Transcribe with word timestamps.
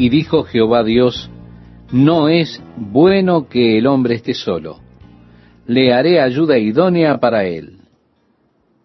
Y 0.00 0.08
dijo 0.08 0.44
Jehová 0.44 0.82
Dios, 0.82 1.28
no 1.92 2.30
es 2.30 2.62
bueno 2.74 3.50
que 3.50 3.76
el 3.76 3.86
hombre 3.86 4.14
esté 4.14 4.32
solo, 4.32 4.78
le 5.66 5.92
haré 5.92 6.22
ayuda 6.22 6.56
idónea 6.56 7.20
para 7.20 7.44
él. 7.44 7.80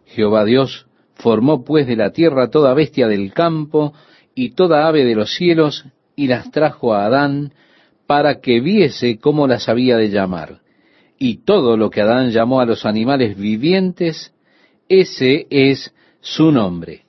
Jehová 0.07 0.43
Dios 0.43 0.87
formó 1.13 1.63
pues 1.63 1.87
de 1.87 1.95
la 1.95 2.11
tierra 2.11 2.49
toda 2.49 2.73
bestia 2.73 3.07
del 3.07 3.31
campo 3.31 3.93
y 4.35 4.55
toda 4.55 4.89
ave 4.89 5.05
de 5.05 5.15
los 5.15 5.33
cielos, 5.33 5.85
y 6.17 6.27
las 6.27 6.51
trajo 6.51 6.93
a 6.93 7.05
Adán 7.05 7.53
para 8.07 8.41
que 8.41 8.59
viese 8.59 9.17
cómo 9.17 9.47
las 9.47 9.69
había 9.69 9.95
de 9.95 10.09
llamar. 10.09 10.59
Y 11.17 11.45
todo 11.45 11.77
lo 11.77 11.89
que 11.89 12.01
Adán 12.01 12.31
llamó 12.31 12.59
a 12.59 12.65
los 12.65 12.85
animales 12.85 13.37
vivientes, 13.37 14.33
ese 14.89 15.47
es 15.49 15.93
su 16.19 16.51
nombre. 16.51 17.05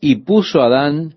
Y 0.00 0.24
puso 0.24 0.62
Adán 0.62 1.16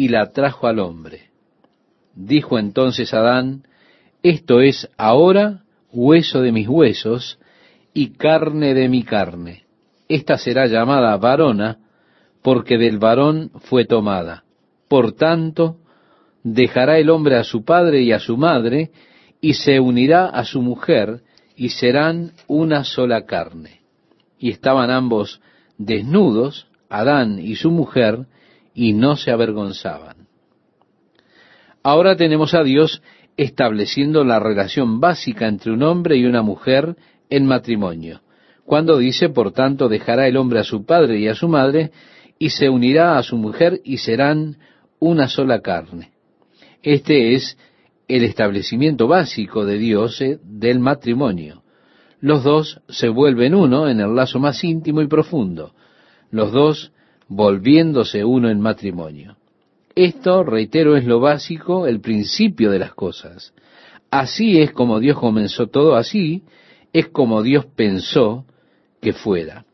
y 0.00 0.08
la 0.08 0.32
trajo 0.32 0.66
al 0.66 0.78
hombre. 0.78 1.28
Dijo 2.14 2.58
entonces 2.58 3.12
Adán, 3.12 3.64
esto 4.22 4.62
es 4.62 4.88
ahora 4.96 5.64
hueso 5.92 6.40
de 6.40 6.52
mis 6.52 6.66
huesos 6.66 7.38
y 7.92 8.12
carne 8.12 8.72
de 8.72 8.88
mi 8.88 9.02
carne. 9.02 9.64
Esta 10.08 10.38
será 10.38 10.64
llamada 10.68 11.14
varona, 11.18 11.80
porque 12.40 12.78
del 12.78 12.96
varón 12.96 13.50
fue 13.64 13.84
tomada. 13.84 14.44
Por 14.88 15.12
tanto, 15.12 15.76
dejará 16.44 16.96
el 16.96 17.10
hombre 17.10 17.36
a 17.36 17.44
su 17.44 17.66
padre 17.66 18.00
y 18.00 18.12
a 18.12 18.20
su 18.20 18.38
madre, 18.38 18.92
y 19.42 19.52
se 19.52 19.80
unirá 19.80 20.28
a 20.28 20.46
su 20.46 20.62
mujer, 20.62 21.20
y 21.56 21.68
serán 21.68 22.32
una 22.48 22.84
sola 22.84 23.26
carne. 23.26 23.82
Y 24.38 24.48
estaban 24.48 24.90
ambos 24.90 25.42
desnudos, 25.76 26.68
Adán 26.88 27.38
y 27.38 27.56
su 27.56 27.70
mujer, 27.70 28.24
y 28.74 28.92
no 28.92 29.16
se 29.16 29.30
avergonzaban. 29.30 30.28
Ahora 31.82 32.16
tenemos 32.16 32.54
a 32.54 32.62
Dios 32.62 33.02
estableciendo 33.36 34.24
la 34.24 34.38
relación 34.38 35.00
básica 35.00 35.48
entre 35.48 35.72
un 35.72 35.82
hombre 35.82 36.16
y 36.16 36.26
una 36.26 36.42
mujer 36.42 36.96
en 37.30 37.46
matrimonio. 37.46 38.20
Cuando 38.64 38.98
dice, 38.98 39.30
por 39.30 39.52
tanto, 39.52 39.88
dejará 39.88 40.28
el 40.28 40.36
hombre 40.36 40.60
a 40.60 40.64
su 40.64 40.84
padre 40.84 41.18
y 41.18 41.28
a 41.28 41.34
su 41.34 41.48
madre, 41.48 41.90
y 42.38 42.50
se 42.50 42.68
unirá 42.68 43.18
a 43.18 43.22
su 43.22 43.36
mujer, 43.36 43.80
y 43.82 43.98
serán 43.98 44.58
una 44.98 45.28
sola 45.28 45.60
carne. 45.60 46.12
Este 46.82 47.34
es 47.34 47.56
el 48.08 48.24
establecimiento 48.24 49.08
básico 49.08 49.64
de 49.64 49.78
Dios 49.78 50.20
eh, 50.20 50.38
del 50.42 50.80
matrimonio. 50.80 51.62
Los 52.20 52.44
dos 52.44 52.80
se 52.88 53.08
vuelven 53.08 53.54
uno 53.54 53.88
en 53.88 54.00
el 54.00 54.14
lazo 54.14 54.38
más 54.38 54.62
íntimo 54.62 55.00
y 55.00 55.08
profundo, 55.08 55.72
los 56.30 56.52
dos 56.52 56.92
volviéndose 57.30 58.24
uno 58.24 58.50
en 58.50 58.60
matrimonio. 58.60 59.36
Esto, 59.94 60.42
reitero, 60.42 60.96
es 60.96 61.06
lo 61.06 61.20
básico, 61.20 61.86
el 61.86 62.00
principio 62.00 62.70
de 62.70 62.80
las 62.80 62.92
cosas. 62.92 63.54
Así 64.10 64.60
es 64.60 64.72
como 64.72 64.98
Dios 64.98 65.16
comenzó 65.18 65.68
todo, 65.68 65.94
así 65.94 66.42
es 66.92 67.08
como 67.08 67.42
Dios 67.42 67.66
pensó 67.66 68.44
que 69.00 69.12
fuera. 69.12 69.64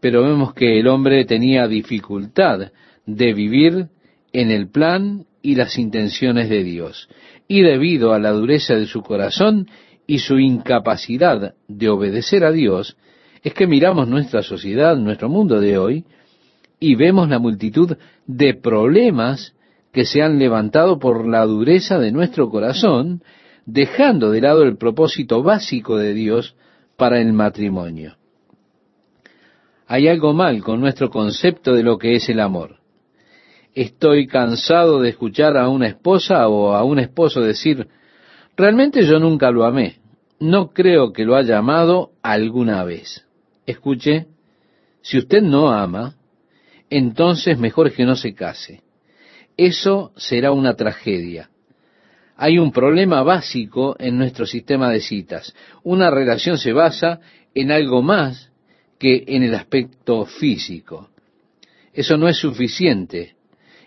Pero 0.00 0.22
vemos 0.22 0.54
que 0.54 0.78
el 0.78 0.86
hombre 0.86 1.24
tenía 1.24 1.66
dificultad 1.66 2.70
de 3.06 3.32
vivir 3.34 3.88
en 4.32 4.50
el 4.52 4.70
plan 4.70 5.26
y 5.42 5.56
las 5.56 5.76
intenciones 5.78 6.48
de 6.48 6.62
Dios. 6.62 7.08
Y 7.48 7.62
debido 7.62 8.12
a 8.12 8.20
la 8.20 8.30
dureza 8.30 8.74
de 8.74 8.86
su 8.86 9.02
corazón 9.02 9.68
y 10.06 10.20
su 10.20 10.38
incapacidad 10.38 11.54
de 11.66 11.88
obedecer 11.88 12.44
a 12.44 12.52
Dios, 12.52 12.96
es 13.42 13.52
que 13.52 13.66
miramos 13.66 14.06
nuestra 14.06 14.42
sociedad, 14.42 14.96
nuestro 14.96 15.28
mundo 15.28 15.60
de 15.60 15.76
hoy, 15.76 16.04
y 16.82 16.94
vemos 16.94 17.28
la 17.28 17.38
multitud 17.38 17.96
de 18.26 18.54
problemas 18.54 19.54
que 19.92 20.04
se 20.04 20.22
han 20.22 20.38
levantado 20.38 20.98
por 20.98 21.28
la 21.28 21.44
dureza 21.44 21.98
de 21.98 22.12
nuestro 22.12 22.50
corazón, 22.50 23.22
dejando 23.66 24.30
de 24.30 24.40
lado 24.40 24.62
el 24.62 24.76
propósito 24.76 25.42
básico 25.42 25.96
de 25.96 26.14
Dios 26.14 26.56
para 26.96 27.20
el 27.20 27.32
matrimonio. 27.32 28.16
Hay 29.86 30.08
algo 30.08 30.32
mal 30.32 30.62
con 30.62 30.80
nuestro 30.80 31.10
concepto 31.10 31.74
de 31.74 31.82
lo 31.82 31.98
que 31.98 32.14
es 32.14 32.28
el 32.28 32.40
amor 32.40 32.82
estoy 33.74 34.26
cansado 34.26 35.00
de 35.00 35.10
escuchar 35.10 35.56
a 35.56 35.68
una 35.68 35.88
esposa 35.88 36.48
o 36.48 36.74
a 36.74 36.84
un 36.84 36.98
esposo 36.98 37.40
decir, 37.40 37.88
realmente 38.56 39.02
yo 39.04 39.18
nunca 39.18 39.50
lo 39.50 39.64
amé, 39.64 39.96
no 40.38 40.72
creo 40.72 41.12
que 41.12 41.24
lo 41.24 41.36
haya 41.36 41.58
amado 41.58 42.10
alguna 42.22 42.84
vez. 42.84 43.26
Escuche, 43.66 44.26
si 45.00 45.18
usted 45.18 45.42
no 45.42 45.70
ama, 45.70 46.14
entonces 46.92 47.58
mejor 47.58 47.90
que 47.92 48.04
no 48.04 48.16
se 48.16 48.34
case. 48.34 48.82
Eso 49.56 50.12
será 50.16 50.52
una 50.52 50.74
tragedia. 50.74 51.48
Hay 52.36 52.58
un 52.58 52.70
problema 52.70 53.22
básico 53.22 53.96
en 53.98 54.18
nuestro 54.18 54.44
sistema 54.44 54.90
de 54.90 55.00
citas. 55.00 55.54
Una 55.82 56.10
relación 56.10 56.58
se 56.58 56.74
basa 56.74 57.20
en 57.54 57.70
algo 57.70 58.02
más 58.02 58.50
que 58.98 59.24
en 59.26 59.42
el 59.42 59.54
aspecto 59.54 60.26
físico. 60.26 61.08
Eso 61.94 62.18
no 62.18 62.28
es 62.28 62.36
suficiente 62.36 63.36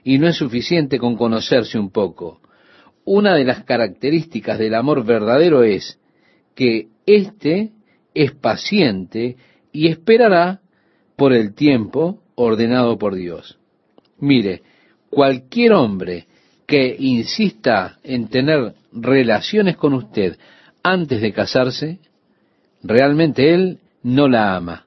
y 0.03 0.17
no 0.17 0.27
es 0.27 0.37
suficiente 0.37 0.97
con 0.97 1.15
conocerse 1.15 1.77
un 1.77 1.91
poco. 1.91 2.41
Una 3.03 3.35
de 3.35 3.43
las 3.43 3.63
características 3.65 4.57
del 4.57 4.73
amor 4.73 5.05
verdadero 5.05 5.61
es 5.61 5.99
que 6.55 6.87
éste 7.05 7.71
es 8.15 8.31
paciente 8.31 9.37
y 9.71 9.89
esperará 9.89 10.61
por 11.15 11.33
el 11.33 11.53
tiempo 11.53 12.23
ordenado 12.35 12.97
por 12.97 13.15
Dios. 13.15 13.57
Mire, 14.19 14.61
cualquier 15.09 15.73
hombre 15.73 16.27
que 16.67 16.95
insista 16.97 17.97
en 18.03 18.27
tener 18.27 18.73
relaciones 18.91 19.77
con 19.77 19.93
usted 19.93 20.37
antes 20.83 21.21
de 21.21 21.33
casarse, 21.33 21.99
realmente 22.83 23.53
él 23.53 23.79
no 24.03 24.27
la 24.27 24.55
ama. 24.55 24.85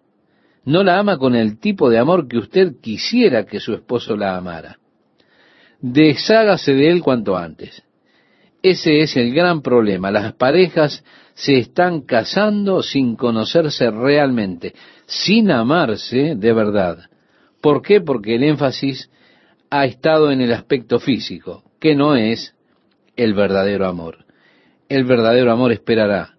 No 0.65 0.83
la 0.83 0.99
ama 0.99 1.19
con 1.19 1.35
el 1.35 1.59
tipo 1.59 1.89
de 1.89 1.99
amor 1.99 2.29
que 2.29 2.39
usted 2.39 2.77
quisiera 2.81 3.47
que 3.47 3.61
su 3.61 3.75
esposo 3.75 4.17
la 4.17 4.37
amara 4.37 4.79
deshágase 5.81 6.75
de 6.75 6.91
él 6.91 7.03
cuanto 7.03 7.37
antes. 7.37 7.83
Ese 8.63 9.01
es 9.01 9.17
el 9.17 9.33
gran 9.33 9.63
problema. 9.63 10.11
Las 10.11 10.33
parejas 10.35 11.05
se 11.35 11.59
están 11.59 12.01
casando 12.03 12.83
sin 12.83 13.15
conocerse 13.15 13.91
realmente, 13.91 14.75
sin 15.07 15.51
amarse 15.51 16.35
de 16.35 16.53
verdad. 16.53 16.99
¿Por 17.61 17.83
qué? 17.83 18.01
Porque 18.01 18.37
el 18.37 18.45
énfasis 18.45 19.11
ha 19.71 19.85
estado 19.85 20.31
en 20.31 20.41
el 20.41 20.53
aspecto 20.53 20.99
físico, 20.99 21.65
que 21.81 21.95
no 21.95 22.17
es 22.17 22.55
el 23.17 23.35
verdadero 23.35 23.87
amor. 23.87 24.25
El 24.89 25.05
verdadero 25.05 25.53
amor 25.53 25.73
esperará. 25.73 26.37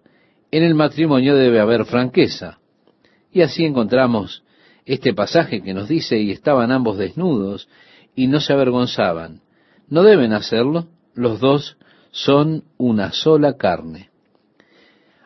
En 0.50 0.64
el 0.64 0.74
matrimonio 0.74 1.36
debe 1.36 1.60
haber 1.60 1.84
franqueza. 1.84 2.58
Y 3.32 3.42
así 3.42 3.64
encontramos 3.64 4.42
este 4.84 5.14
pasaje 5.14 5.62
que 5.62 5.74
nos 5.74 5.88
dice, 5.88 6.18
y 6.18 6.32
estaban 6.32 6.72
ambos 6.72 6.98
desnudos, 6.98 7.68
y 8.16 8.26
no 8.26 8.40
se 8.40 8.52
avergonzaban. 8.52 9.42
No 9.88 10.02
deben 10.02 10.32
hacerlo, 10.32 10.88
los 11.14 11.38
dos 11.38 11.76
son 12.10 12.64
una 12.76 13.12
sola 13.12 13.56
carne. 13.56 14.10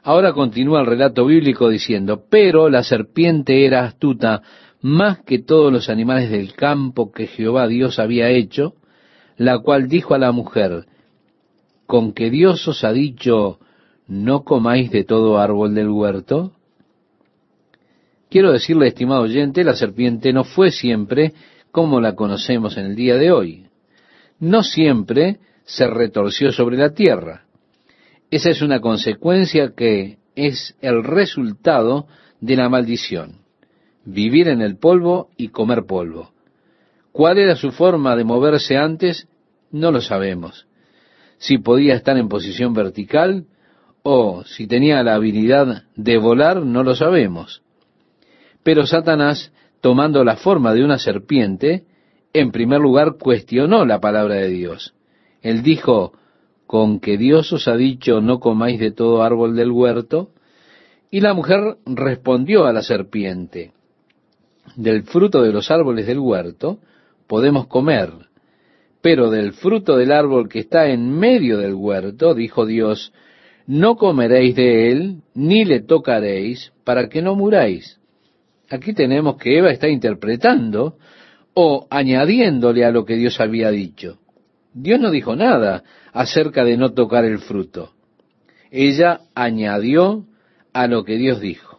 Ahora 0.03 0.35
continúa 0.35 0.81
el 0.81 0.87
relato 0.87 1.25
bíblico 1.25 1.71
diciendo, 1.71 2.25
pero 2.29 2.69
la 2.69 2.83
serpiente 2.83 3.65
era 3.65 3.87
astuta 3.87 4.43
más 4.85 5.21
que 5.21 5.39
todos 5.39 5.73
los 5.73 5.89
animales 5.89 6.31
del 6.31 6.53
campo 6.53 7.11
que 7.11 7.27
Jehová 7.27 7.67
Dios 7.69 7.99
había 7.99 8.29
hecho, 8.29 8.75
la 9.39 9.61
cual 9.61 9.89
dijo 9.89 10.13
a 10.13 10.19
la 10.19 10.31
mujer, 10.31 10.85
¿con 11.87 12.13
que 12.13 12.29
Dios 12.29 12.69
os 12.69 12.85
ha 12.85 12.93
dicho, 12.93 13.61
no 14.07 14.45
comáis 14.45 14.91
de 14.91 15.03
todo 15.03 15.39
árbol 15.39 15.75
del 15.75 15.89
huerto? 15.89 16.53
Quiero 18.29 18.53
decirle, 18.53 18.89
estimado 18.89 19.23
oyente, 19.23 19.65
la 19.65 19.73
serpiente 19.73 20.35
no 20.35 20.45
fue 20.45 20.71
siempre 20.71 21.33
como 21.71 22.03
la 22.03 22.15
conocemos 22.15 22.77
en 22.77 22.85
el 22.85 22.95
día 22.95 23.17
de 23.17 23.33
hoy. 23.33 23.67
No 24.39 24.63
siempre 24.63 25.39
se 25.65 25.87
retorció 25.87 26.53
sobre 26.53 26.77
la 26.77 26.93
tierra. 26.93 27.47
Esa 28.31 28.51
es 28.51 28.61
una 28.61 28.83
consecuencia 28.83 29.73
que 29.75 30.19
es 30.37 30.77
el 30.83 31.03
resultado 31.05 32.07
de 32.43 32.57
la 32.57 32.69
maldición. 32.69 33.44
Vivir 34.05 34.49
en 34.49 34.61
el 34.61 34.77
polvo 34.77 35.31
y 35.37 35.49
comer 35.49 35.85
polvo. 35.87 36.31
¿Cuál 37.13 37.39
era 37.39 37.57
su 37.57 37.71
forma 37.71 38.17
de 38.17 38.25
moverse 38.25 38.77
antes? 38.77 39.29
No 39.71 39.91
lo 39.91 40.01
sabemos. 40.01 40.67
Si 41.39 41.59
podía 41.59 41.95
estar 41.95 42.17
en 42.17 42.29
posición 42.29 42.75
vertical 42.75 43.47
o 44.03 44.45
si 44.45 44.67
tenía 44.67 45.03
la 45.03 45.15
habilidad 45.15 45.85
de 45.97 46.19
volar, 46.19 46.65
no 46.65 46.83
lo 46.83 46.95
sabemos. 46.95 47.63
Pero 48.63 48.87
Satanás, 48.87 49.53
tomando 49.81 50.25
la 50.25 50.37
forma 50.37 50.75
de 50.75 50.85
una 50.85 50.99
serpiente, 50.99 51.85
en 52.33 52.51
primer 52.51 52.81
lugar 52.81 53.17
cuestionó 53.19 53.85
la 53.87 54.01
palabra 54.01 54.35
de 54.35 54.49
Dios. 54.49 54.95
Él 55.41 55.63
dijo, 55.63 56.13
con 56.67 56.99
que 57.01 57.17
Dios 57.17 57.53
os 57.53 57.69
ha 57.69 57.77
dicho 57.77 58.21
no 58.21 58.41
comáis 58.41 58.81
de 58.81 58.91
todo 58.91 59.23
árbol 59.23 59.55
del 59.55 59.71
huerto, 59.71 60.31
y 61.11 61.21
la 61.21 61.33
mujer 61.33 61.77
respondió 61.87 62.67
a 62.67 62.73
la 62.73 62.83
serpiente, 62.83 63.73
del 64.77 65.05
fruto 65.05 65.43
de 65.43 65.53
los 65.53 65.71
árboles 65.71 66.07
del 66.07 66.19
huerto 66.19 66.79
podemos 67.27 67.67
comer, 67.67 68.11
pero 69.01 69.31
del 69.31 69.53
fruto 69.53 69.97
del 69.97 70.13
árbol 70.13 70.49
que 70.49 70.61
está 70.61 70.89
en 70.89 71.11
medio 71.11 71.59
del 71.59 71.75
huerto, 71.75 72.35
dijo 72.35 72.67
Dios, 72.67 73.13
no 73.67 73.97
comeréis 73.97 74.55
de 74.55 74.91
él, 74.91 75.17
ni 75.35 75.65
le 75.65 75.81
tocaréis, 75.81 76.73
para 76.85 77.09
que 77.09 77.23
no 77.23 77.35
muráis. 77.35 77.99
Aquí 78.71 78.93
tenemos 78.93 79.37
que 79.37 79.59
Eva 79.59 79.71
está 79.71 79.89
interpretando 79.89 80.97
o 81.55 81.87
añadiéndole 81.91 82.85
a 82.85 82.91
lo 82.91 83.05
que 83.05 83.15
Dios 83.15 83.41
había 83.41 83.71
dicho. 83.71 84.19
Dios 84.73 84.99
no 85.01 85.11
dijo 85.11 85.37
nada 85.37 85.85
acerca 86.13 86.65
de 86.65 86.77
no 86.77 86.93
tocar 86.93 87.25
el 87.25 87.39
fruto. 87.39 87.93
Ella 88.71 89.21
añadió 89.35 90.25
a 90.73 90.89
lo 90.89 91.05
que 91.05 91.17
Dios 91.17 91.41
dijo. 91.41 91.74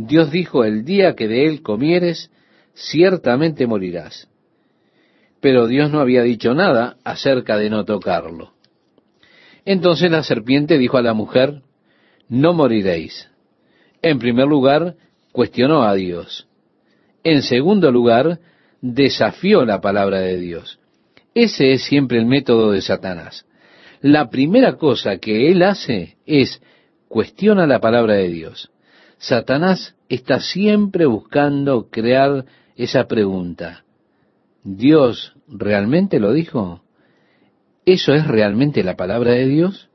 Dios 0.00 0.30
dijo, 0.30 0.62
el 0.62 0.84
día 0.84 1.16
que 1.16 1.26
de 1.26 1.46
él 1.46 1.60
comieres, 1.60 2.30
ciertamente 2.72 3.66
morirás. 3.66 4.28
Pero 5.40 5.66
Dios 5.66 5.90
no 5.90 5.98
había 5.98 6.22
dicho 6.22 6.54
nada 6.54 6.98
acerca 7.02 7.56
de 7.56 7.68
no 7.68 7.84
tocarlo. 7.84 8.52
Entonces 9.64 10.08
la 10.08 10.22
serpiente 10.22 10.78
dijo 10.78 10.98
a 10.98 11.02
la 11.02 11.14
mujer, 11.14 11.62
no 12.28 12.52
moriréis. 12.52 13.28
En 14.00 14.20
primer 14.20 14.46
lugar, 14.46 14.94
cuestionó 15.32 15.82
a 15.82 15.94
Dios. 15.94 16.46
En 17.24 17.42
segundo 17.42 17.90
lugar, 17.90 18.38
desafió 18.80 19.64
la 19.64 19.80
palabra 19.80 20.20
de 20.20 20.38
Dios. 20.38 20.78
Ese 21.34 21.72
es 21.72 21.82
siempre 21.82 22.18
el 22.18 22.26
método 22.26 22.70
de 22.70 22.82
Satanás. 22.82 23.46
La 24.00 24.30
primera 24.30 24.76
cosa 24.76 25.18
que 25.18 25.50
él 25.50 25.60
hace 25.64 26.18
es 26.24 26.62
cuestiona 27.08 27.66
la 27.66 27.80
palabra 27.80 28.14
de 28.14 28.28
Dios. 28.28 28.70
Satanás 29.18 29.96
está 30.08 30.40
siempre 30.40 31.06
buscando 31.06 31.88
crear 31.90 32.44
esa 32.76 33.06
pregunta. 33.08 33.84
¿Dios 34.62 35.34
realmente 35.48 36.20
lo 36.20 36.32
dijo? 36.32 36.82
¿Eso 37.84 38.14
es 38.14 38.26
realmente 38.26 38.84
la 38.84 38.96
palabra 38.96 39.32
de 39.32 39.46
Dios? 39.46 39.88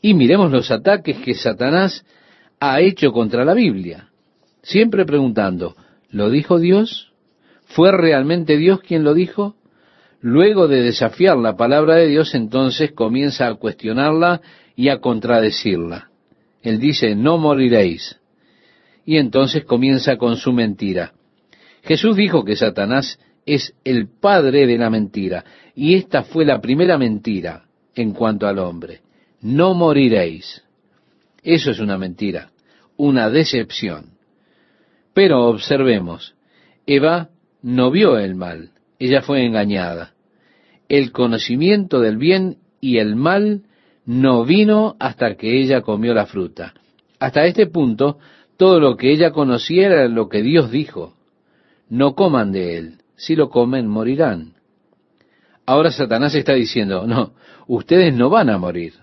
Y 0.00 0.14
miremos 0.14 0.50
los 0.50 0.70
ataques 0.70 1.18
que 1.18 1.34
Satanás 1.34 2.04
ha 2.58 2.80
hecho 2.80 3.12
contra 3.12 3.44
la 3.44 3.54
Biblia. 3.54 4.08
Siempre 4.62 5.04
preguntando, 5.04 5.76
¿lo 6.10 6.30
dijo 6.30 6.58
Dios? 6.58 7.12
¿Fue 7.66 7.92
realmente 7.92 8.56
Dios 8.56 8.80
quien 8.80 9.04
lo 9.04 9.14
dijo? 9.14 9.56
Luego 10.20 10.66
de 10.66 10.82
desafiar 10.82 11.36
la 11.36 11.56
palabra 11.56 11.94
de 11.94 12.08
Dios, 12.08 12.34
entonces 12.34 12.92
comienza 12.92 13.46
a 13.46 13.54
cuestionarla 13.54 14.40
y 14.74 14.88
a 14.88 14.98
contradecirla. 15.00 16.05
Él 16.66 16.80
dice, 16.80 17.14
no 17.14 17.38
moriréis. 17.38 18.18
Y 19.04 19.18
entonces 19.18 19.64
comienza 19.64 20.16
con 20.16 20.34
su 20.34 20.52
mentira. 20.52 21.12
Jesús 21.84 22.16
dijo 22.16 22.44
que 22.44 22.56
Satanás 22.56 23.20
es 23.46 23.72
el 23.84 24.08
padre 24.08 24.66
de 24.66 24.76
la 24.76 24.90
mentira. 24.90 25.44
Y 25.76 25.94
esta 25.94 26.24
fue 26.24 26.44
la 26.44 26.60
primera 26.60 26.98
mentira 26.98 27.66
en 27.94 28.10
cuanto 28.10 28.48
al 28.48 28.58
hombre. 28.58 29.02
No 29.40 29.74
moriréis. 29.74 30.64
Eso 31.44 31.70
es 31.70 31.78
una 31.78 31.98
mentira, 31.98 32.50
una 32.96 33.30
decepción. 33.30 34.14
Pero 35.14 35.46
observemos, 35.46 36.34
Eva 36.84 37.28
no 37.62 37.92
vio 37.92 38.18
el 38.18 38.34
mal, 38.34 38.70
ella 38.98 39.22
fue 39.22 39.46
engañada. 39.46 40.14
El 40.88 41.12
conocimiento 41.12 42.00
del 42.00 42.16
bien 42.16 42.56
y 42.80 42.98
el 42.98 43.14
mal 43.14 43.62
no 44.06 44.44
vino 44.44 44.96
hasta 44.98 45.34
que 45.34 45.60
ella 45.60 45.82
comió 45.82 46.14
la 46.14 46.26
fruta. 46.26 46.72
Hasta 47.18 47.44
este 47.44 47.66
punto, 47.66 48.18
todo 48.56 48.80
lo 48.80 48.96
que 48.96 49.12
ella 49.12 49.32
conocía 49.32 49.86
era 49.86 50.08
lo 50.08 50.28
que 50.28 50.42
Dios 50.42 50.70
dijo. 50.70 51.14
No 51.88 52.14
coman 52.14 52.52
de 52.52 52.78
él, 52.78 52.98
si 53.16 53.34
lo 53.34 53.50
comen 53.50 53.86
morirán. 53.88 54.54
Ahora 55.66 55.90
Satanás 55.90 56.34
está 56.34 56.54
diciendo, 56.54 57.06
no, 57.06 57.32
ustedes 57.66 58.14
no 58.14 58.30
van 58.30 58.48
a 58.48 58.58
morir, 58.58 58.94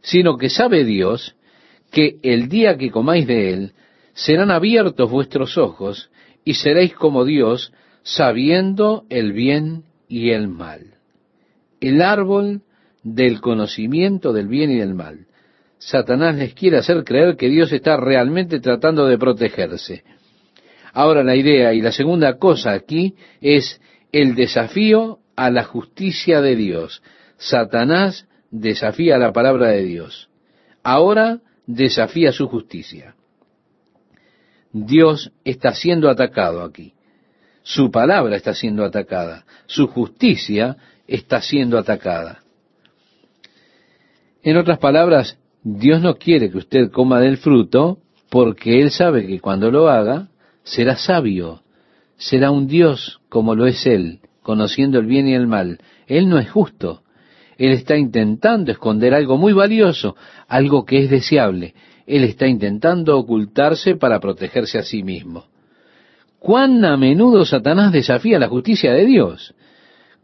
sino 0.00 0.38
que 0.38 0.48
sabe 0.48 0.84
Dios 0.84 1.36
que 1.90 2.16
el 2.22 2.48
día 2.48 2.76
que 2.78 2.90
comáis 2.90 3.26
de 3.26 3.52
él, 3.52 3.72
serán 4.14 4.50
abiertos 4.50 5.10
vuestros 5.10 5.58
ojos 5.58 6.10
y 6.44 6.54
seréis 6.54 6.94
como 6.94 7.24
Dios, 7.24 7.72
sabiendo 8.02 9.04
el 9.10 9.32
bien 9.32 9.84
y 10.08 10.30
el 10.30 10.48
mal. 10.48 10.94
El 11.80 12.00
árbol 12.00 12.62
del 13.04 13.40
conocimiento 13.40 14.32
del 14.32 14.48
bien 14.48 14.70
y 14.70 14.78
del 14.78 14.94
mal. 14.94 15.26
Satanás 15.78 16.36
les 16.36 16.54
quiere 16.54 16.78
hacer 16.78 17.04
creer 17.04 17.36
que 17.36 17.48
Dios 17.48 17.70
está 17.72 17.98
realmente 17.98 18.58
tratando 18.58 19.06
de 19.06 19.18
protegerse. 19.18 20.02
Ahora 20.92 21.22
la 21.22 21.36
idea 21.36 21.74
y 21.74 21.82
la 21.82 21.92
segunda 21.92 22.38
cosa 22.38 22.72
aquí 22.72 23.14
es 23.40 23.80
el 24.12 24.34
desafío 24.34 25.18
a 25.36 25.50
la 25.50 25.64
justicia 25.64 26.40
de 26.40 26.56
Dios. 26.56 27.02
Satanás 27.36 28.26
desafía 28.50 29.18
la 29.18 29.32
palabra 29.32 29.68
de 29.68 29.82
Dios. 29.82 30.30
Ahora 30.82 31.40
desafía 31.66 32.32
su 32.32 32.48
justicia. 32.48 33.16
Dios 34.72 35.32
está 35.44 35.74
siendo 35.74 36.08
atacado 36.08 36.62
aquí. 36.62 36.94
Su 37.62 37.90
palabra 37.90 38.36
está 38.36 38.54
siendo 38.54 38.84
atacada. 38.84 39.44
Su 39.66 39.88
justicia 39.88 40.76
está 41.06 41.40
siendo 41.40 41.78
atacada. 41.78 42.43
En 44.44 44.58
otras 44.58 44.78
palabras, 44.78 45.38
Dios 45.62 46.02
no 46.02 46.16
quiere 46.16 46.50
que 46.50 46.58
usted 46.58 46.90
coma 46.90 47.18
del 47.18 47.38
fruto 47.38 47.98
porque 48.28 48.82
Él 48.82 48.90
sabe 48.90 49.26
que 49.26 49.40
cuando 49.40 49.70
lo 49.70 49.88
haga 49.88 50.28
será 50.62 50.96
sabio, 50.96 51.62
será 52.18 52.50
un 52.50 52.66
Dios 52.66 53.22
como 53.30 53.54
lo 53.54 53.66
es 53.66 53.86
Él, 53.86 54.20
conociendo 54.42 54.98
el 54.98 55.06
bien 55.06 55.26
y 55.26 55.34
el 55.34 55.46
mal. 55.46 55.78
Él 56.06 56.28
no 56.28 56.38
es 56.38 56.50
justo. 56.50 57.04
Él 57.56 57.72
está 57.72 57.96
intentando 57.96 58.70
esconder 58.70 59.14
algo 59.14 59.38
muy 59.38 59.54
valioso, 59.54 60.14
algo 60.46 60.84
que 60.84 60.98
es 60.98 61.08
deseable. 61.08 61.74
Él 62.06 62.24
está 62.24 62.46
intentando 62.46 63.16
ocultarse 63.16 63.96
para 63.96 64.20
protegerse 64.20 64.76
a 64.76 64.82
sí 64.82 65.02
mismo. 65.02 65.46
¿Cuán 66.38 66.84
a 66.84 66.98
menudo 66.98 67.46
Satanás 67.46 67.92
desafía 67.92 68.38
la 68.38 68.48
justicia 68.48 68.92
de 68.92 69.06
Dios? 69.06 69.54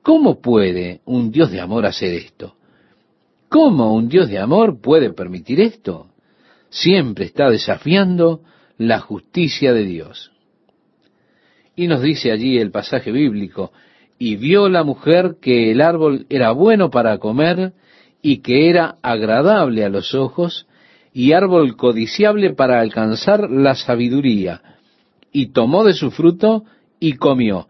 ¿Cómo 0.02 0.42
puede 0.42 1.00
un 1.06 1.30
Dios 1.30 1.50
de 1.50 1.62
amor 1.62 1.86
hacer 1.86 2.12
esto? 2.12 2.56
¿Cómo 3.50 3.94
un 3.94 4.08
Dios 4.08 4.28
de 4.28 4.38
amor 4.38 4.80
puede 4.80 5.12
permitir 5.12 5.60
esto? 5.60 6.06
Siempre 6.68 7.24
está 7.24 7.50
desafiando 7.50 8.42
la 8.78 9.00
justicia 9.00 9.72
de 9.72 9.82
Dios. 9.82 10.30
Y 11.74 11.88
nos 11.88 12.00
dice 12.00 12.30
allí 12.30 12.58
el 12.58 12.70
pasaje 12.70 13.10
bíblico, 13.10 13.72
y 14.20 14.36
vio 14.36 14.68
la 14.68 14.84
mujer 14.84 15.38
que 15.42 15.72
el 15.72 15.80
árbol 15.80 16.26
era 16.30 16.52
bueno 16.52 16.90
para 16.90 17.18
comer 17.18 17.72
y 18.22 18.36
que 18.38 18.70
era 18.70 18.98
agradable 19.02 19.84
a 19.84 19.88
los 19.88 20.14
ojos 20.14 20.68
y 21.12 21.32
árbol 21.32 21.76
codiciable 21.76 22.54
para 22.54 22.80
alcanzar 22.80 23.50
la 23.50 23.74
sabiduría, 23.74 24.62
y 25.32 25.46
tomó 25.46 25.82
de 25.82 25.94
su 25.94 26.12
fruto 26.12 26.66
y 27.00 27.14
comió, 27.14 27.66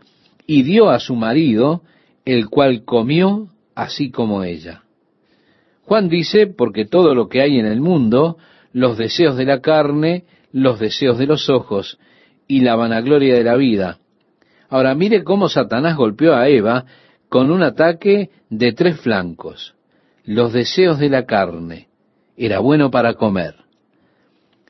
y 0.46 0.62
dio 0.62 0.90
a 0.90 1.00
su 1.00 1.16
marido, 1.16 1.80
el 2.26 2.50
cual 2.50 2.84
comió 2.84 3.48
así 3.74 4.10
como 4.10 4.44
ella. 4.44 4.82
Juan 5.90 6.08
dice, 6.08 6.46
porque 6.46 6.84
todo 6.84 7.16
lo 7.16 7.28
que 7.28 7.42
hay 7.42 7.58
en 7.58 7.66
el 7.66 7.80
mundo, 7.80 8.36
los 8.72 8.96
deseos 8.96 9.36
de 9.36 9.44
la 9.44 9.60
carne, 9.60 10.22
los 10.52 10.78
deseos 10.78 11.18
de 11.18 11.26
los 11.26 11.50
ojos 11.50 11.98
y 12.46 12.60
la 12.60 12.76
vanagloria 12.76 13.34
de 13.34 13.42
la 13.42 13.56
vida. 13.56 13.98
Ahora 14.68 14.94
mire 14.94 15.24
cómo 15.24 15.48
Satanás 15.48 15.96
golpeó 15.96 16.36
a 16.36 16.46
Eva 16.48 16.84
con 17.28 17.50
un 17.50 17.64
ataque 17.64 18.30
de 18.50 18.72
tres 18.72 19.00
flancos. 19.00 19.74
Los 20.24 20.52
deseos 20.52 21.00
de 21.00 21.08
la 21.08 21.26
carne, 21.26 21.88
era 22.36 22.60
bueno 22.60 22.92
para 22.92 23.14
comer. 23.14 23.56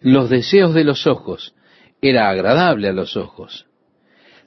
Los 0.01 0.31
deseos 0.31 0.73
de 0.73 0.85
los 0.85 1.07
ojos, 1.07 1.55
era 2.01 2.31
agradable 2.31 2.89
a 2.89 2.95
los 2.95 3.19
ojos. 3.19 3.67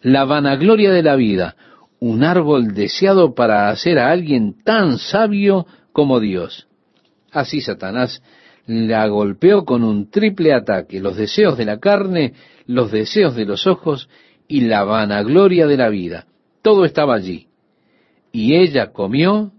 La 0.01 0.25
vanagloria 0.25 0.91
de 0.91 1.03
la 1.03 1.15
vida, 1.15 1.55
un 1.99 2.23
árbol 2.23 2.73
deseado 2.73 3.35
para 3.35 3.69
hacer 3.69 3.99
a 3.99 4.09
alguien 4.09 4.63
tan 4.63 4.97
sabio 4.97 5.67
como 5.93 6.19
Dios. 6.19 6.67
Así 7.31 7.61
Satanás 7.61 8.21
la 8.65 9.07
golpeó 9.07 9.65
con 9.65 9.83
un 9.83 10.09
triple 10.09 10.53
ataque, 10.53 10.99
los 10.99 11.15
deseos 11.15 11.57
de 11.57 11.65
la 11.65 11.79
carne, 11.79 12.33
los 12.65 12.91
deseos 12.91 13.35
de 13.35 13.45
los 13.45 13.67
ojos 13.67 14.09
y 14.47 14.61
la 14.61 14.83
vanagloria 14.83 15.67
de 15.67 15.77
la 15.77 15.89
vida. 15.89 16.27
Todo 16.61 16.85
estaba 16.85 17.15
allí. 17.15 17.47
Y 18.31 18.55
ella 18.55 18.91
comió 18.91 19.51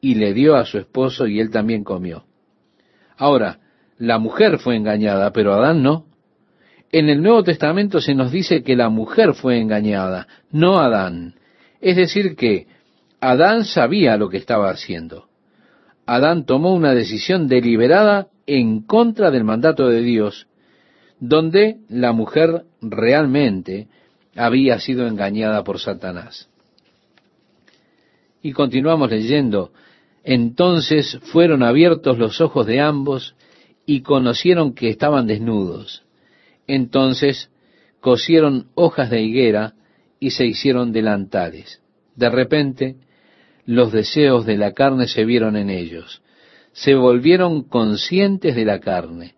y 0.00 0.14
le 0.14 0.34
dio 0.34 0.56
a 0.56 0.64
su 0.64 0.78
esposo 0.78 1.26
y 1.26 1.40
él 1.40 1.50
también 1.50 1.84
comió. 1.84 2.24
Ahora, 3.16 3.60
la 3.98 4.18
mujer 4.18 4.58
fue 4.58 4.76
engañada, 4.76 5.32
pero 5.32 5.54
Adán 5.54 5.82
no. 5.82 6.06
En 6.92 7.08
el 7.08 7.22
Nuevo 7.22 7.42
Testamento 7.42 8.00
se 8.00 8.14
nos 8.14 8.30
dice 8.30 8.62
que 8.62 8.76
la 8.76 8.88
mujer 8.88 9.34
fue 9.34 9.60
engañada, 9.60 10.26
no 10.50 10.78
Adán. 10.78 11.34
Es 11.80 11.96
decir, 11.96 12.36
que 12.36 12.66
Adán 13.20 13.64
sabía 13.64 14.16
lo 14.16 14.28
que 14.28 14.36
estaba 14.36 14.70
haciendo. 14.70 15.28
Adán 16.06 16.46
tomó 16.46 16.72
una 16.72 16.94
decisión 16.94 17.48
deliberada 17.48 18.28
en 18.46 18.80
contra 18.80 19.30
del 19.30 19.44
mandato 19.44 19.88
de 19.88 20.02
Dios, 20.02 20.46
donde 21.18 21.78
la 21.88 22.12
mujer 22.12 22.64
realmente 22.80 23.88
había 24.36 24.78
sido 24.78 25.06
engañada 25.08 25.64
por 25.64 25.80
Satanás. 25.80 26.48
Y 28.42 28.52
continuamos 28.52 29.10
leyendo, 29.10 29.72
entonces 30.22 31.18
fueron 31.22 31.62
abiertos 31.62 32.18
los 32.18 32.40
ojos 32.40 32.66
de 32.66 32.80
ambos 32.80 33.34
y 33.86 34.02
conocieron 34.02 34.74
que 34.74 34.90
estaban 34.90 35.26
desnudos. 35.26 36.04
Entonces 36.66 37.50
cosieron 38.00 38.68
hojas 38.74 39.10
de 39.10 39.22
higuera 39.22 39.74
y 40.20 40.30
se 40.30 40.46
hicieron 40.46 40.92
delantales. 40.92 41.80
De 42.14 42.28
repente, 42.28 42.96
los 43.66 43.92
deseos 43.92 44.46
de 44.46 44.56
la 44.56 44.72
carne 44.72 45.08
se 45.08 45.24
vieron 45.24 45.56
en 45.56 45.70
ellos. 45.70 46.22
Se 46.72 46.94
volvieron 46.94 47.62
conscientes 47.62 48.54
de 48.54 48.64
la 48.64 48.80
carne, 48.80 49.34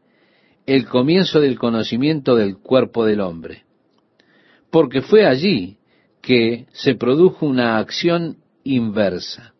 el 0.67 0.87
comienzo 0.87 1.41
del 1.41 1.59
conocimiento 1.59 2.37
del 2.37 2.59
cuerpo 2.59 3.07
del 3.07 3.21
hombre. 3.21 3.65
Porque 4.71 5.01
fue 5.01 5.27
allí 5.27 5.79
que 6.21 6.67
se 6.73 6.95
produjo 6.95 7.47
una 7.47 7.79
acción 7.79 8.37
inversa. 8.65 9.55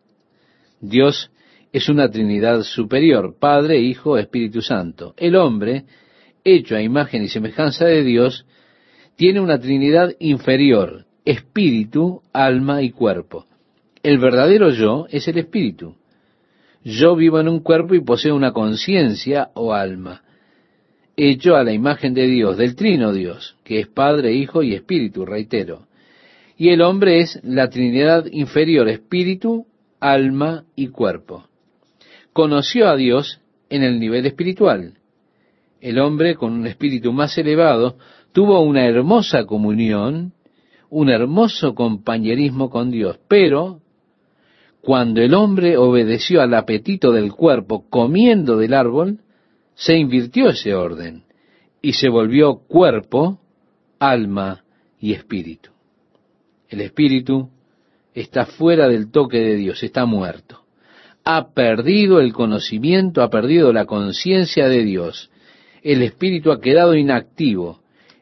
Dios 0.79 1.31
es 1.73 1.89
una 1.89 2.09
Trinidad 2.09 2.61
superior, 2.61 3.35
Padre, 3.39 3.79
Hijo, 3.79 4.17
Espíritu 4.17 4.61
Santo. 4.61 5.15
El 5.17 5.35
hombre, 5.35 5.85
hecho 6.43 6.75
a 6.75 6.81
imagen 6.81 7.23
y 7.23 7.27
semejanza 7.27 7.85
de 7.85 8.03
Dios, 8.03 8.45
tiene 9.15 9.39
una 9.39 9.59
Trinidad 9.59 10.13
inferior, 10.19 11.05
espíritu, 11.25 12.21
alma 12.33 12.81
y 12.83 12.91
cuerpo. 12.91 13.48
El 14.01 14.17
verdadero 14.17 14.69
yo 14.69 15.07
es 15.09 15.27
el 15.27 15.37
espíritu. 15.37 15.95
Yo 16.83 17.15
vivo 17.15 17.39
en 17.39 17.49
un 17.49 17.59
cuerpo 17.59 17.95
y 17.95 18.01
poseo 18.01 18.35
una 18.35 18.53
conciencia 18.53 19.49
o 19.55 19.73
alma, 19.73 20.23
hecho 21.17 21.55
a 21.55 21.63
la 21.65 21.73
imagen 21.73 22.13
de 22.13 22.27
Dios, 22.27 22.57
del 22.57 22.75
trino 22.77 23.11
Dios, 23.11 23.57
que 23.65 23.81
es 23.81 23.87
Padre, 23.87 24.33
Hijo 24.33 24.63
y 24.63 24.73
Espíritu, 24.73 25.25
reitero. 25.25 25.87
Y 26.57 26.69
el 26.69 26.81
hombre 26.81 27.19
es 27.19 27.41
la 27.43 27.69
Trinidad 27.69 28.25
inferior, 28.31 28.87
espíritu, 28.87 29.65
alma 29.99 30.63
y 30.75 30.87
cuerpo. 30.87 31.45
Conoció 32.31 32.87
a 32.87 32.95
Dios 32.95 33.41
en 33.69 33.83
el 33.83 33.99
nivel 33.99 34.25
espiritual. 34.25 34.93
El 35.81 35.99
hombre 35.99 36.35
con 36.35 36.53
un 36.53 36.67
espíritu 36.67 37.11
más 37.11 37.37
elevado 37.37 37.97
tuvo 38.31 38.61
una 38.61 38.85
hermosa 38.85 39.45
comunión, 39.45 40.33
un 40.89 41.09
hermoso 41.09 41.75
compañerismo 41.75 42.69
con 42.69 42.91
Dios, 42.91 43.19
pero 43.27 43.81
cuando 44.81 45.21
el 45.21 45.33
hombre 45.33 45.77
obedeció 45.77 46.41
al 46.41 46.53
apetito 46.53 47.11
del 47.11 47.33
cuerpo 47.33 47.85
comiendo 47.89 48.57
del 48.57 48.73
árbol, 48.73 49.19
se 49.75 49.97
invirtió 49.97 50.49
ese 50.49 50.73
orden 50.73 51.23
y 51.81 51.93
se 51.93 52.09
volvió 52.09 52.59
cuerpo, 52.67 53.39
alma 53.99 54.63
y 54.99 55.13
espíritu. 55.13 55.69
El 56.69 56.81
espíritu 56.81 57.49
está 58.13 58.45
fuera 58.45 58.87
del 58.87 59.11
toque 59.11 59.37
de 59.37 59.55
Dios, 59.55 59.83
está 59.83 60.05
muerto. 60.05 60.63
Ha 61.23 61.53
perdido 61.53 62.19
el 62.19 62.33
conocimiento, 62.33 63.21
ha 63.21 63.29
perdido 63.29 63.73
la 63.73 63.85
conciencia 63.85 64.67
de 64.67 64.83
Dios. 64.83 65.29
El 65.83 66.01
espíritu 66.01 66.51
ha 66.51 66.61
quedado 66.61 66.95
inactivo 66.95 67.81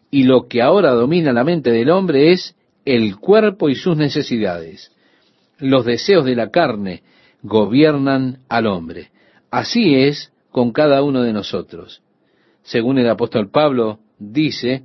y 0.09 0.23
lo 0.23 0.47
que 0.47 0.61
ahora 0.61 0.91
domina 0.91 1.33
la 1.33 1.43
mente 1.43 1.71
del 1.71 1.89
hombre 1.89 2.31
es 2.31 2.55
el 2.85 3.17
cuerpo 3.17 3.69
y 3.69 3.75
sus 3.75 3.97
necesidades. 3.97 4.91
Los 5.59 5.85
deseos 5.85 6.25
de 6.25 6.35
la 6.35 6.49
carne 6.49 7.03
gobiernan 7.41 8.39
al 8.47 8.67
hombre. 8.67 9.09
Así 9.49 9.95
es 9.95 10.31
con 10.51 10.71
cada 10.71 11.01
uno 11.03 11.21
de 11.23 11.33
nosotros. 11.33 12.01
Según 12.63 12.97
el 12.97 13.09
apóstol 13.09 13.49
Pablo 13.49 13.99
dice, 14.19 14.83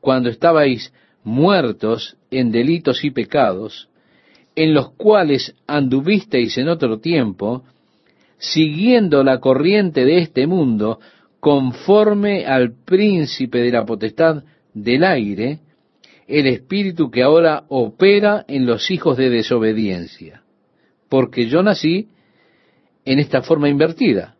cuando 0.00 0.28
estabais 0.28 0.92
muertos 1.24 2.16
en 2.30 2.50
delitos 2.50 3.04
y 3.04 3.10
pecados, 3.10 3.88
en 4.54 4.74
los 4.74 4.90
cuales 4.92 5.54
anduvisteis 5.66 6.58
en 6.58 6.68
otro 6.68 6.98
tiempo, 6.98 7.64
siguiendo 8.38 9.22
la 9.22 9.38
corriente 9.38 10.04
de 10.04 10.18
este 10.18 10.46
mundo, 10.46 10.98
conforme 11.40 12.44
al 12.46 12.72
príncipe 12.84 13.58
de 13.58 13.70
la 13.70 13.84
potestad 13.84 14.44
del 14.74 15.04
aire, 15.04 15.60
el 16.26 16.46
espíritu 16.46 17.10
que 17.10 17.22
ahora 17.22 17.64
opera 17.68 18.44
en 18.48 18.66
los 18.66 18.90
hijos 18.90 19.16
de 19.16 19.30
desobediencia. 19.30 20.42
Porque 21.08 21.46
yo 21.46 21.62
nací 21.62 22.08
en 23.04 23.18
esta 23.18 23.42
forma 23.42 23.68
invertida. 23.68 24.36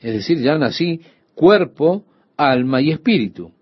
Es 0.00 0.14
decir, 0.14 0.38
ya 0.38 0.56
nací 0.58 1.00
cuerpo, 1.34 2.04
alma 2.36 2.80
y 2.80 2.90
espíritu. 2.90 3.52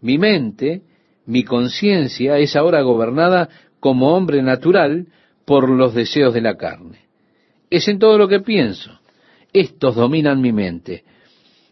Mi 0.00 0.18
mente, 0.18 0.82
mi 1.26 1.44
conciencia 1.44 2.38
es 2.38 2.56
ahora 2.56 2.80
gobernada 2.82 3.48
como 3.78 4.14
hombre 4.14 4.42
natural 4.42 5.06
por 5.44 5.68
los 5.68 5.94
deseos 5.94 6.34
de 6.34 6.40
la 6.40 6.56
carne. 6.56 6.98
Es 7.70 7.88
en 7.88 7.98
todo 7.98 8.18
lo 8.18 8.28
que 8.28 8.40
pienso. 8.40 8.98
Estos 9.52 9.94
dominan 9.94 10.40
mi 10.40 10.52
mente. 10.52 11.04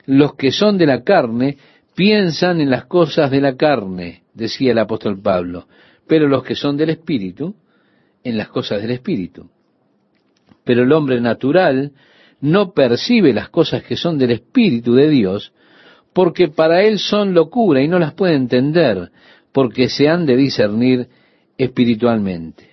Los 0.06 0.34
que 0.34 0.52
son 0.52 0.78
de 0.78 0.86
la 0.86 1.02
carne 1.02 1.58
piensan 1.94 2.60
en 2.60 2.70
las 2.70 2.86
cosas 2.86 3.30
de 3.30 3.40
la 3.40 3.56
carne, 3.56 4.22
decía 4.38 4.72
el 4.72 4.78
apóstol 4.78 5.20
Pablo, 5.20 5.66
pero 6.06 6.28
los 6.28 6.42
que 6.42 6.54
son 6.54 6.76
del 6.76 6.90
Espíritu, 6.90 7.54
en 8.24 8.38
las 8.38 8.48
cosas 8.48 8.80
del 8.80 8.92
Espíritu. 8.92 9.50
Pero 10.64 10.84
el 10.84 10.92
hombre 10.92 11.20
natural 11.20 11.92
no 12.40 12.72
percibe 12.72 13.32
las 13.32 13.50
cosas 13.50 13.82
que 13.82 13.96
son 13.96 14.16
del 14.18 14.30
Espíritu 14.30 14.94
de 14.94 15.08
Dios, 15.08 15.52
porque 16.12 16.48
para 16.48 16.82
él 16.82 16.98
son 16.98 17.34
locura 17.34 17.82
y 17.82 17.88
no 17.88 17.98
las 17.98 18.14
puede 18.14 18.34
entender, 18.34 19.10
porque 19.52 19.88
se 19.88 20.08
han 20.08 20.24
de 20.24 20.36
discernir 20.36 21.08
espiritualmente. 21.56 22.70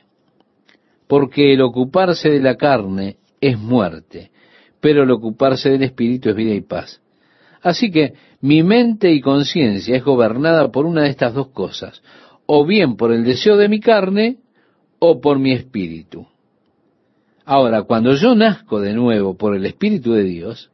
Porque 1.08 1.54
el 1.54 1.62
ocuparse 1.62 2.30
de 2.30 2.40
la 2.40 2.56
carne 2.56 3.18
es 3.42 3.58
muerte, 3.60 4.32
pero 4.80 5.04
el 5.04 5.12
ocuparse 5.12 5.70
del 5.70 5.84
Espíritu 5.84 6.30
es 6.30 6.36
vida 6.36 6.54
y 6.54 6.62
paz. 6.62 7.02
Así 7.62 7.90
que 7.90 8.14
mi 8.46 8.62
mente 8.62 9.12
y 9.12 9.22
conciencia 9.22 9.98
es 9.98 10.04
gobernada 10.04 10.72
por 10.72 10.86
una 10.86 11.02
de 11.02 11.10
estas 11.10 11.34
dos 11.34 11.48
cosas, 11.48 12.04
o 12.46 12.64
bien 12.64 12.96
por 12.96 13.12
el 13.12 13.24
deseo 13.24 13.58
de 13.58 13.68
mi 13.68 13.80
carne 13.80 14.38
o 15.00 15.20
por 15.20 15.40
mi 15.40 15.52
espíritu. 15.54 16.28
Ahora, 17.44 17.82
cuando 17.82 18.14
yo 18.14 18.36
nazco 18.36 18.80
de 18.80 18.94
nuevo 18.94 19.36
por 19.36 19.56
el 19.56 19.66
Espíritu 19.66 20.14
de 20.14 20.26
Dios, 20.26 20.70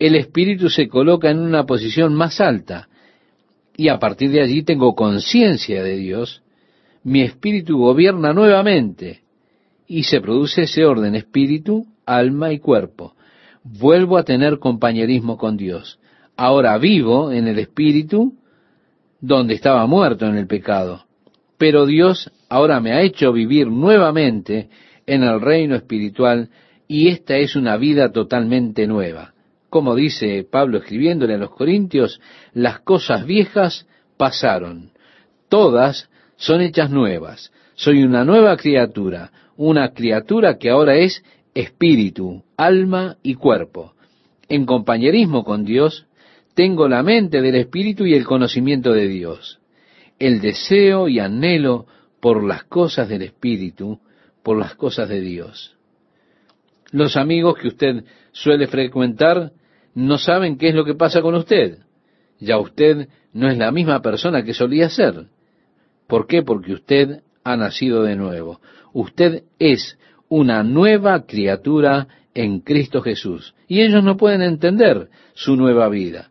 el 0.00 0.16
Espíritu 0.16 0.68
se 0.68 0.88
coloca 0.88 1.30
en 1.30 1.38
una 1.38 1.64
posición 1.64 2.12
más 2.12 2.40
alta 2.40 2.88
y 3.76 3.86
a 3.86 4.00
partir 4.00 4.32
de 4.32 4.40
allí 4.40 4.64
tengo 4.64 4.96
conciencia 4.96 5.84
de 5.84 5.96
Dios, 5.96 6.42
mi 7.04 7.22
Espíritu 7.22 7.78
gobierna 7.78 8.32
nuevamente 8.32 9.20
y 9.86 10.02
se 10.02 10.20
produce 10.20 10.62
ese 10.62 10.84
orden 10.84 11.14
espíritu, 11.14 11.86
alma 12.04 12.52
y 12.52 12.58
cuerpo. 12.58 13.14
Vuelvo 13.62 14.18
a 14.18 14.24
tener 14.24 14.58
compañerismo 14.58 15.36
con 15.36 15.56
Dios 15.56 15.99
ahora 16.40 16.78
vivo 16.78 17.32
en 17.32 17.48
el 17.48 17.58
Espíritu, 17.58 18.32
donde 19.20 19.52
estaba 19.52 19.86
muerto 19.86 20.24
en 20.24 20.36
el 20.36 20.46
pecado. 20.46 21.04
Pero 21.58 21.84
Dios 21.84 22.32
ahora 22.48 22.80
me 22.80 22.92
ha 22.92 23.02
hecho 23.02 23.30
vivir 23.30 23.66
nuevamente 23.66 24.70
en 25.06 25.22
el 25.22 25.42
reino 25.42 25.76
espiritual 25.76 26.48
y 26.88 27.08
esta 27.08 27.36
es 27.36 27.56
una 27.56 27.76
vida 27.76 28.10
totalmente 28.10 28.86
nueva. 28.86 29.34
Como 29.68 29.94
dice 29.94 30.46
Pablo 30.50 30.78
escribiéndole 30.78 31.34
a 31.34 31.36
los 31.36 31.50
Corintios, 31.50 32.22
las 32.54 32.80
cosas 32.80 33.26
viejas 33.26 33.86
pasaron, 34.16 34.92
todas 35.50 36.08
son 36.36 36.62
hechas 36.62 36.88
nuevas. 36.88 37.52
Soy 37.74 38.02
una 38.02 38.24
nueva 38.24 38.56
criatura, 38.56 39.30
una 39.58 39.92
criatura 39.92 40.56
que 40.56 40.70
ahora 40.70 40.96
es 40.96 41.22
espíritu, 41.52 42.42
alma 42.56 43.18
y 43.22 43.34
cuerpo. 43.34 43.92
En 44.48 44.64
compañerismo 44.64 45.44
con 45.44 45.66
Dios, 45.66 46.06
tengo 46.54 46.88
la 46.88 47.02
mente 47.02 47.40
del 47.40 47.54
Espíritu 47.54 48.06
y 48.06 48.14
el 48.14 48.24
conocimiento 48.24 48.92
de 48.92 49.08
Dios, 49.08 49.60
el 50.18 50.40
deseo 50.40 51.08
y 51.08 51.18
anhelo 51.18 51.86
por 52.20 52.44
las 52.44 52.64
cosas 52.64 53.08
del 53.08 53.22
Espíritu, 53.22 54.00
por 54.42 54.58
las 54.58 54.74
cosas 54.74 55.08
de 55.08 55.20
Dios. 55.20 55.76
Los 56.92 57.16
amigos 57.16 57.56
que 57.58 57.68
usted 57.68 58.04
suele 58.32 58.66
frecuentar 58.66 59.52
no 59.94 60.18
saben 60.18 60.58
qué 60.58 60.68
es 60.68 60.74
lo 60.74 60.84
que 60.84 60.94
pasa 60.94 61.22
con 61.22 61.34
usted. 61.34 61.78
Ya 62.38 62.58
usted 62.58 63.08
no 63.32 63.48
es 63.48 63.58
la 63.58 63.70
misma 63.70 64.02
persona 64.02 64.44
que 64.44 64.54
solía 64.54 64.88
ser. 64.88 65.26
¿Por 66.06 66.26
qué? 66.26 66.42
Porque 66.42 66.72
usted 66.72 67.22
ha 67.44 67.56
nacido 67.56 68.02
de 68.02 68.16
nuevo. 68.16 68.60
Usted 68.92 69.44
es 69.58 69.98
una 70.28 70.62
nueva 70.62 71.26
criatura 71.26 72.08
en 72.34 72.60
Cristo 72.60 73.02
Jesús. 73.02 73.54
Y 73.68 73.82
ellos 73.82 74.02
no 74.02 74.16
pueden 74.16 74.42
entender 74.42 75.08
su 75.34 75.56
nueva 75.56 75.88
vida, 75.88 76.30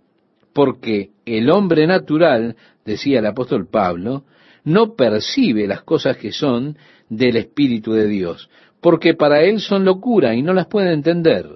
porque 0.54 1.12
el 1.26 1.50
hombre 1.50 1.88
natural, 1.88 2.56
decía 2.86 3.20
el 3.20 3.26
apóstol 3.26 3.68
Pablo, 3.68 4.24
no 4.64 4.96
percibe 4.96 5.68
las 5.68 5.84
cosas 5.84 6.18
que 6.18 6.32
son 6.32 6.78
del 7.10 7.38
Espíritu 7.38 7.94
de 7.94 8.08
Dios, 8.08 8.50
porque 8.82 9.14
para 9.14 9.42
él 9.42 9.60
son 9.60 9.86
locura 9.86 10.36
y 10.36 10.42
no 10.42 10.54
las 10.54 10.68
puede 10.68 10.94
entender. 10.94 11.48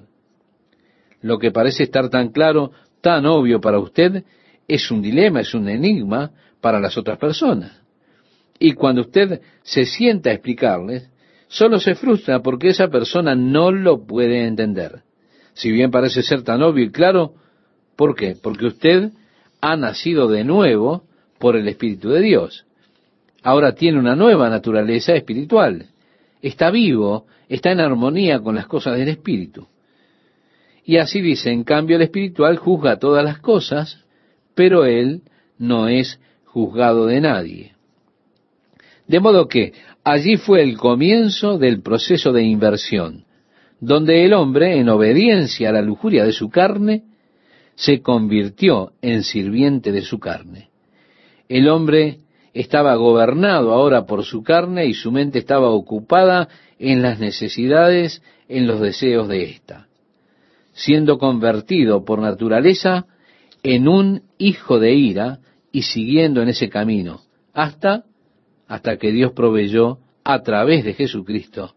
Lo 1.22 1.40
que 1.40 1.52
parece 1.52 1.84
estar 1.84 2.10
tan 2.10 2.30
claro, 2.30 2.72
tan 3.02 3.26
obvio 3.26 3.62
para 3.62 3.80
usted, 3.80 4.24
es 4.68 4.92
un 4.92 5.02
dilema, 5.02 5.42
es 5.42 5.54
un 5.54 5.70
enigma 5.70 6.32
para 6.62 6.80
las 6.80 6.98
otras 6.98 7.18
personas. 7.18 7.82
Y 8.60 8.74
cuando 8.74 9.02
usted 9.02 9.42
se 9.62 9.86
sienta 9.86 10.30
a 10.30 10.34
explicarles, 10.34 11.10
solo 11.48 11.80
se 11.80 11.96
frustra 11.96 12.42
porque 12.42 12.70
esa 12.70 12.88
persona 12.88 13.36
no 13.36 13.72
lo 13.72 14.06
puede 14.06 14.46
entender. 14.46 15.04
Si 15.54 15.72
bien 15.72 15.92
parece 15.92 16.24
ser 16.24 16.44
tan 16.44 16.62
obvio 16.62 16.86
y 16.86 16.92
claro, 16.92 17.36
¿por 17.96 18.16
qué? 18.16 18.36
Porque 18.42 18.68
usted 18.68 19.12
ha 19.62 19.76
nacido 19.78 20.28
de 20.28 20.44
nuevo 20.44 21.04
por 21.40 21.56
el 21.56 21.68
Espíritu 21.68 22.10
de 22.10 22.22
Dios. 22.22 22.66
Ahora 23.44 23.76
tiene 23.76 24.00
una 24.00 24.16
nueva 24.16 24.50
naturaleza 24.50 25.14
espiritual. 25.14 25.88
Está 26.42 26.72
vivo, 26.72 27.26
está 27.50 27.72
en 27.72 27.80
armonía 27.80 28.40
con 28.40 28.56
las 28.56 28.68
cosas 28.68 28.98
del 28.98 29.10
Espíritu. 29.10 29.68
Y 30.86 30.98
así 30.98 31.22
dice, 31.22 31.52
en 31.52 31.64
cambio 31.64 31.96
el 31.96 32.02
espiritual 32.02 32.58
juzga 32.58 33.00
todas 33.00 33.24
las 33.24 33.40
cosas, 33.40 34.04
pero 34.54 34.86
él 34.86 35.22
no 35.58 35.88
es 35.88 36.20
juzgado 36.46 37.06
de 37.06 37.22
nadie. 37.22 37.74
De 39.08 39.20
modo 39.20 39.48
que 39.48 39.74
allí 40.04 40.38
fue 40.38 40.62
el 40.62 40.78
comienzo 40.78 41.58
del 41.58 41.82
proceso 41.82 42.32
de 42.34 42.44
inversión, 42.44 43.26
donde 43.80 44.26
el 44.26 44.34
hombre, 44.34 44.78
en 44.78 44.90
obediencia 44.90 45.70
a 45.70 45.74
la 45.74 45.82
lujuria 45.82 46.26
de 46.26 46.34
su 46.34 46.50
carne, 46.50 47.04
se 47.76 48.02
convirtió 48.02 48.94
en 49.02 49.24
sirviente 49.24 49.92
de 49.92 50.02
su 50.02 50.20
carne. 50.20 50.70
El 51.50 51.68
hombre 51.70 52.20
estaba 52.54 52.96
gobernado 52.96 53.74
ahora 53.74 54.06
por 54.06 54.24
su 54.24 54.44
carne 54.44 54.86
y 54.86 54.94
su 54.94 55.12
mente 55.12 55.40
estaba 55.40 55.70
ocupada 55.70 56.48
en 56.80 57.02
las 57.02 57.20
necesidades, 57.20 58.22
en 58.48 58.68
los 58.68 58.80
deseos 58.80 59.28
de 59.28 59.44
ésta, 59.44 59.88
siendo 60.74 61.18
convertido 61.18 62.06
por 62.06 62.20
naturaleza 62.20 63.08
en 63.64 63.88
un 63.88 64.24
hijo 64.38 64.80
de 64.80 64.94
ira 64.94 65.40
y 65.72 65.84
siguiendo 65.84 66.42
en 66.42 66.50
ese 66.50 66.70
camino, 66.70 67.22
hasta, 67.54 68.04
hasta 68.68 68.98
que 68.98 69.12
Dios 69.12 69.32
proveyó 69.32 70.00
a 70.24 70.42
través 70.44 70.84
de 70.84 70.94
Jesucristo 70.94 71.74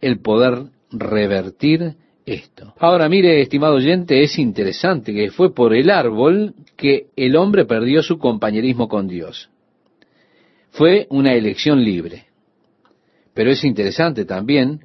el 0.00 0.20
poder 0.20 0.66
revertir 0.90 1.96
esto. 2.26 2.74
Ahora 2.78 3.08
mire, 3.08 3.40
estimado 3.40 3.74
oyente, 3.74 4.22
es 4.22 4.38
interesante 4.38 5.12
que 5.12 5.30
fue 5.30 5.54
por 5.54 5.74
el 5.74 5.90
árbol 5.90 6.54
que 6.76 7.06
el 7.16 7.36
hombre 7.36 7.64
perdió 7.64 8.02
su 8.02 8.18
compañerismo 8.18 8.88
con 8.88 9.08
Dios. 9.08 9.50
Fue 10.70 11.06
una 11.10 11.34
elección 11.34 11.84
libre. 11.84 12.26
Pero 13.34 13.50
es 13.50 13.64
interesante 13.64 14.24
también 14.24 14.80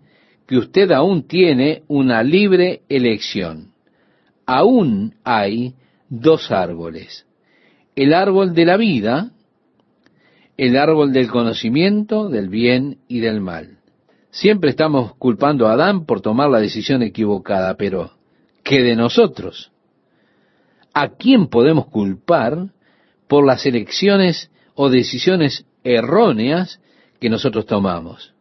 que 0.47 0.57
usted 0.57 0.91
aún 0.91 1.27
tiene 1.27 1.83
una 1.87 2.23
libre 2.23 2.81
elección. 2.89 3.73
Aún 4.45 5.15
hay 5.23 5.73
dos 6.09 6.51
árboles. 6.51 7.25
El 7.95 8.13
árbol 8.13 8.53
de 8.53 8.65
la 8.65 8.77
vida, 8.77 9.31
el 10.57 10.77
árbol 10.77 11.13
del 11.13 11.29
conocimiento 11.29 12.29
del 12.29 12.49
bien 12.49 12.99
y 13.07 13.19
del 13.19 13.41
mal. 13.41 13.74
Siempre 14.35 14.71
estamos 14.71 15.15
culpando 15.15 15.65
a 15.65 15.71
Adán 15.71 16.05
por 16.05 16.19
tomar 16.19 16.49
la 16.49 16.59
decisión 16.59 17.01
equivocada, 17.01 17.77
pero 17.77 18.11
¿qué 18.65 18.81
de 18.81 18.97
nosotros? 18.97 19.71
¿A 20.93 21.11
quién 21.11 21.47
podemos 21.47 21.85
culpar 21.85 22.67
por 23.29 23.45
las 23.45 23.65
elecciones 23.65 24.51
o 24.73 24.89
decisiones 24.89 25.65
erróneas 25.85 26.81
que 27.21 27.29
nosotros 27.29 27.65
tomamos? 27.65 28.33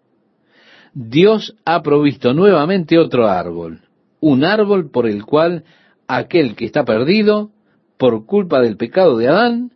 Dios 0.94 1.54
ha 1.64 1.80
provisto 1.80 2.35
nuevamente 2.35 2.98
otro 2.98 3.28
árbol, 3.28 3.83
un 4.18 4.44
árbol 4.44 4.90
por 4.90 5.07
el 5.07 5.24
cual 5.24 5.62
aquel 6.09 6.57
que 6.57 6.64
está 6.64 6.85
perdido 6.85 7.52
por 7.98 8.26
culpa 8.26 8.61
del 8.61 8.76
pecado 8.76 9.16
de 9.16 9.28
Adán 9.28 9.70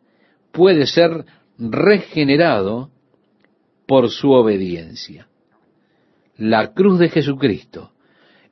puede 0.50 0.88
ser 0.88 1.26
regenerado 1.58 2.90
por 3.86 4.10
su 4.10 4.32
obediencia. 4.32 5.28
La 6.38 6.72
cruz 6.72 7.00
de 7.00 7.08
Jesucristo, 7.08 7.90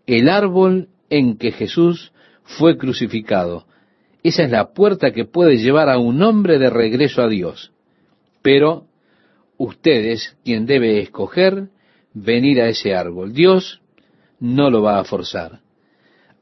el 0.07 0.29
árbol 0.29 0.89
en 1.09 1.39
que 1.39 1.53
Jesús 1.53 2.13
fue 2.43 2.77
crucificado, 2.77 3.67
esa 4.25 4.43
es 4.43 4.51
la 4.51 4.73
puerta 4.73 5.13
que 5.13 5.25
puede 5.25 5.57
llevar 5.57 5.89
a 5.89 5.97
un 5.97 6.21
hombre 6.21 6.59
de 6.59 6.69
regreso 6.69 7.23
a 7.23 7.29
Dios. 7.29 7.73
Pero 8.43 8.87
usted 9.57 10.05
es 10.07 10.37
quien 10.45 10.67
debe 10.67 11.01
escoger 11.01 11.69
venir 12.13 12.61
a 12.61 12.69
ese 12.69 12.93
árbol. 12.93 13.33
Dios 13.33 13.81
no 14.41 14.69
lo 14.69 14.83
va 14.83 14.99
a 14.99 15.05
forzar. 15.05 15.61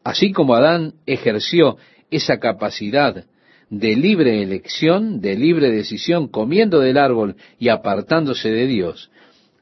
Así 0.02 0.32
como 0.32 0.54
Adán 0.54 0.94
ejerció 1.04 1.76
esa 2.10 2.38
capacidad 2.40 3.26
de 3.68 3.96
libre 3.96 4.42
elección, 4.42 5.20
de 5.20 5.36
libre 5.36 5.70
decisión, 5.70 6.28
comiendo 6.28 6.80
del 6.80 6.96
árbol 6.96 7.36
y 7.58 7.68
apartándose 7.68 8.50
de 8.50 8.66
Dios, 8.66 9.10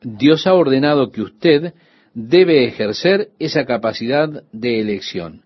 Dios 0.02 0.46
ha 0.46 0.54
ordenado 0.54 1.10
que 1.10 1.22
usted 1.22 1.74
debe 2.14 2.66
ejercer 2.66 3.28
esa 3.38 3.64
capacidad 3.64 4.44
de 4.52 4.80
elección, 4.80 5.42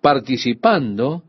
participando 0.00 1.22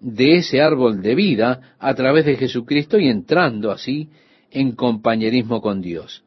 de 0.00 0.36
ese 0.38 0.60
árbol 0.60 1.00
de 1.00 1.14
vida 1.14 1.76
a 1.78 1.94
través 1.94 2.24
de 2.24 2.36
Jesucristo 2.36 2.98
y 2.98 3.08
entrando 3.08 3.70
así 3.70 4.08
en 4.50 4.72
compañerismo 4.72 5.60
con 5.60 5.80
Dios. 5.80 6.24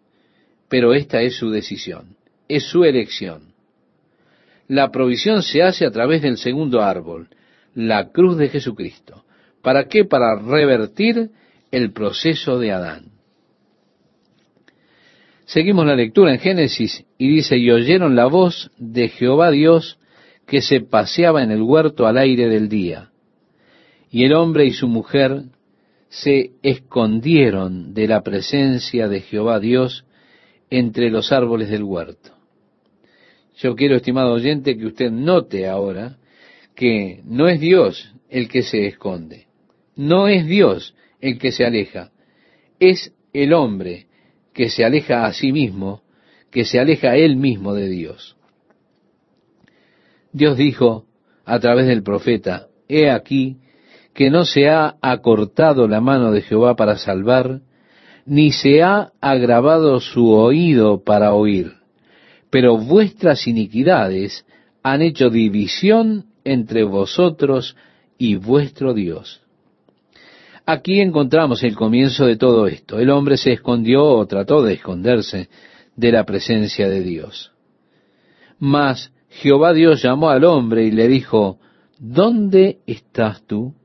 Pero 0.70 0.94
esta 0.94 1.22
es 1.22 1.36
su 1.36 1.50
decisión, 1.50 2.16
es 2.48 2.64
su 2.64 2.84
elección. 2.84 3.54
La 4.68 4.92
provisión 4.92 5.44
se 5.44 5.62
hace 5.62 5.86
a 5.86 5.92
través 5.92 6.22
del 6.22 6.38
segundo 6.38 6.82
árbol, 6.82 7.28
la 7.76 8.10
cruz 8.10 8.38
de 8.38 8.50
Jesucristo. 8.50 9.26
¿Para 9.62 9.88
qué? 9.88 10.06
Para 10.06 10.40
revertir 10.40 11.30
el 11.72 11.92
proceso 11.92 12.58
de 12.58 12.72
Adán. 12.72 13.15
Seguimos 15.46 15.86
la 15.86 15.96
lectura 15.96 16.34
en 16.34 16.40
Génesis 16.40 17.06
y 17.20 17.28
dice, 17.28 17.58
y 17.58 17.70
oyeron 17.70 18.16
la 18.16 18.26
voz 18.26 18.72
de 18.78 19.10
Jehová 19.10 19.52
Dios 19.52 20.00
que 20.48 20.62
se 20.62 20.82
paseaba 20.82 21.44
en 21.44 21.52
el 21.52 21.62
huerto 21.62 22.08
al 22.08 22.18
aire 22.18 22.48
del 22.48 22.68
día. 22.68 23.12
Y 24.10 24.24
el 24.24 24.34
hombre 24.34 24.66
y 24.66 24.72
su 24.72 24.88
mujer 24.88 25.44
se 26.10 26.52
escondieron 26.64 27.94
de 27.94 28.08
la 28.08 28.22
presencia 28.22 29.08
de 29.08 29.22
Jehová 29.22 29.60
Dios 29.60 30.06
entre 30.72 31.12
los 31.12 31.32
árboles 31.32 31.70
del 31.70 31.84
huerto. 31.84 32.32
Yo 33.58 33.76
quiero, 33.76 33.96
estimado 33.96 34.34
oyente, 34.34 34.78
que 34.78 34.86
usted 34.88 35.12
note 35.12 35.68
ahora 35.68 36.18
que 36.76 37.22
no 37.24 37.48
es 37.48 37.60
Dios 37.60 38.14
el 38.30 38.48
que 38.48 38.64
se 38.64 38.88
esconde. 38.88 39.46
No 39.96 40.28
es 40.28 40.46
Dios 40.48 40.96
el 41.22 41.38
que 41.38 41.52
se 41.52 41.66
aleja, 41.66 42.12
es 42.80 43.14
el 43.32 43.54
hombre 43.54 44.08
que 44.56 44.70
se 44.70 44.86
aleja 44.86 45.26
a 45.26 45.34
sí 45.34 45.52
mismo, 45.52 46.02
que 46.50 46.64
se 46.64 46.80
aleja 46.80 47.18
él 47.18 47.36
mismo 47.36 47.74
de 47.74 47.90
Dios. 47.90 48.38
Dios 50.32 50.58
dijo 50.58 51.06
a 51.44 51.60
través 51.60 51.88
del 51.88 52.02
profeta, 52.02 52.68
He 52.88 53.10
aquí 53.12 53.58
que 54.14 54.30
no 54.30 54.46
se 54.46 54.70
ha 54.70 54.96
acortado 55.02 55.90
la 55.90 56.00
mano 56.00 56.32
de 56.32 56.42
Jehová 56.42 56.78
para 56.78 56.98
salvar, 56.98 57.60
ni 58.26 58.52
se 58.52 58.82
ha 58.82 59.12
agravado 59.20 60.00
su 60.00 60.30
oído 60.30 61.04
para 61.04 61.34
oír, 61.34 61.74
pero 62.50 62.78
vuestras 62.78 63.48
iniquidades 63.48 64.46
han 64.84 65.02
hecho 65.02 65.30
división 65.30 66.28
entre 66.46 66.86
vosotros 66.86 67.76
y 68.18 68.36
vuestro 68.36 68.94
Dios. 68.94 69.45
Aquí 70.66 71.00
encontramos 71.00 71.64
el 71.64 71.76
comienzo 71.76 72.26
de 72.26 72.38
todo 72.38 72.66
esto. 72.66 73.00
El 73.00 73.12
hombre 73.12 73.38
se 73.38 73.54
escondió 73.54 74.04
o 74.04 74.26
trató 74.26 74.64
de 74.64 74.74
esconderse 74.74 75.50
de 75.96 76.12
la 76.12 76.26
presencia 76.26 76.90
de 76.90 77.02
Dios. 77.02 77.52
Mas 78.58 79.12
Jehová 79.30 79.74
Dios 79.74 80.02
llamó 80.02 80.30
al 80.30 80.44
hombre 80.44 80.86
y 80.86 80.92
le 80.92 81.08
dijo, 81.08 81.60
¿dónde 82.00 82.80
estás 82.88 83.46
tú? 83.46 83.76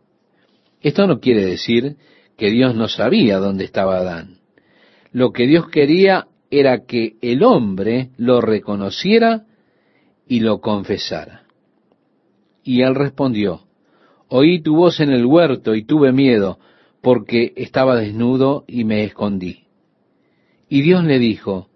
Esto 0.80 1.06
no 1.06 1.20
quiere 1.20 1.44
decir 1.44 1.96
que 2.38 2.50
Dios 2.50 2.74
no 2.74 2.88
sabía 2.88 3.38
dónde 3.38 3.64
estaba 3.64 3.98
Adán. 3.98 4.38
Lo 5.12 5.32
que 5.32 5.46
Dios 5.46 5.68
quería 5.68 6.28
era 6.50 6.86
que 6.86 7.16
el 7.20 7.42
hombre 7.42 8.10
lo 8.16 8.40
reconociera 8.40 9.44
y 10.26 10.40
lo 10.40 10.60
confesara. 10.60 11.42
Y 12.64 12.82
él 12.82 12.94
respondió, 12.94 13.66
Oí 14.28 14.62
tu 14.62 14.76
voz 14.76 15.00
en 15.00 15.10
el 15.10 15.26
huerto 15.26 15.74
y 15.74 15.84
tuve 15.84 16.12
miedo, 16.12 16.58
porque 17.00 17.52
estaba 17.56 17.96
desnudo 17.96 18.64
y 18.66 18.84
me 18.84 19.04
escondí. 19.04 19.64
Y 20.68 20.82
Dios 20.82 21.04
le 21.04 21.18
dijo, 21.18 21.68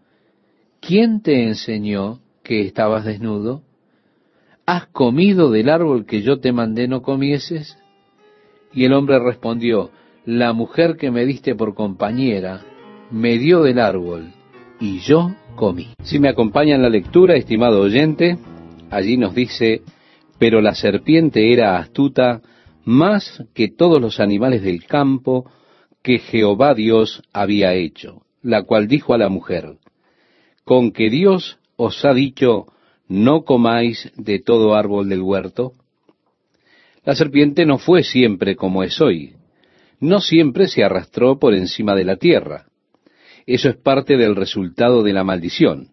¿quién 0.81 1.23
te 1.23 1.45
enseñó 1.45 2.21
que 2.43 2.61
estabas 2.61 3.05
desnudo? 3.05 3.63
¿Has 4.67 4.87
comido 4.87 5.51
del 5.51 5.69
árbol 5.69 6.07
que 6.07 6.23
yo 6.23 6.41
te 6.41 6.53
mandé 6.53 6.89
no 6.89 7.03
comieses? 7.03 7.77
Y 8.73 8.85
el 8.85 8.93
hombre 8.93 9.19
respondió, 9.19 9.91
La 10.25 10.53
mujer 10.53 10.97
que 10.97 11.11
me 11.11 11.27
diste 11.27 11.55
por 11.55 11.75
compañera 11.75 12.63
me 13.11 13.39
dio 13.39 13.63
del 13.63 13.79
árbol, 13.79 14.33
y 14.81 15.01
yo 15.01 15.35
comí. 15.55 15.89
Si 16.03 16.19
me 16.19 16.29
acompaña 16.29 16.75
en 16.75 16.83
la 16.83 16.89
lectura, 16.89 17.37
estimado 17.37 17.81
oyente, 17.81 18.39
allí 18.91 19.17
nos 19.17 19.35
dice, 19.35 19.83
pero 20.39 20.61
la 20.61 20.75
serpiente 20.75 21.53
era 21.53 21.79
astuta 21.79 22.43
más 22.85 23.45
que 23.55 23.69
todos 23.69 24.01
los 24.01 24.21
animales 24.21 24.63
del 24.63 24.85
campo 24.85 25.51
que 26.03 26.19
Jehová 26.19 26.75
Dios 26.75 27.23
había 27.33 27.75
hecho, 27.75 28.23
la 28.43 28.63
cual 28.63 28.89
dijo 28.89 29.15
a 29.15 29.19
la 29.19 29.29
mujer, 29.29 29.79
con 30.65 30.93
que 30.93 31.11
Dios 31.11 31.59
os 31.77 32.05
ha 32.05 32.15
dicho, 32.15 32.67
no 33.09 33.45
comáis 33.45 34.13
de 34.17 34.39
todo 34.39 34.75
árbol 34.75 35.09
del 35.09 35.23
huerto. 35.23 35.73
La 37.05 37.15
serpiente 37.15 37.67
no 37.67 37.79
fue 37.79 38.03
siempre 38.03 38.57
como 38.57 38.83
es 38.83 39.01
hoy, 39.01 39.35
no 40.01 40.21
siempre 40.21 40.69
se 40.69 40.85
arrastró 40.85 41.39
por 41.39 41.55
encima 41.55 41.95
de 41.95 42.05
la 42.05 42.17
tierra. 42.17 42.67
Eso 43.47 43.69
es 43.69 43.77
parte 43.77 44.17
del 44.17 44.37
resultado 44.37 45.03
de 45.03 45.13
la 45.13 45.25
maldición, 45.25 45.89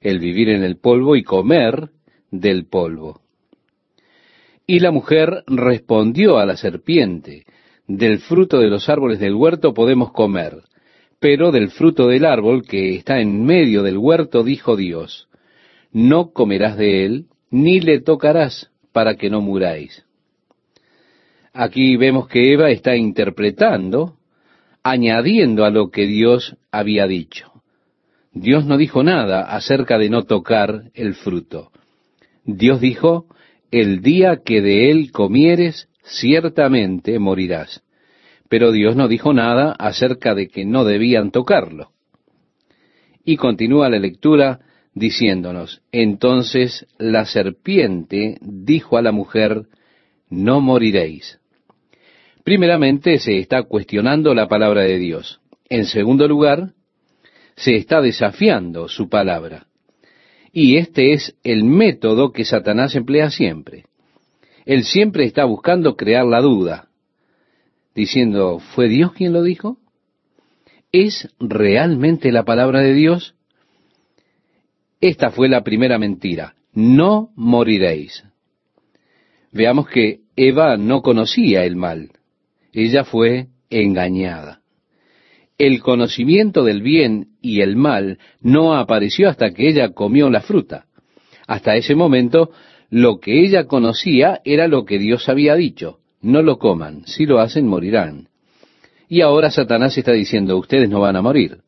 el 0.00 0.18
vivir 0.18 0.48
en 0.48 0.64
el 0.64 0.76
polvo 0.76 1.16
y 1.16 1.22
comer 1.22 1.90
del 2.30 2.66
polvo. 2.66 3.20
Y 4.70 4.78
la 4.78 4.92
mujer 4.92 5.42
respondió 5.48 6.38
a 6.38 6.46
la 6.46 6.56
serpiente, 6.56 7.44
del 7.88 8.20
fruto 8.20 8.60
de 8.60 8.68
los 8.68 8.88
árboles 8.88 9.18
del 9.18 9.34
huerto 9.34 9.74
podemos 9.74 10.12
comer, 10.12 10.58
pero 11.18 11.50
del 11.50 11.70
fruto 11.70 12.06
del 12.06 12.24
árbol 12.24 12.62
que 12.62 12.94
está 12.94 13.18
en 13.18 13.44
medio 13.44 13.82
del 13.82 13.98
huerto 13.98 14.44
dijo 14.44 14.76
Dios, 14.76 15.26
no 15.90 16.30
comerás 16.30 16.76
de 16.76 17.04
él, 17.04 17.26
ni 17.50 17.80
le 17.80 18.00
tocarás, 18.00 18.70
para 18.92 19.16
que 19.16 19.28
no 19.28 19.40
muráis. 19.40 20.04
Aquí 21.52 21.96
vemos 21.96 22.28
que 22.28 22.52
Eva 22.52 22.70
está 22.70 22.94
interpretando, 22.94 24.18
añadiendo 24.84 25.64
a 25.64 25.70
lo 25.70 25.90
que 25.90 26.06
Dios 26.06 26.56
había 26.70 27.08
dicho. 27.08 27.50
Dios 28.32 28.66
no 28.66 28.76
dijo 28.76 29.02
nada 29.02 29.40
acerca 29.52 29.98
de 29.98 30.10
no 30.10 30.22
tocar 30.22 30.92
el 30.94 31.14
fruto. 31.14 31.72
Dios 32.44 32.80
dijo, 32.80 33.26
el 33.70 34.02
día 34.02 34.40
que 34.44 34.60
de 34.60 34.90
él 34.90 35.12
comieres, 35.12 35.88
ciertamente 36.02 37.18
morirás. 37.18 37.82
Pero 38.48 38.72
Dios 38.72 38.96
no 38.96 39.06
dijo 39.06 39.32
nada 39.32 39.72
acerca 39.78 40.34
de 40.34 40.48
que 40.48 40.64
no 40.64 40.84
debían 40.84 41.30
tocarlo. 41.30 41.92
Y 43.24 43.36
continúa 43.36 43.88
la 43.88 43.98
lectura 43.98 44.60
diciéndonos, 44.94 45.82
entonces 45.92 46.86
la 46.98 47.26
serpiente 47.26 48.38
dijo 48.40 48.96
a 48.96 49.02
la 49.02 49.12
mujer, 49.12 49.66
no 50.28 50.60
moriréis. 50.60 51.38
Primeramente 52.42 53.18
se 53.18 53.38
está 53.38 53.62
cuestionando 53.62 54.34
la 54.34 54.48
palabra 54.48 54.82
de 54.82 54.98
Dios. 54.98 55.40
En 55.68 55.84
segundo 55.84 56.26
lugar, 56.26 56.72
se 57.54 57.76
está 57.76 58.00
desafiando 58.00 58.88
su 58.88 59.08
palabra. 59.08 59.66
Y 60.52 60.76
este 60.76 61.12
es 61.12 61.36
el 61.44 61.64
método 61.64 62.32
que 62.32 62.44
Satanás 62.44 62.94
emplea 62.94 63.30
siempre. 63.30 63.84
Él 64.64 64.84
siempre 64.84 65.24
está 65.24 65.44
buscando 65.44 65.96
crear 65.96 66.26
la 66.26 66.40
duda, 66.40 66.88
diciendo, 67.94 68.58
¿fue 68.74 68.88
Dios 68.88 69.12
quien 69.12 69.32
lo 69.32 69.42
dijo? 69.42 69.78
¿Es 70.92 71.28
realmente 71.38 72.32
la 72.32 72.44
palabra 72.44 72.80
de 72.80 72.94
Dios? 72.94 73.34
Esta 75.00 75.30
fue 75.30 75.48
la 75.48 75.62
primera 75.62 75.98
mentira, 75.98 76.54
no 76.72 77.30
moriréis. 77.36 78.24
Veamos 79.52 79.88
que 79.88 80.20
Eva 80.36 80.76
no 80.76 81.02
conocía 81.02 81.64
el 81.64 81.76
mal, 81.76 82.10
ella 82.72 83.04
fue 83.04 83.48
engañada. 83.70 84.59
El 85.60 85.82
conocimiento 85.82 86.64
del 86.64 86.80
bien 86.80 87.32
y 87.42 87.60
el 87.60 87.76
mal 87.76 88.16
no 88.40 88.74
apareció 88.74 89.28
hasta 89.28 89.50
que 89.50 89.68
ella 89.68 89.90
comió 89.90 90.30
la 90.30 90.40
fruta. 90.40 90.86
Hasta 91.46 91.76
ese 91.76 91.94
momento, 91.94 92.50
lo 92.88 93.20
que 93.20 93.44
ella 93.44 93.66
conocía 93.66 94.40
era 94.46 94.68
lo 94.68 94.86
que 94.86 94.98
Dios 94.98 95.28
había 95.28 95.54
dicho. 95.56 95.98
No 96.22 96.40
lo 96.40 96.56
coman, 96.56 97.02
si 97.04 97.26
lo 97.26 97.40
hacen 97.40 97.66
morirán. 97.66 98.28
Y 99.06 99.20
ahora 99.20 99.50
Satanás 99.50 99.98
está 99.98 100.12
diciendo, 100.12 100.56
ustedes 100.56 100.88
no 100.88 101.00
van 101.00 101.16
a 101.16 101.20
morir. 101.20 101.58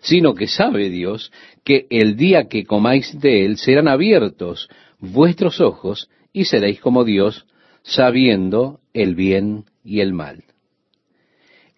Sino 0.00 0.36
que 0.36 0.46
sabe 0.46 0.88
Dios 0.88 1.32
que 1.64 1.88
el 1.90 2.14
día 2.14 2.46
que 2.46 2.64
comáis 2.64 3.18
de 3.18 3.44
él 3.44 3.56
serán 3.56 3.88
abiertos 3.88 4.68
vuestros 5.00 5.60
ojos 5.60 6.08
y 6.32 6.44
seréis 6.44 6.80
como 6.80 7.02
Dios, 7.02 7.44
sabiendo 7.82 8.78
el 8.94 9.16
bien 9.16 9.64
y 9.82 9.98
el 9.98 10.12
mal. 10.12 10.44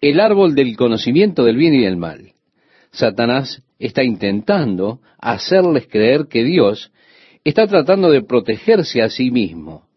El 0.05 0.19
árbol 0.19 0.53
del 0.53 0.77
conocimiento 0.77 1.45
del 1.45 1.57
bien 1.57 1.73
y 1.73 1.83
del 1.83 1.97
mal. 1.97 2.33
Satanás 2.91 3.63
está 3.79 4.03
intentando 4.03 4.99
hacerles 5.17 5.87
creer 5.87 6.27
que 6.29 6.43
Dios 6.43 6.91
está 7.43 7.65
tratando 7.65 8.11
de 8.11 8.21
protegerse 8.21 9.01
a 9.01 9.09
sí 9.09 9.31
mismo. 9.31 9.87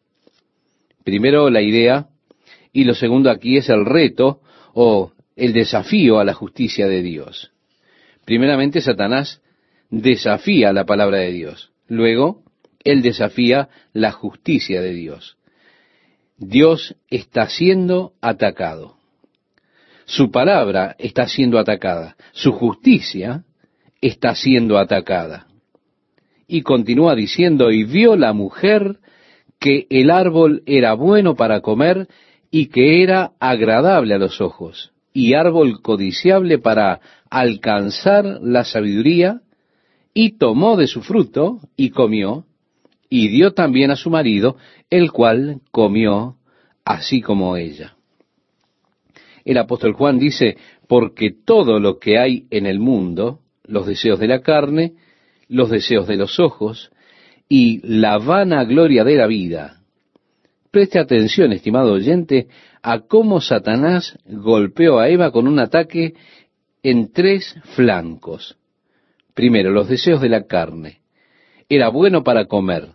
Primero 1.05 1.51
la 1.51 1.61
idea 1.61 2.07
y 2.73 2.85
lo 2.85 2.95
segundo 2.95 3.31
aquí 3.31 3.59
es 3.59 3.69
el 3.69 3.85
reto 3.85 4.41
o 4.73 5.13
el 5.37 5.53
desafío 5.53 6.21
a 6.21 6.25
la 6.25 6.33
justicia 6.33 6.89
de 6.89 7.03
Dios. 7.03 7.53
Primeramente 8.25 8.81
Satanás 8.81 9.43
desafía 9.91 10.73
la 10.73 10.87
palabra 10.87 11.19
de 11.19 11.33
Dios. 11.33 11.71
Luego, 11.87 12.45
él 12.83 13.03
desafía 13.03 13.69
la 13.93 14.13
justicia 14.13 14.81
de 14.81 14.95
Dios. 14.95 15.37
Dios 16.39 16.97
está 17.11 17.47
siendo 17.51 18.15
atacado. 18.23 18.98
Su 20.09 20.31
palabra 20.31 20.97
está 20.99 21.29
siendo 21.29 21.59
atacada. 21.59 22.17
Su 22.33 22.53
justicia 22.53 23.45
está 24.01 24.35
siendo 24.35 24.79
atacada. 24.79 25.49
Y 26.47 26.63
continúa 26.63 27.15
diciendo, 27.15 27.71
y 27.71 27.85
vio 27.85 28.17
la 28.17 28.33
mujer 28.33 29.01
que 29.61 29.87
el 29.91 30.11
árbol 30.11 30.63
era 30.65 30.95
bueno 30.95 31.35
para 31.35 31.61
comer 31.61 32.09
y 32.51 32.69
que 32.69 33.03
era 33.03 33.33
agradable 33.39 34.15
a 34.15 34.19
los 34.19 34.41
ojos, 34.41 34.93
y 35.13 35.35
árbol 35.35 35.83
codiciable 35.83 36.59
para 36.59 37.01
alcanzar 37.29 38.39
la 38.41 38.65
sabiduría, 38.65 39.43
y 40.15 40.39
tomó 40.39 40.79
de 40.79 40.87
su 40.87 41.03
fruto 41.03 41.61
y 41.77 41.91
comió, 41.91 42.47
y 43.11 43.29
dio 43.29 43.53
también 43.53 43.91
a 43.91 43.97
su 43.97 44.09
marido, 44.09 44.57
el 44.89 45.13
cual 45.13 45.61
comió 45.71 46.37
así 46.83 47.21
como 47.21 47.59
ella. 47.59 47.98
El 49.49 49.57
apóstol 49.57 49.95
Juan 49.95 50.19
dice, 50.19 50.59
porque 50.87 51.31
todo 51.31 51.81
lo 51.81 51.99
que 51.99 52.19
hay 52.19 52.47
en 52.51 52.67
el 52.67 52.81
mundo, 52.81 53.39
los 53.65 53.87
deseos 53.87 54.19
de 54.19 54.29
la 54.29 54.43
carne, 54.43 54.93
los 55.49 55.71
deseos 55.71 56.07
de 56.07 56.17
los 56.17 56.39
ojos 56.39 56.91
y 57.49 57.81
la 57.83 58.19
vana 58.19 58.65
gloria 58.65 59.05
de 59.05 59.15
la 59.15 59.27
vida. 59.27 59.81
Preste 60.71 60.99
atención, 60.99 61.55
estimado 61.55 61.95
oyente, 61.95 62.49
a 62.83 63.01
cómo 63.01 63.41
Satanás 63.41 64.19
golpeó 64.27 64.99
a 64.99 65.09
Eva 65.09 65.33
con 65.33 65.49
un 65.49 65.61
ataque 65.61 66.13
en 66.83 67.11
tres 67.11 67.57
flancos. 67.75 68.59
Primero, 69.33 69.71
los 69.71 69.89
deseos 69.89 70.21
de 70.21 70.29
la 70.29 70.47
carne. 70.47 71.01
Era 71.71 71.89
bueno 71.89 72.23
para 72.23 72.45
comer. 72.45 72.89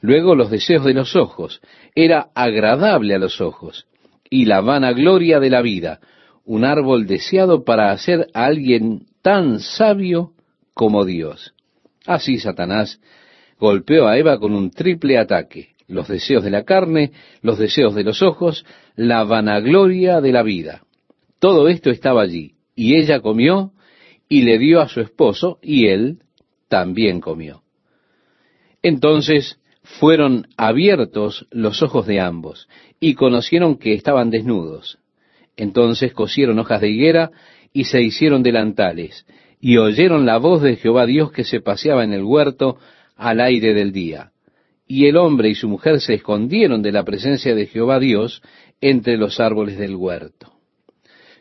Luego, 0.00 0.34
los 0.34 0.50
deseos 0.50 0.84
de 0.84 0.94
los 0.94 1.14
ojos. 1.14 1.60
Era 1.94 2.30
agradable 2.34 3.14
a 3.14 3.18
los 3.20 3.40
ojos. 3.40 3.86
Y 4.30 4.46
la 4.46 4.60
vanagloria 4.60 5.40
de 5.40 5.50
la 5.50 5.60
vida. 5.60 6.00
Un 6.44 6.64
árbol 6.64 7.06
deseado 7.06 7.64
para 7.64 7.90
hacer 7.90 8.28
a 8.32 8.46
alguien 8.46 9.06
tan 9.22 9.60
sabio 9.60 10.32
como 10.72 11.04
Dios. 11.04 11.52
Así 12.06 12.38
Satanás 12.38 13.00
golpeó 13.58 14.08
a 14.08 14.16
Eva 14.16 14.38
con 14.38 14.54
un 14.54 14.70
triple 14.70 15.18
ataque. 15.18 15.74
Los 15.86 16.08
deseos 16.08 16.44
de 16.44 16.50
la 16.50 16.64
carne, 16.64 17.12
los 17.42 17.58
deseos 17.58 17.94
de 17.94 18.04
los 18.04 18.22
ojos, 18.22 18.64
la 18.94 19.24
vanagloria 19.24 20.20
de 20.20 20.32
la 20.32 20.42
vida. 20.42 20.82
Todo 21.40 21.68
esto 21.68 21.90
estaba 21.90 22.22
allí. 22.22 22.54
Y 22.74 22.96
ella 22.96 23.20
comió 23.20 23.72
y 24.28 24.42
le 24.42 24.58
dio 24.58 24.80
a 24.80 24.88
su 24.88 25.00
esposo, 25.00 25.58
y 25.60 25.88
él 25.88 26.20
también 26.68 27.20
comió. 27.20 27.62
Entonces 28.80 29.59
fueron 29.98 30.46
abiertos 30.56 31.46
los 31.50 31.82
ojos 31.82 32.06
de 32.06 32.20
ambos, 32.20 32.68
y 33.00 33.14
conocieron 33.14 33.76
que 33.76 33.94
estaban 33.94 34.30
desnudos. 34.30 34.98
Entonces 35.56 36.12
cosieron 36.12 36.58
hojas 36.58 36.80
de 36.80 36.90
higuera 36.90 37.30
y 37.72 37.84
se 37.84 38.00
hicieron 38.00 38.42
delantales, 38.42 39.26
y 39.60 39.78
oyeron 39.78 40.26
la 40.26 40.38
voz 40.38 40.62
de 40.62 40.76
Jehová 40.76 41.06
Dios 41.06 41.32
que 41.32 41.44
se 41.44 41.60
paseaba 41.60 42.04
en 42.04 42.12
el 42.12 42.22
huerto 42.22 42.78
al 43.16 43.40
aire 43.40 43.74
del 43.74 43.92
día. 43.92 44.32
Y 44.86 45.06
el 45.06 45.16
hombre 45.16 45.50
y 45.50 45.54
su 45.54 45.68
mujer 45.68 46.00
se 46.00 46.14
escondieron 46.14 46.82
de 46.82 46.92
la 46.92 47.04
presencia 47.04 47.54
de 47.54 47.66
Jehová 47.66 47.98
Dios 47.98 48.42
entre 48.80 49.16
los 49.16 49.38
árboles 49.40 49.78
del 49.78 49.96
huerto. 49.96 50.52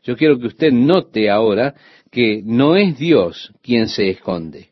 Yo 0.03 0.15
quiero 0.15 0.39
que 0.39 0.47
usted 0.47 0.71
note 0.71 1.29
ahora 1.29 1.75
que 2.12 2.41
no 2.43 2.75
es 2.75 2.97
Dios 2.97 3.53
quien 3.62 3.88
se 3.89 4.09
esconde. 4.09 4.69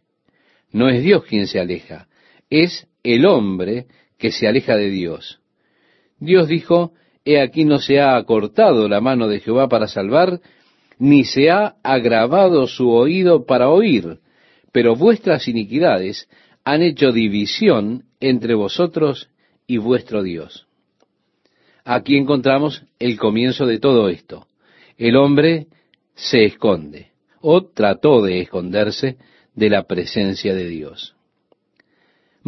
No 0.71 0.89
es 0.89 1.01
Dios 1.03 1.23
quien 1.25 1.47
se 1.47 1.59
aleja, 1.59 2.07
es 2.49 2.87
el 3.13 3.25
hombre 3.25 3.85
que 4.17 4.31
se 4.31 4.47
aleja 4.47 4.75
de 4.75 4.89
Dios. 4.89 5.39
Dios 6.19 6.47
dijo, 6.47 6.93
He 7.25 7.41
aquí 7.41 7.65
no 7.65 7.79
se 7.79 7.99
ha 7.99 8.15
acortado 8.15 8.87
la 8.87 9.01
mano 9.01 9.27
de 9.27 9.39
Jehová 9.39 9.67
para 9.67 9.87
salvar, 9.87 10.39
ni 10.97 11.23
se 11.23 11.49
ha 11.49 11.75
agravado 11.83 12.67
su 12.67 12.89
oído 12.89 13.45
para 13.45 13.69
oír, 13.69 14.19
pero 14.71 14.95
vuestras 14.95 15.47
iniquidades 15.47 16.29
han 16.63 16.81
hecho 16.81 17.11
división 17.11 18.05
entre 18.19 18.55
vosotros 18.55 19.29
y 19.67 19.77
vuestro 19.77 20.23
Dios. 20.23 20.67
Aquí 21.83 22.17
encontramos 22.17 22.83
el 22.99 23.17
comienzo 23.17 23.65
de 23.65 23.79
todo 23.79 24.09
esto. 24.09 24.47
El 24.97 25.15
hombre 25.15 25.67
se 26.15 26.45
esconde, 26.45 27.11
o 27.41 27.65
trató 27.65 28.21
de 28.21 28.41
esconderse 28.41 29.17
de 29.53 29.69
la 29.69 29.83
presencia 29.83 30.53
de 30.53 30.67
Dios. 30.67 31.16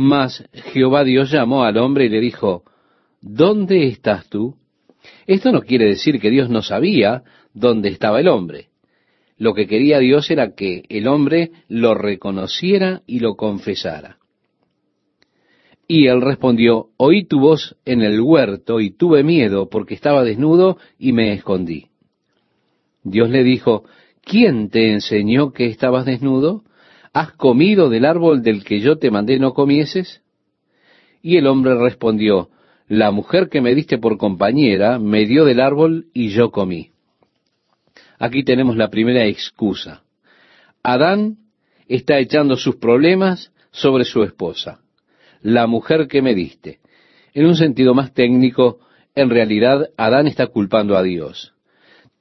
Mas 0.01 0.47
Jehová 0.71 1.03
Dios 1.03 1.29
llamó 1.29 1.65
al 1.65 1.75
hombre 1.75 2.05
y 2.05 2.09
le 2.09 2.21
dijo, 2.21 2.63
¿Dónde 3.19 3.87
estás 3.87 4.29
tú? 4.29 4.55
Esto 5.27 5.51
no 5.51 5.59
quiere 5.59 5.87
decir 5.87 6.21
que 6.21 6.29
Dios 6.29 6.49
no 6.49 6.61
sabía 6.61 7.23
dónde 7.53 7.89
estaba 7.89 8.21
el 8.21 8.29
hombre. 8.29 8.69
Lo 9.35 9.53
que 9.53 9.67
quería 9.67 9.99
Dios 9.99 10.31
era 10.31 10.55
que 10.55 10.83
el 10.87 11.05
hombre 11.05 11.51
lo 11.67 11.95
reconociera 11.95 13.01
y 13.07 13.19
lo 13.19 13.35
confesara. 13.35 14.19
Y 15.85 16.07
él 16.07 16.21
respondió, 16.21 16.91
oí 16.95 17.25
tu 17.25 17.41
voz 17.41 17.75
en 17.83 18.01
el 18.01 18.21
huerto 18.21 18.79
y 18.79 18.91
tuve 18.91 19.25
miedo 19.25 19.67
porque 19.69 19.95
estaba 19.95 20.23
desnudo 20.23 20.77
y 20.97 21.11
me 21.11 21.33
escondí. 21.33 21.87
Dios 23.03 23.29
le 23.29 23.43
dijo, 23.43 23.83
¿quién 24.21 24.69
te 24.69 24.93
enseñó 24.93 25.51
que 25.51 25.65
estabas 25.65 26.05
desnudo? 26.05 26.63
¿Has 27.13 27.33
comido 27.33 27.89
del 27.89 28.05
árbol 28.05 28.43
del 28.43 28.63
que 28.63 28.79
yo 28.79 28.97
te 28.97 29.11
mandé 29.11 29.39
no 29.39 29.53
comieses? 29.53 30.21
Y 31.21 31.37
el 31.37 31.47
hombre 31.47 31.75
respondió, 31.75 32.49
la 32.87 33.11
mujer 33.11 33.49
que 33.49 33.61
me 33.61 33.75
diste 33.75 33.97
por 33.97 34.17
compañera 34.17 34.99
me 34.99 35.25
dio 35.25 35.45
del 35.45 35.59
árbol 35.59 36.07
y 36.13 36.29
yo 36.29 36.51
comí. 36.51 36.91
Aquí 38.17 38.43
tenemos 38.43 38.75
la 38.75 38.89
primera 38.89 39.25
excusa. 39.25 40.03
Adán 40.83 41.37
está 41.87 42.19
echando 42.19 42.55
sus 42.55 42.77
problemas 42.77 43.51
sobre 43.71 44.05
su 44.05 44.23
esposa, 44.23 44.81
la 45.41 45.67
mujer 45.67 46.07
que 46.07 46.21
me 46.21 46.33
diste. 46.33 46.79
En 47.33 47.45
un 47.45 47.55
sentido 47.55 47.93
más 47.93 48.13
técnico, 48.13 48.79
en 49.15 49.29
realidad 49.29 49.89
Adán 49.97 50.27
está 50.27 50.47
culpando 50.47 50.97
a 50.97 51.03
Dios. 51.03 51.53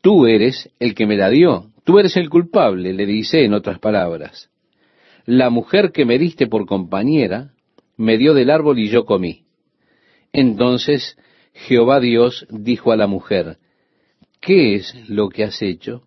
Tú 0.01 0.27
eres 0.27 0.71
el 0.79 0.95
que 0.95 1.07
me 1.07 1.17
la 1.17 1.31
dio, 1.31 1.71
tú 1.85 1.99
eres 1.99 2.17
el 2.17 2.29
culpable, 2.31 2.93
le 2.93 3.07
dice 3.07 3.45
en 3.45 3.55
otras 3.55 3.79
palabras. 3.79 4.51
La 5.29 5.51
mujer 5.51 5.93
que 5.93 6.07
me 6.07 6.19
diste 6.19 6.47
por 6.47 6.65
compañera 6.65 7.51
me 7.99 8.17
dio 8.17 8.33
del 8.33 8.49
árbol 8.49 8.79
y 8.79 8.89
yo 8.89 9.05
comí. 9.05 9.45
Entonces 10.33 11.19
Jehová 11.53 12.01
Dios 12.01 12.47
dijo 12.49 12.93
a 12.93 12.97
la 12.97 13.07
mujer, 13.07 13.59
¿qué 14.41 14.75
es 14.77 14.95
lo 15.07 15.29
que 15.29 15.45
has 15.45 15.61
hecho? 15.61 16.05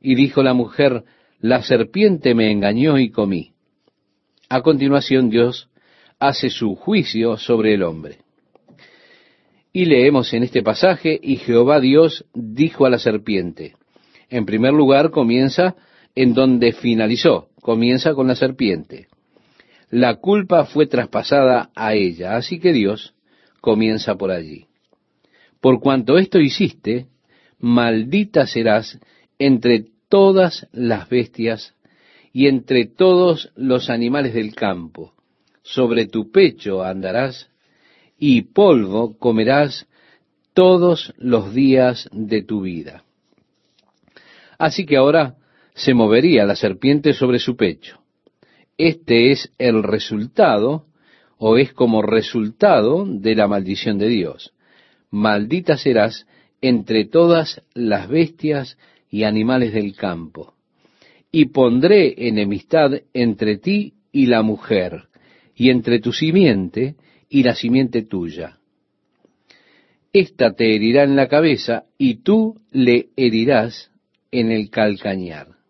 Y 0.00 0.14
dijo 0.14 0.42
la 0.42 0.54
mujer, 0.54 1.04
la 1.40 1.62
serpiente 1.62 2.34
me 2.34 2.50
engañó 2.50 2.98
y 2.98 3.10
comí. 3.10 3.52
A 4.48 4.62
continuación 4.62 5.28
Dios 5.28 5.68
hace 6.18 6.48
su 6.48 6.74
juicio 6.74 7.36
sobre 7.36 7.74
el 7.74 7.82
hombre. 7.82 8.20
Y 9.74 9.84
leemos 9.84 10.32
en 10.32 10.44
este 10.44 10.62
pasaje, 10.62 11.20
y 11.22 11.36
Jehová 11.36 11.80
Dios 11.80 12.24
dijo 12.32 12.86
a 12.86 12.90
la 12.90 12.98
serpiente. 12.98 13.74
En 14.30 14.46
primer 14.46 14.72
lugar 14.72 15.10
comienza 15.10 15.76
en 16.14 16.32
donde 16.32 16.72
finalizó, 16.72 17.51
comienza 17.62 18.12
con 18.12 18.26
la 18.26 18.34
serpiente. 18.34 19.06
La 19.88 20.16
culpa 20.16 20.66
fue 20.66 20.86
traspasada 20.86 21.70
a 21.76 21.94
ella, 21.94 22.36
así 22.36 22.58
que 22.58 22.72
Dios 22.72 23.14
comienza 23.60 24.16
por 24.16 24.32
allí. 24.32 24.66
Por 25.60 25.80
cuanto 25.80 26.18
esto 26.18 26.40
hiciste, 26.40 27.06
maldita 27.60 28.48
serás 28.48 28.98
entre 29.38 29.86
todas 30.08 30.66
las 30.72 31.08
bestias 31.08 31.74
y 32.32 32.48
entre 32.48 32.86
todos 32.86 33.52
los 33.54 33.90
animales 33.90 34.34
del 34.34 34.56
campo. 34.56 35.14
Sobre 35.62 36.06
tu 36.06 36.32
pecho 36.32 36.82
andarás 36.82 37.48
y 38.18 38.42
polvo 38.42 39.16
comerás 39.18 39.86
todos 40.52 41.14
los 41.16 41.54
días 41.54 42.08
de 42.10 42.42
tu 42.42 42.62
vida. 42.62 43.04
Así 44.58 44.84
que 44.84 44.96
ahora 44.96 45.36
se 45.74 45.94
movería 45.94 46.44
la 46.44 46.56
serpiente 46.56 47.12
sobre 47.12 47.38
su 47.38 47.56
pecho. 47.56 48.00
Este 48.78 49.32
es 49.32 49.52
el 49.58 49.82
resultado, 49.82 50.86
o 51.38 51.56
es 51.56 51.72
como 51.72 52.02
resultado 52.02 53.04
de 53.06 53.34
la 53.34 53.48
maldición 53.48 53.98
de 53.98 54.08
Dios. 54.08 54.52
Maldita 55.10 55.76
serás 55.76 56.26
entre 56.60 57.04
todas 57.04 57.62
las 57.74 58.08
bestias 58.08 58.78
y 59.10 59.24
animales 59.24 59.72
del 59.72 59.94
campo. 59.94 60.54
Y 61.30 61.46
pondré 61.46 62.28
enemistad 62.28 62.92
entre 63.12 63.58
ti 63.58 63.94
y 64.12 64.26
la 64.26 64.42
mujer, 64.42 65.08
y 65.54 65.70
entre 65.70 66.00
tu 66.00 66.12
simiente 66.12 66.94
y 67.28 67.42
la 67.42 67.54
simiente 67.54 68.02
tuya. 68.02 68.58
Esta 70.12 70.52
te 70.52 70.74
herirá 70.74 71.04
en 71.04 71.16
la 71.16 71.28
cabeza, 71.28 71.84
y 71.98 72.16
tú 72.16 72.56
le 72.70 73.08
herirás 73.16 73.90
en 74.30 74.50
el 74.50 74.70
calcañar. 74.70 75.61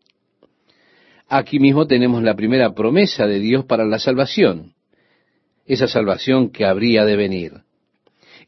Aquí 1.35 1.59
mismo 1.59 1.87
tenemos 1.87 2.23
la 2.23 2.35
primera 2.35 2.75
promesa 2.75 3.27
de 3.27 3.39
Dios 3.39 3.65
para 3.65 3.87
la 3.87 3.99
salvación, 3.99 4.75
esa 5.65 5.89
salvación 5.89 6.51
que 6.51 6.67
habría 6.67 7.07
de 7.07 7.17
venir. 7.17 7.53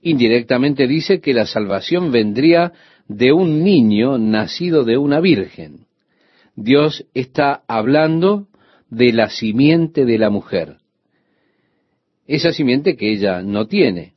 Indirectamente 0.03 0.87
dice 0.87 1.23
que 1.23 1.33
la 1.33 1.47
salvación 1.47 2.13
vendría 2.13 2.75
de 3.09 3.33
un 3.33 3.65
niño 3.65 4.19
nacido 4.19 4.85
de 4.85 4.99
una 4.99 5.21
virgen. 5.21 5.87
Dios 6.57 7.07
está 7.15 7.63
hablando 7.69 8.49
de 8.91 9.15
la 9.15 9.31
simiente 9.31 10.05
de 10.05 10.19
la 10.19 10.29
mujer. 10.29 10.77
Esa 12.27 12.53
simiente 12.53 12.99
que 12.99 13.13
ella 13.13 13.41
no 13.41 13.67
tiene. 13.67 14.13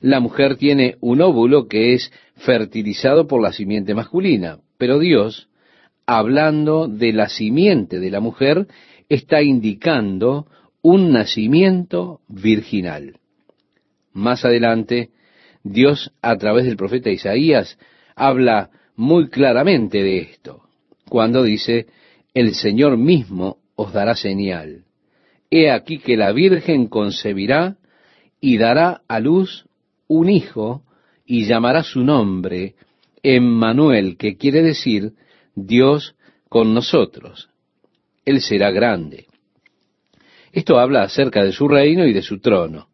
La 0.00 0.18
mujer 0.18 0.56
tiene 0.56 0.96
un 1.00 1.20
óvulo 1.20 1.68
que 1.68 1.94
es 1.94 2.12
fertilizado 2.34 3.28
por 3.28 3.40
la 3.40 3.52
simiente 3.52 3.94
masculina, 3.94 4.58
pero 4.78 4.98
Dios, 4.98 5.48
hablando 6.06 6.88
de 6.88 7.12
la 7.12 7.28
simiente 7.28 7.98
de 7.98 8.10
la 8.10 8.20
mujer, 8.20 8.66
está 9.08 9.42
indicando 9.42 10.46
un 10.82 11.12
nacimiento 11.12 12.20
virginal. 12.28 13.18
Más 14.12 14.44
adelante, 14.44 15.10
Dios, 15.62 16.12
a 16.20 16.36
través 16.36 16.66
del 16.66 16.76
profeta 16.76 17.10
Isaías, 17.10 17.78
habla 18.14 18.70
muy 18.96 19.28
claramente 19.28 20.02
de 20.02 20.18
esto, 20.18 20.62
cuando 21.08 21.42
dice, 21.42 21.86
el 22.34 22.54
Señor 22.54 22.96
mismo 22.96 23.58
os 23.76 23.92
dará 23.92 24.14
señal. 24.14 24.84
He 25.50 25.70
aquí 25.70 25.98
que 25.98 26.16
la 26.16 26.32
Virgen 26.32 26.86
concebirá 26.86 27.76
y 28.40 28.58
dará 28.58 29.02
a 29.08 29.20
luz 29.20 29.66
un 30.06 30.28
hijo 30.28 30.82
y 31.24 31.46
llamará 31.46 31.82
su 31.82 32.04
nombre 32.04 32.74
Emmanuel, 33.22 34.16
que 34.16 34.36
quiere 34.36 34.62
decir 34.62 35.12
Dios 35.54 36.14
con 36.48 36.74
nosotros. 36.74 37.48
Él 38.24 38.40
será 38.40 38.70
grande. 38.70 39.26
Esto 40.52 40.78
habla 40.78 41.02
acerca 41.02 41.42
de 41.42 41.52
su 41.52 41.68
reino 41.68 42.06
y 42.06 42.12
de 42.12 42.22
su 42.22 42.38
trono. 42.38 42.88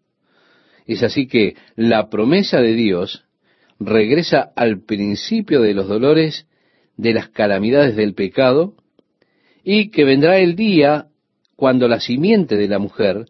Es 0.87 1.03
así 1.03 1.27
que 1.27 1.57
la 1.77 2.09
promesa 2.09 2.61
de 2.61 2.75
Dios 2.75 3.25
regresa 3.79 4.51
al 4.57 4.83
principio 4.83 5.61
de 5.61 5.75
los 5.75 5.89
dolores, 5.89 6.47
de 6.97 7.15
las 7.15 7.29
calamidades 7.29 7.97
del 7.97 8.15
pecado, 8.15 8.75
y 9.63 9.91
que 9.91 10.05
vendrá 10.05 10.39
el 10.39 10.57
día 10.57 11.07
cuando 11.57 11.87
la 11.89 12.01
simiente 12.01 12.57
de 12.57 12.69
la 12.69 12.79
mujer 12.79 13.27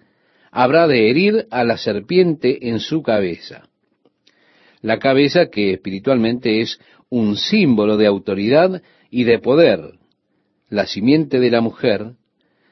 habrá 0.51 0.87
de 0.87 1.11
herir 1.11 1.47
a 1.51 1.65
la 1.65 1.77
serpiente 1.77 2.69
en 2.69 2.81
su 2.81 3.03
cabeza. 3.03 3.69
La 4.81 4.99
cabeza 4.99 5.51
que 5.51 5.73
espiritualmente 5.73 6.61
es 6.61 6.81
un 7.09 7.37
símbolo 7.37 7.97
de 7.97 8.07
autoridad 8.07 8.83
y 9.11 9.25
de 9.25 9.39
poder. 9.39 9.99
La 10.69 10.87
simiente 10.87 11.41
de 11.41 11.51
la 11.51 11.61
mujer 11.61 12.13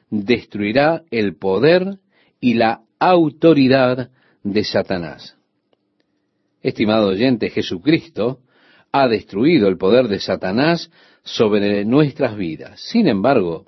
destruirá 0.09 1.03
el 1.11 1.35
poder 1.35 1.99
y 2.39 2.53
la 2.55 2.81
autoridad 2.99 4.09
de 4.43 4.63
Satanás. 4.63 5.35
Estimado 6.61 7.07
oyente, 7.07 7.49
Jesucristo 7.49 8.39
ha 8.91 9.07
destruido 9.07 9.67
el 9.67 9.77
poder 9.77 10.07
de 10.07 10.19
Satanás 10.19 10.89
sobre 11.23 11.85
nuestras 11.85 12.35
vidas. 12.35 12.81
Sin 12.81 13.07
embargo, 13.07 13.67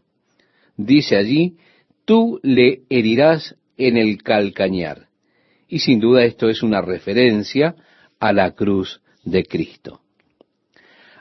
dice 0.78 1.16
allí, 1.16 1.58
tú 2.06 2.40
le 2.44 2.84
herirás 2.90 3.56
en 3.78 3.98
el 3.98 4.24
calcañar. 4.24 5.08
Y 5.68 5.80
sin 5.80 6.00
duda 6.00 6.24
esto 6.24 6.50
es 6.50 6.64
una 6.64 6.82
referencia 6.82 7.76
a 8.20 8.34
la 8.34 8.52
cruz 8.52 9.02
de 9.24 9.46
Cristo. 9.46 10.02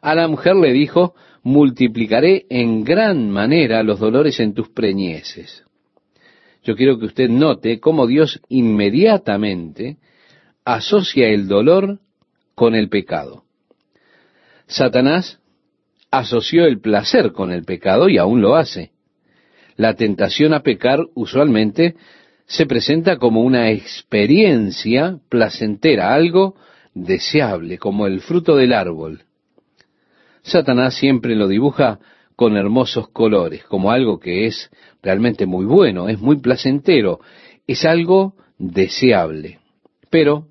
A 0.02 0.14
la 0.14 0.28
mujer 0.28 0.56
le 0.56 0.72
dijo, 0.72 1.14
multiplicaré 1.42 2.46
en 2.48 2.84
gran 2.84 3.30
manera 3.30 3.82
los 3.82 3.98
dolores 3.98 4.40
en 4.40 4.54
tus 4.54 4.68
preñeces. 4.68 5.64
yo 6.62 6.76
quiero 6.76 6.98
que 6.98 7.06
usted 7.06 7.30
note 7.30 7.80
cómo 7.80 8.06
Dios 8.06 8.40
inmediatamente 8.48 9.96
asocia 10.64 11.28
el 11.28 11.48
dolor 11.48 12.00
con 12.54 12.74
el 12.74 12.90
pecado. 12.90 13.44
Satanás 14.66 15.40
asoció 16.10 16.66
el 16.66 16.80
placer 16.80 17.32
con 17.32 17.52
el 17.52 17.64
pecado 17.64 18.08
y 18.08 18.18
aún 18.18 18.40
lo 18.40 18.56
hace. 18.56 18.90
La 19.76 19.94
tentación 19.94 20.52
a 20.52 20.60
pecar 20.60 21.00
usualmente 21.14 21.96
se 22.46 22.66
presenta 22.66 23.16
como 23.16 23.42
una 23.42 23.70
experiencia 23.70 25.18
placentera, 25.28 26.12
algo 26.12 26.56
deseable, 26.94 27.78
como 27.78 28.06
el 28.06 28.20
fruto 28.20 28.56
del 28.56 28.72
árbol. 28.72 29.22
Satanás 30.42 30.94
siempre 30.94 31.34
lo 31.34 31.48
dibuja 31.48 31.98
con 32.36 32.56
hermosos 32.56 33.08
colores, 33.08 33.64
como 33.64 33.90
algo 33.90 34.18
que 34.18 34.46
es 34.46 34.70
realmente 35.02 35.46
muy 35.46 35.66
bueno, 35.66 36.08
es 36.08 36.18
muy 36.20 36.40
placentero, 36.40 37.20
es 37.66 37.84
algo 37.84 38.34
deseable. 38.58 39.58
Pero, 40.08 40.46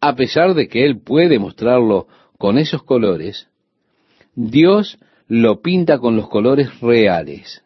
a 0.00 0.16
pesar 0.16 0.54
de 0.54 0.68
que 0.68 0.84
él 0.84 1.00
puede 1.00 1.38
mostrarlo 1.38 2.08
con 2.38 2.58
esos 2.58 2.82
colores, 2.82 3.48
Dios 4.34 4.98
lo 5.28 5.62
pinta 5.62 5.98
con 5.98 6.16
los 6.16 6.28
colores 6.28 6.80
reales. 6.80 7.62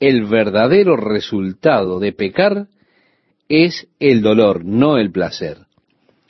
El 0.00 0.24
verdadero 0.24 0.96
resultado 0.96 2.00
de 2.00 2.12
pecar 2.12 2.68
es 3.48 3.88
el 3.98 4.22
dolor, 4.22 4.64
no 4.64 4.96
el 4.98 5.10
placer. 5.10 5.58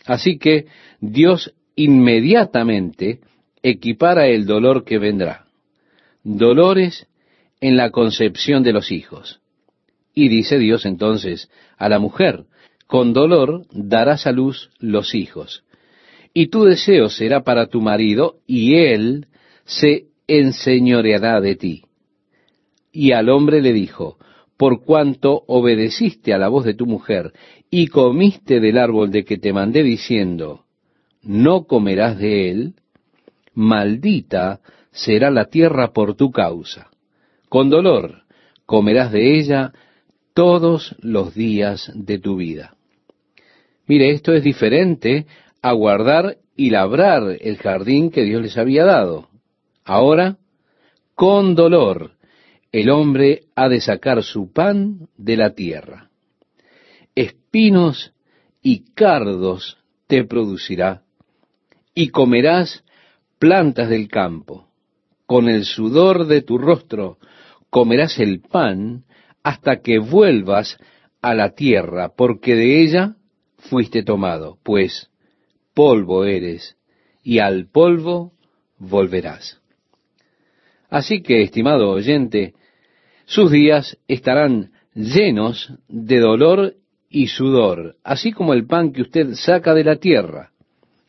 Así 0.07 0.38
que 0.38 0.66
Dios 1.01 1.55
inmediatamente 1.77 3.21
equipara 3.62 4.27
el 4.29 4.47
dolor 4.47 4.85
que 4.85 4.99
vendrá 4.99 5.49
dolores 6.37 7.07
en 7.61 7.77
la 7.77 7.90
concepción 7.90 8.62
de 8.62 8.73
los 8.73 8.92
hijos. 8.92 9.40
Y 10.14 10.29
dice 10.29 10.59
Dios 10.59 10.85
entonces 10.85 11.51
a 11.77 11.88
la 11.88 11.99
mujer, 11.99 12.44
con 12.87 13.12
dolor 13.12 13.66
darás 13.71 14.27
a 14.27 14.33
luz 14.33 14.71
los 14.79 15.14
hijos, 15.14 15.64
y 16.35 16.49
tu 16.49 16.64
deseo 16.64 17.09
será 17.09 17.42
para 17.42 17.66
tu 17.66 17.81
marido, 17.81 18.37
y 18.47 18.77
él 18.77 19.27
se 19.64 20.07
enseñoreará 20.27 21.40
de 21.40 21.57
ti. 21.57 21.83
Y 22.92 23.12
al 23.12 23.29
hombre 23.29 23.61
le 23.61 23.73
dijo, 23.73 24.18
por 24.57 24.85
cuanto 24.85 25.44
obedeciste 25.47 26.33
a 26.35 26.38
la 26.38 26.49
voz 26.49 26.64
de 26.64 26.75
tu 26.75 26.87
mujer, 26.87 27.33
y 27.71 27.88
comiste 27.88 28.61
del 28.61 28.79
árbol 28.79 29.11
de 29.11 29.25
que 29.25 29.38
te 29.38 29.53
mandé 29.53 29.83
diciendo, 29.83 30.64
no 31.23 31.64
comerás 31.64 32.18
de 32.18 32.51
él, 32.51 32.75
maldita 33.59 34.61
será 34.92 35.33
la 35.33 35.47
tierra 35.47 35.92
por 35.92 36.14
tu 36.14 36.31
causa. 36.31 36.90
Con 37.49 37.71
dolor 37.71 38.23
comerás 38.66 39.11
de 39.11 39.37
ella 39.37 39.73
todos 40.33 40.94
los 41.01 41.35
días 41.35 41.90
de 41.92 42.21
tu 42.21 42.37
vida. 42.37 42.77
Mire, 43.88 44.11
esto 44.11 44.33
es 44.33 44.44
diferente 44.44 45.27
a 45.61 45.73
guardar 45.73 46.37
y 46.55 46.71
labrar 46.71 47.37
el 47.40 47.57
jardín 47.57 48.12
que 48.12 48.23
Dios 48.23 48.42
les 48.42 48.57
había 48.57 48.85
dado. 48.85 49.29
Ahora, 49.85 50.37
con 51.16 51.57
dolor, 51.57 52.12
el 52.71 52.90
hombre 52.90 53.42
ha 53.57 53.68
de 53.68 53.81
sacar 53.81 54.23
su 54.23 54.53
pan 54.53 55.09
de 55.16 55.37
la 55.37 55.55
tierra. 55.55 56.11
Espinos 57.16 58.12
y 58.62 58.85
cardos 58.94 59.79
te 60.07 60.23
producirá, 60.25 61.03
y 61.92 62.11
comerás 62.11 62.85
plantas 63.38 63.88
del 63.88 64.09
campo 64.09 64.68
con 65.27 65.48
el 65.48 65.64
sudor 65.64 66.27
de 66.27 66.42
tu 66.42 66.59
rostro 66.59 67.18
comerás 67.70 68.18
el 68.18 68.40
pan 68.40 69.05
hasta 69.42 69.81
que 69.81 69.98
vuelvas 69.98 70.79
a 71.20 71.35
la 71.35 71.51
tierra, 71.55 72.11
porque 72.16 72.55
de 72.55 72.83
ella 72.83 73.16
fuiste 73.59 74.03
tomado, 74.03 74.59
pues 74.62 75.11
polvo 75.74 76.24
eres, 76.24 76.77
y 77.22 77.40
al 77.40 77.66
polvo 77.66 78.33
volverás. 78.79 79.61
Así 80.88 81.22
que, 81.22 81.42
estimado 81.42 81.90
oyente, 81.90 82.55
sus 83.27 83.51
días 83.51 83.98
estarán 84.09 84.72
llenos 84.94 85.74
de 85.88 86.18
dolor 86.20 86.74
y 87.11 87.27
sudor, 87.27 87.96
así 88.03 88.33
como 88.33 88.55
el 88.55 88.66
pan 88.66 88.92
que 88.92 89.03
usted 89.03 89.35
saca 89.35 89.74
de 89.74 89.85
la 89.85 89.96
tierra. 89.96 90.53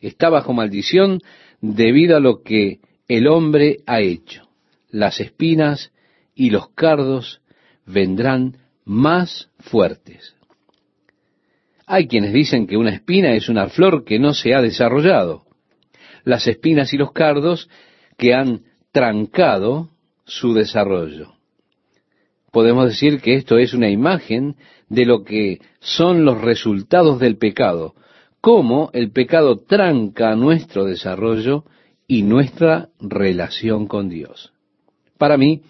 Está 0.01 0.29
bajo 0.29 0.53
maldición 0.53 1.21
debido 1.61 2.17
a 2.17 2.19
lo 2.19 2.41
que 2.41 2.79
el 3.07 3.27
hombre 3.27 3.79
ha 3.85 4.01
hecho. 4.01 4.47
Las 4.89 5.19
espinas 5.19 5.91
y 6.35 6.49
los 6.49 6.69
cardos 6.69 7.41
vendrán 7.85 8.57
más 8.85 9.49
fuertes. 9.59 10.35
Hay 11.85 12.07
quienes 12.07 12.33
dicen 12.33 12.67
que 12.67 12.77
una 12.77 12.91
espina 12.91 13.33
es 13.33 13.49
una 13.49 13.67
flor 13.67 14.03
que 14.03 14.19
no 14.19 14.33
se 14.33 14.53
ha 14.53 14.61
desarrollado. 14.61 15.43
Las 16.23 16.47
espinas 16.47 16.93
y 16.93 16.97
los 16.97 17.11
cardos 17.11 17.69
que 18.17 18.33
han 18.33 18.61
trancado 18.91 19.89
su 20.25 20.53
desarrollo. 20.53 21.33
Podemos 22.51 22.85
decir 22.85 23.21
que 23.21 23.35
esto 23.35 23.57
es 23.57 23.73
una 23.73 23.89
imagen 23.89 24.55
de 24.87 25.05
lo 25.05 25.23
que 25.23 25.59
son 25.79 26.25
los 26.25 26.41
resultados 26.41 27.19
del 27.19 27.37
pecado, 27.37 27.95
cómo 28.41 28.89
el 28.93 29.11
pecado 29.11 29.57
tranca 29.57 30.35
nuestro 30.35 30.85
desarrollo 30.85 31.65
y 32.07 32.23
nuestra 32.23 32.89
relación 32.99 33.87
con 33.87 34.09
Dios. 34.09 34.51
Para 35.17 35.37
mí, 35.37 35.61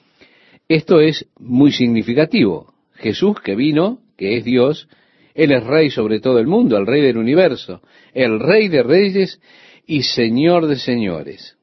esto 0.68 1.02
es 1.02 1.28
muy 1.40 1.72
significativo. 1.72 2.74
Jesús 2.94 3.42
que 3.42 3.56
vino, 3.56 4.00
que 4.18 4.38
es 4.38 4.46
Dios, 4.46 4.88
Él 5.34 5.52
es 5.52 5.64
rey 5.64 5.90
sobre 5.90 6.20
todo 6.20 6.40
el 6.40 6.48
mundo, 6.48 6.78
el 6.78 6.86
rey 6.86 7.02
del 7.02 7.18
universo, 7.18 7.82
el 8.14 8.40
rey 8.40 8.68
de 8.68 8.84
reyes 8.84 9.42
y 9.86 10.04
señor 10.04 10.68
de 10.68 10.76
señores. 10.76 11.58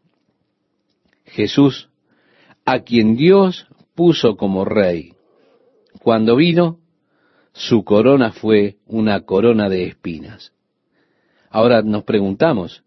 Jesús, 1.27 1.88
a 2.64 2.81
quien 2.81 3.16
Dios 3.16 3.66
puso 3.95 4.37
como 4.37 4.64
rey. 4.64 5.12
Cuando 6.01 6.37
vino, 6.37 6.79
su 7.53 7.85
corona 7.85 8.33
fue 8.33 8.77
una 8.87 9.21
corona 9.23 9.69
de 9.69 9.85
espinas. 9.85 10.53
Ahora 11.50 11.82
nos 11.82 12.04
preguntamos, 12.04 12.82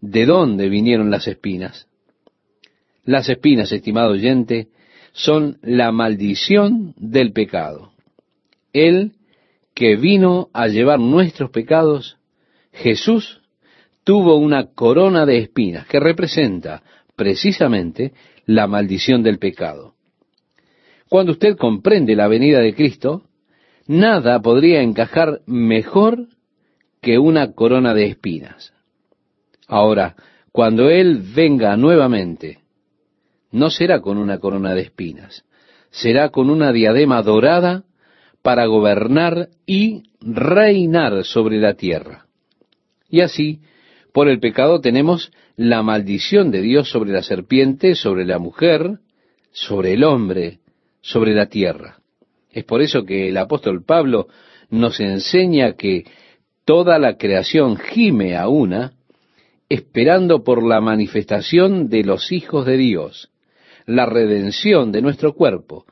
de 0.00 0.26
dónde 0.26 0.68
vinieron 0.68 1.10
las 1.10 1.26
espinas. 1.26 1.88
Las 3.04 3.28
espinas, 3.28 3.72
estimado 3.72 4.12
oyente, 4.12 4.68
son 5.12 5.58
la 5.62 5.92
maldición 5.92 6.94
del 6.96 7.32
pecado. 7.32 7.92
Él 8.72 9.12
que 9.74 9.96
vino 9.96 10.48
a 10.52 10.68
llevar 10.68 10.98
nuestros 10.98 11.50
pecados, 11.50 12.16
Jesús 12.72 13.40
tuvo 14.04 14.36
una 14.36 14.72
corona 14.72 15.26
de 15.26 15.38
espinas 15.38 15.86
que 15.86 16.00
representa 16.00 16.82
precisamente 17.16 18.12
la 18.46 18.66
maldición 18.66 19.22
del 19.22 19.38
pecado. 19.38 19.94
Cuando 21.08 21.32
usted 21.32 21.56
comprende 21.56 22.16
la 22.16 22.28
venida 22.28 22.60
de 22.60 22.74
Cristo, 22.74 23.24
nada 23.86 24.40
podría 24.40 24.82
encajar 24.82 25.40
mejor 25.46 26.28
que 27.06 27.20
una 27.20 27.52
corona 27.52 27.94
de 27.94 28.06
espinas. 28.06 28.72
Ahora, 29.68 30.16
cuando 30.50 30.90
Él 30.90 31.22
venga 31.36 31.76
nuevamente, 31.76 32.58
no 33.52 33.70
será 33.70 34.00
con 34.00 34.18
una 34.18 34.40
corona 34.40 34.74
de 34.74 34.80
espinas, 34.80 35.44
será 35.90 36.30
con 36.30 36.50
una 36.50 36.72
diadema 36.72 37.22
dorada 37.22 37.84
para 38.42 38.66
gobernar 38.66 39.50
y 39.66 40.02
reinar 40.20 41.24
sobre 41.24 41.60
la 41.60 41.74
tierra. 41.74 42.26
Y 43.08 43.20
así, 43.20 43.60
por 44.12 44.28
el 44.28 44.40
pecado 44.40 44.80
tenemos 44.80 45.30
la 45.54 45.84
maldición 45.84 46.50
de 46.50 46.60
Dios 46.60 46.90
sobre 46.90 47.12
la 47.12 47.22
serpiente, 47.22 47.94
sobre 47.94 48.24
la 48.24 48.40
mujer, 48.40 48.98
sobre 49.52 49.92
el 49.92 50.02
hombre, 50.02 50.58
sobre 51.02 51.36
la 51.36 51.46
tierra. 51.46 51.98
Es 52.50 52.64
por 52.64 52.82
eso 52.82 53.04
que 53.04 53.28
el 53.28 53.36
apóstol 53.36 53.84
Pablo 53.84 54.26
nos 54.70 54.98
enseña 54.98 55.74
que 55.74 56.04
toda 56.66 56.98
la 56.98 57.16
creación 57.16 57.78
gime 57.78 58.36
a 58.36 58.48
una 58.48 58.92
esperando 59.68 60.44
por 60.44 60.66
la 60.66 60.80
manifestación 60.80 61.88
de 61.88 62.04
los 62.04 62.32
hijos 62.32 62.66
de 62.66 62.76
Dios, 62.76 63.30
la 63.86 64.04
redención 64.04 64.92
de 64.92 65.00
nuestro 65.00 65.32
cuerpo. 65.34 65.86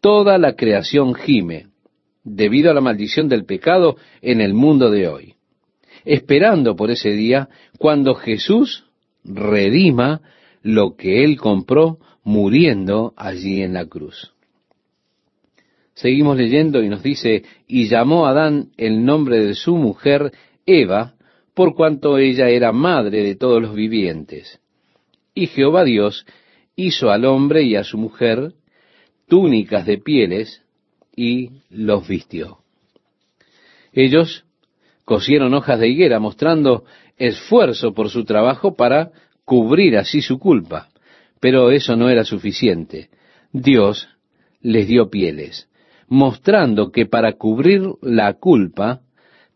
Toda 0.00 0.38
la 0.38 0.56
creación 0.56 1.14
gime 1.14 1.68
debido 2.24 2.70
a 2.70 2.74
la 2.74 2.80
maldición 2.80 3.28
del 3.28 3.44
pecado 3.44 3.96
en 4.22 4.40
el 4.40 4.54
mundo 4.54 4.90
de 4.90 5.08
hoy, 5.08 5.34
esperando 6.06 6.74
por 6.74 6.90
ese 6.90 7.10
día 7.10 7.50
cuando 7.78 8.14
Jesús 8.14 8.86
redima 9.24 10.22
lo 10.62 10.96
que 10.96 11.22
Él 11.22 11.36
compró 11.36 11.98
muriendo 12.22 13.12
allí 13.16 13.62
en 13.62 13.74
la 13.74 13.84
cruz. 13.84 14.33
Seguimos 15.94 16.36
leyendo 16.36 16.82
y 16.82 16.88
nos 16.88 17.02
dice, 17.02 17.44
y 17.66 17.88
llamó 17.88 18.26
Adán 18.26 18.70
el 18.76 19.04
nombre 19.04 19.44
de 19.44 19.54
su 19.54 19.76
mujer 19.76 20.32
Eva, 20.66 21.14
por 21.54 21.74
cuanto 21.74 22.18
ella 22.18 22.48
era 22.48 22.72
madre 22.72 23.22
de 23.22 23.36
todos 23.36 23.62
los 23.62 23.74
vivientes. 23.74 24.60
Y 25.34 25.46
Jehová 25.46 25.84
Dios 25.84 26.26
hizo 26.76 27.10
al 27.10 27.24
hombre 27.24 27.62
y 27.62 27.76
a 27.76 27.84
su 27.84 27.96
mujer 27.96 28.54
túnicas 29.28 29.86
de 29.86 29.98
pieles 29.98 30.62
y 31.14 31.50
los 31.70 32.06
vistió. 32.08 32.58
Ellos 33.92 34.44
cosieron 35.04 35.54
hojas 35.54 35.78
de 35.78 35.88
higuera 35.88 36.18
mostrando 36.18 36.84
esfuerzo 37.16 37.94
por 37.94 38.10
su 38.10 38.24
trabajo 38.24 38.74
para 38.74 39.12
cubrir 39.44 39.96
así 39.96 40.22
su 40.22 40.38
culpa. 40.38 40.88
Pero 41.40 41.70
eso 41.70 41.94
no 41.94 42.08
era 42.08 42.24
suficiente. 42.24 43.10
Dios 43.52 44.08
les 44.60 44.88
dio 44.88 45.10
pieles, 45.10 45.68
mostrando 46.08 46.90
que 46.90 47.06
para 47.06 47.32
cubrir 47.32 47.82
la 48.02 48.34
culpa 48.34 49.00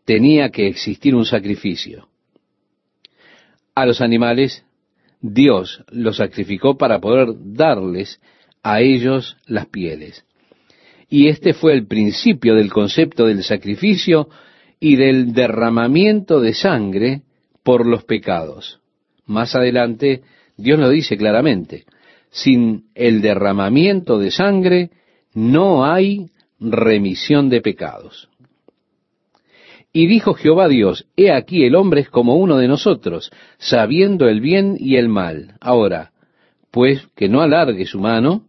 tenía 0.05 0.49
que 0.49 0.67
existir 0.67 1.15
un 1.15 1.25
sacrificio. 1.25 2.07
A 3.75 3.85
los 3.85 4.01
animales 4.01 4.65
Dios 5.21 5.83
los 5.89 6.17
sacrificó 6.17 6.77
para 6.77 6.99
poder 6.99 7.29
darles 7.37 8.21
a 8.63 8.81
ellos 8.81 9.37
las 9.45 9.67
pieles. 9.67 10.25
Y 11.09 11.27
este 11.27 11.53
fue 11.53 11.73
el 11.73 11.87
principio 11.87 12.55
del 12.55 12.71
concepto 12.71 13.25
del 13.25 13.43
sacrificio 13.43 14.29
y 14.79 14.95
del 14.95 15.33
derramamiento 15.33 16.39
de 16.39 16.53
sangre 16.53 17.23
por 17.63 17.85
los 17.85 18.03
pecados. 18.03 18.79
Más 19.25 19.55
adelante, 19.55 20.21
Dios 20.55 20.79
lo 20.79 20.89
dice 20.89 21.17
claramente, 21.17 21.85
sin 22.29 22.85
el 22.95 23.21
derramamiento 23.21 24.19
de 24.19 24.31
sangre 24.31 24.91
no 25.33 25.85
hay 25.85 26.29
remisión 26.59 27.49
de 27.49 27.61
pecados. 27.61 28.29
Y 29.91 30.07
dijo 30.07 30.33
Jehová 30.33 30.67
Dios, 30.67 31.07
He 31.15 31.31
aquí 31.31 31.63
el 31.63 31.75
hombre 31.75 32.01
es 32.01 32.09
como 32.09 32.35
uno 32.35 32.57
de 32.57 32.67
nosotros, 32.67 33.31
sabiendo 33.57 34.27
el 34.27 34.39
bien 34.39 34.75
y 34.79 34.97
el 34.97 35.09
mal. 35.09 35.55
Ahora, 35.59 36.11
pues 36.71 37.07
que 37.15 37.27
no 37.27 37.41
alargue 37.41 37.85
su 37.85 37.99
mano, 37.99 38.45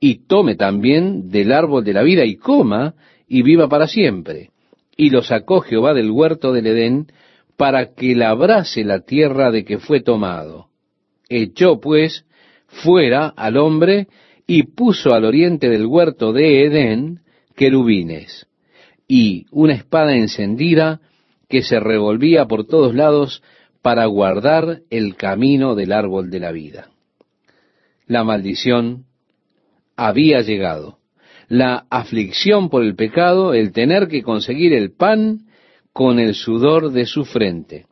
y 0.00 0.26
tome 0.26 0.56
también 0.56 1.30
del 1.30 1.52
árbol 1.52 1.84
de 1.84 1.92
la 1.92 2.02
vida, 2.02 2.24
y 2.24 2.36
coma, 2.36 2.94
y 3.28 3.42
viva 3.42 3.68
para 3.68 3.86
siempre. 3.86 4.50
Y 4.96 5.10
lo 5.10 5.22
sacó 5.22 5.60
Jehová 5.60 5.94
del 5.94 6.10
huerto 6.10 6.52
del 6.52 6.66
Edén, 6.66 7.06
para 7.56 7.94
que 7.94 8.16
labrase 8.16 8.82
la 8.82 9.00
tierra 9.00 9.50
de 9.50 9.64
que 9.64 9.78
fue 9.78 10.00
tomado. 10.00 10.68
Echó, 11.28 11.78
pues, 11.78 12.24
fuera 12.66 13.28
al 13.28 13.58
hombre, 13.58 14.08
y 14.46 14.64
puso 14.64 15.14
al 15.14 15.24
oriente 15.24 15.68
del 15.68 15.86
huerto 15.86 16.32
de 16.32 16.64
Edén 16.64 17.20
querubines 17.60 18.46
y 19.06 19.44
una 19.50 19.74
espada 19.74 20.16
encendida 20.16 21.02
que 21.46 21.60
se 21.60 21.78
revolvía 21.78 22.46
por 22.46 22.66
todos 22.66 22.94
lados 22.94 23.42
para 23.82 24.06
guardar 24.06 24.80
el 24.88 25.14
camino 25.14 25.74
del 25.74 25.92
árbol 25.92 26.30
de 26.30 26.40
la 26.40 26.52
vida. 26.52 26.88
La 28.06 28.24
maldición 28.24 29.04
había 29.94 30.40
llegado. 30.40 31.00
La 31.48 31.84
aflicción 31.90 32.70
por 32.70 32.82
el 32.82 32.96
pecado, 32.96 33.52
el 33.52 33.72
tener 33.72 34.08
que 34.08 34.22
conseguir 34.22 34.72
el 34.72 34.92
pan 34.92 35.40
con 35.92 36.18
el 36.18 36.34
sudor 36.34 36.92
de 36.92 37.04
su 37.04 37.26
frente. 37.26 37.84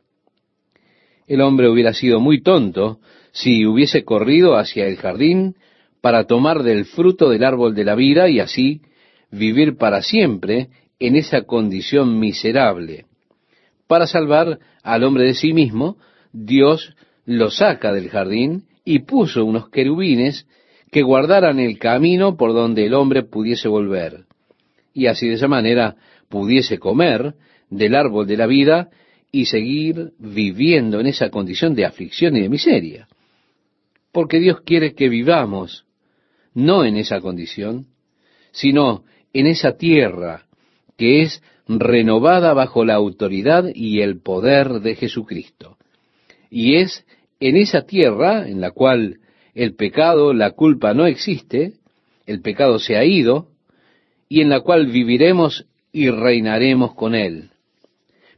El 1.26 1.42
hombre 1.42 1.68
hubiera 1.68 1.92
sido 1.92 2.20
muy 2.20 2.40
tonto 2.40 3.00
si 3.32 3.66
hubiese 3.66 4.02
corrido 4.02 4.56
hacia 4.56 4.86
el 4.86 4.96
jardín 4.96 5.56
para 6.00 6.24
tomar 6.24 6.62
del 6.62 6.86
fruto 6.86 7.28
del 7.28 7.44
árbol 7.44 7.74
de 7.74 7.84
la 7.84 7.96
vida 7.96 8.30
y 8.30 8.40
así 8.40 8.80
vivir 9.30 9.76
para 9.76 10.02
siempre 10.02 10.68
en 10.98 11.16
esa 11.16 11.42
condición 11.42 12.18
miserable. 12.18 13.06
Para 13.86 14.06
salvar 14.06 14.58
al 14.82 15.04
hombre 15.04 15.24
de 15.24 15.34
sí 15.34 15.52
mismo, 15.52 15.96
Dios 16.32 16.94
lo 17.24 17.50
saca 17.50 17.92
del 17.92 18.08
jardín 18.08 18.64
y 18.84 19.00
puso 19.00 19.44
unos 19.44 19.68
querubines 19.68 20.46
que 20.90 21.02
guardaran 21.02 21.58
el 21.58 21.78
camino 21.78 22.36
por 22.36 22.52
donde 22.54 22.86
el 22.86 22.94
hombre 22.94 23.22
pudiese 23.22 23.68
volver, 23.68 24.24
y 24.94 25.06
así 25.06 25.28
de 25.28 25.34
esa 25.34 25.48
manera 25.48 25.96
pudiese 26.28 26.78
comer 26.78 27.34
del 27.70 27.94
árbol 27.94 28.26
de 28.26 28.36
la 28.36 28.46
vida 28.46 28.88
y 29.30 29.46
seguir 29.46 30.12
viviendo 30.18 31.00
en 31.00 31.06
esa 31.06 31.28
condición 31.30 31.74
de 31.74 31.84
aflicción 31.84 32.36
y 32.36 32.42
de 32.42 32.48
miseria. 32.48 33.08
Porque 34.12 34.38
Dios 34.38 34.62
quiere 34.62 34.94
que 34.94 35.08
vivamos 35.08 35.84
no 36.54 36.84
en 36.84 36.96
esa 36.96 37.20
condición, 37.20 37.86
sino 38.52 39.04
en 39.38 39.46
esa 39.46 39.76
tierra 39.76 40.46
que 40.96 41.22
es 41.22 41.44
renovada 41.68 42.54
bajo 42.54 42.84
la 42.84 42.94
autoridad 42.94 43.66
y 43.72 44.00
el 44.00 44.20
poder 44.20 44.80
de 44.80 44.96
Jesucristo. 44.96 45.76
Y 46.50 46.74
es 46.74 47.06
en 47.38 47.56
esa 47.56 47.82
tierra 47.82 48.48
en 48.48 48.60
la 48.60 48.72
cual 48.72 49.20
el 49.54 49.76
pecado, 49.76 50.32
la 50.32 50.50
culpa 50.52 50.92
no 50.92 51.06
existe, 51.06 51.74
el 52.26 52.40
pecado 52.40 52.80
se 52.80 52.96
ha 52.96 53.04
ido, 53.04 53.46
y 54.28 54.40
en 54.40 54.48
la 54.48 54.60
cual 54.60 54.88
viviremos 54.88 55.66
y 55.92 56.10
reinaremos 56.10 56.94
con 56.94 57.14
él. 57.14 57.50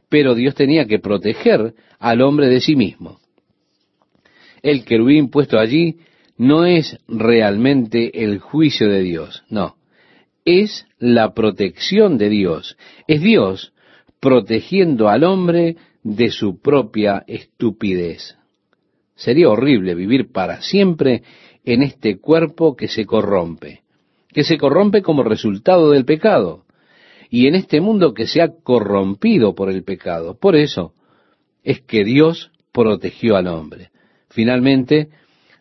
Pero 0.07 0.35
Dios 0.35 0.53
tenía 0.53 0.85
que 0.85 0.99
proteger 0.99 1.73
al 1.97 2.21
hombre 2.21 2.47
de 2.47 2.61
sí 2.61 2.75
mismo. 2.75 3.19
El 4.61 4.85
querubín 4.85 5.31
puesto 5.31 5.57
allí 5.57 5.97
no 6.37 6.63
es 6.65 6.99
realmente 7.07 8.23
el 8.23 8.37
juicio 8.37 8.87
de 8.87 9.01
Dios, 9.01 9.43
no 9.49 9.80
es 10.45 10.87
la 10.97 11.33
protección 11.33 12.17
de 12.17 12.29
Dios. 12.29 12.77
Es 13.07 13.21
Dios 13.21 13.73
protegiendo 14.19 15.09
al 15.09 15.23
hombre 15.23 15.77
de 16.03 16.29
su 16.29 16.59
propia 16.59 17.23
estupidez. 17.27 18.37
Sería 19.15 19.49
horrible 19.49 19.95
vivir 19.95 20.31
para 20.31 20.61
siempre 20.61 21.23
en 21.63 21.83
este 21.83 22.19
cuerpo 22.19 22.75
que 22.75 22.87
se 22.87 23.05
corrompe, 23.05 23.81
que 24.29 24.43
se 24.43 24.57
corrompe 24.57 25.01
como 25.01 25.23
resultado 25.23 25.91
del 25.91 26.05
pecado, 26.05 26.65
y 27.29 27.47
en 27.47 27.55
este 27.55 27.81
mundo 27.81 28.13
que 28.13 28.27
se 28.27 28.41
ha 28.41 28.51
corrompido 28.63 29.55
por 29.55 29.69
el 29.69 29.83
pecado. 29.83 30.37
Por 30.39 30.55
eso 30.55 30.93
es 31.63 31.81
que 31.81 32.03
Dios 32.03 32.51
protegió 32.71 33.37
al 33.37 33.47
hombre. 33.47 33.91
Finalmente, 34.29 35.09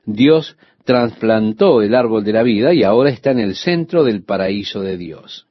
Dios 0.05 0.57
trasplantó 0.85 1.83
el 1.83 1.95
árbol 1.95 2.25
de 2.25 2.33
la 2.33 2.43
vida 2.43 2.73
y 2.75 2.83
ahora 2.83 3.11
está 3.11 3.31
en 3.31 3.41
el 3.41 3.55
centro 3.55 4.05
del 4.05 4.25
paraíso 4.25 4.81
de 4.81 4.97
Dios. 4.97 5.47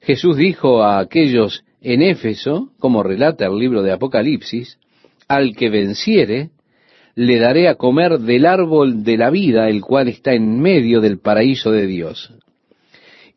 Jesús 0.00 0.36
dijo 0.36 0.82
a 0.82 0.98
aquellos 0.98 1.64
en 1.80 2.02
Éfeso, 2.02 2.72
como 2.78 3.02
relata 3.02 3.46
el 3.46 3.58
libro 3.58 3.82
de 3.82 3.92
Apocalipsis, 3.92 4.78
al 5.28 5.54
que 5.54 5.70
venciere, 5.70 6.50
le 7.14 7.38
daré 7.38 7.68
a 7.68 7.76
comer 7.76 8.18
del 8.18 8.46
árbol 8.46 9.04
de 9.04 9.16
la 9.16 9.30
vida, 9.30 9.68
el 9.68 9.82
cual 9.82 10.08
está 10.08 10.34
en 10.34 10.60
medio 10.60 11.00
del 11.00 11.20
paraíso 11.20 11.70
de 11.70 11.86
Dios. 11.86 12.32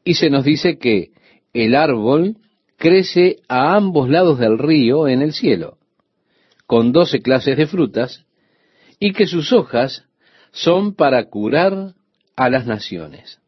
Y 0.03 0.15
se 0.15 0.29
nos 0.29 0.43
dice 0.43 0.77
que 0.77 1.11
el 1.53 1.75
árbol 1.75 2.37
crece 2.77 3.37
a 3.47 3.75
ambos 3.75 4.09
lados 4.09 4.39
del 4.39 4.57
río 4.57 5.07
en 5.07 5.21
el 5.21 5.33
cielo, 5.33 5.77
con 6.65 6.91
doce 6.91 7.21
clases 7.21 7.57
de 7.57 7.67
frutas, 7.67 8.25
y 8.99 9.13
que 9.13 9.27
sus 9.27 9.53
hojas 9.53 10.05
son 10.51 10.93
para 10.95 11.23
curar 11.25 11.93
a 12.35 12.49
las 12.49 12.65
naciones. 12.65 13.39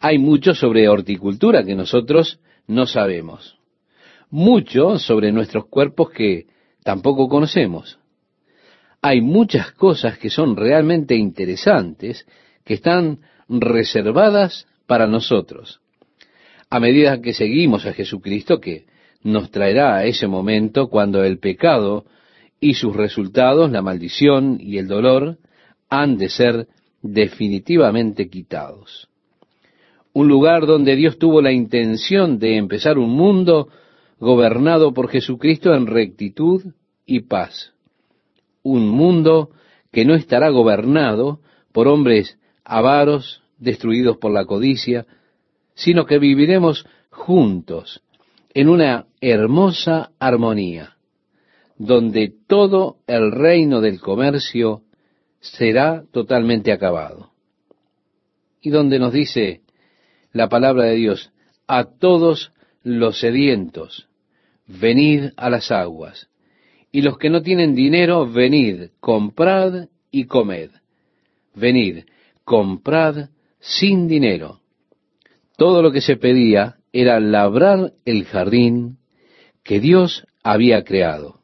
Hay 0.00 0.18
mucho 0.18 0.54
sobre 0.54 0.88
horticultura 0.88 1.64
que 1.64 1.74
nosotros 1.74 2.40
no 2.66 2.86
sabemos. 2.86 3.58
Mucho 4.30 4.98
sobre 4.98 5.32
nuestros 5.32 5.66
cuerpos 5.66 6.10
que 6.10 6.46
tampoco 6.82 7.28
conocemos. 7.28 7.98
Hay 9.02 9.20
muchas 9.20 9.72
cosas 9.72 10.18
que 10.18 10.30
son 10.30 10.56
realmente 10.56 11.16
interesantes 11.16 12.26
que 12.64 12.74
están 12.74 13.20
reservadas 13.48 14.66
para 14.86 15.06
nosotros. 15.06 15.80
A 16.68 16.78
medida 16.80 17.20
que 17.20 17.34
seguimos 17.34 17.84
a 17.86 17.92
Jesucristo, 17.92 18.60
que 18.60 18.86
nos 19.22 19.50
traerá 19.50 19.96
a 19.96 20.04
ese 20.04 20.26
momento 20.26 20.88
cuando 20.88 21.24
el 21.24 21.38
pecado 21.38 22.04
y 22.60 22.74
sus 22.74 22.94
resultados, 22.94 23.70
la 23.70 23.82
maldición 23.82 24.58
y 24.60 24.78
el 24.78 24.86
dolor, 24.86 25.38
han 25.88 26.18
de 26.18 26.28
ser 26.28 26.68
definitivamente 27.02 28.28
quitados. 28.28 29.08
Un 30.12 30.28
lugar 30.28 30.66
donde 30.66 30.94
Dios 30.96 31.18
tuvo 31.18 31.40
la 31.40 31.52
intención 31.52 32.38
de 32.38 32.56
empezar 32.56 32.98
un 32.98 33.10
mundo 33.10 33.68
gobernado 34.18 34.92
por 34.92 35.08
Jesucristo 35.08 35.74
en 35.74 35.86
rectitud 35.86 36.62
y 37.06 37.20
paz. 37.20 37.72
Un 38.62 38.88
mundo 38.88 39.50
que 39.90 40.04
no 40.04 40.14
estará 40.14 40.50
gobernado 40.50 41.40
por 41.72 41.88
hombres 41.88 42.38
avaros, 42.64 43.42
destruidos 43.58 44.18
por 44.18 44.32
la 44.32 44.44
codicia, 44.44 45.06
sino 45.74 46.04
que 46.04 46.18
viviremos 46.18 46.86
juntos 47.10 48.02
en 48.52 48.68
una 48.68 49.06
hermosa 49.20 50.10
armonía 50.18 50.96
donde 51.80 52.30
todo 52.46 52.98
el 53.06 53.32
reino 53.32 53.80
del 53.80 54.02
comercio 54.02 54.82
será 55.40 56.04
totalmente 56.12 56.72
acabado. 56.72 57.30
Y 58.60 58.68
donde 58.68 58.98
nos 58.98 59.14
dice 59.14 59.62
la 60.34 60.50
palabra 60.50 60.84
de 60.84 60.96
Dios, 60.96 61.32
a 61.66 61.84
todos 61.84 62.52
los 62.82 63.18
sedientos, 63.18 64.08
venid 64.66 65.30
a 65.38 65.48
las 65.48 65.70
aguas, 65.70 66.28
y 66.92 67.00
los 67.00 67.16
que 67.16 67.30
no 67.30 67.40
tienen 67.40 67.74
dinero, 67.74 68.30
venid, 68.30 68.90
comprad 69.00 69.86
y 70.10 70.26
comed. 70.26 70.72
Venid, 71.54 72.04
comprad 72.44 73.30
sin 73.58 74.06
dinero. 74.06 74.60
todo 75.56 75.80
lo 75.80 75.92
que 75.92 76.02
se 76.02 76.18
pedía 76.18 76.76
era 76.92 77.20
labrar 77.20 77.94
el 78.04 78.26
jardín 78.26 78.98
que 79.62 79.80
Dios 79.80 80.26
había 80.42 80.84
creado. 80.84 81.39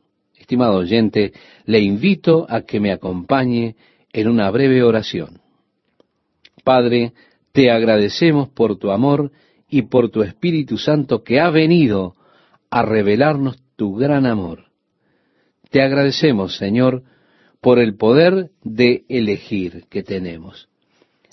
Estimado 0.47 0.77
oyente, 0.77 1.33
le 1.65 1.81
invito 1.81 2.47
a 2.49 2.61
que 2.61 2.79
me 2.79 2.93
acompañe 2.93 3.75
en 4.13 4.29
una 4.29 4.49
breve 4.53 4.85
oración. 4.85 5.41
Padre, 6.63 7.15
te 7.51 7.73
agradecemos 7.73 8.49
por 8.51 8.79
tu 8.79 8.93
amor 8.93 9.33
y 9.69 9.83
por 9.83 10.09
tu 10.11 10.23
Espíritu 10.23 10.79
Santo 10.79 11.25
que 11.25 11.41
ha 11.41 11.51
venido 11.51 12.15
a 12.71 12.83
revelarnos 12.83 13.57
tu 13.75 13.97
gran 13.97 14.25
amor. 14.25 14.67
Te 15.71 15.83
agradecemos, 15.83 16.57
Señor, 16.57 17.03
por 17.61 17.81
el 17.81 17.97
poder 17.97 18.51
de 18.63 19.05
elegir 19.09 19.87
que 19.91 20.05
tenemos, 20.05 20.69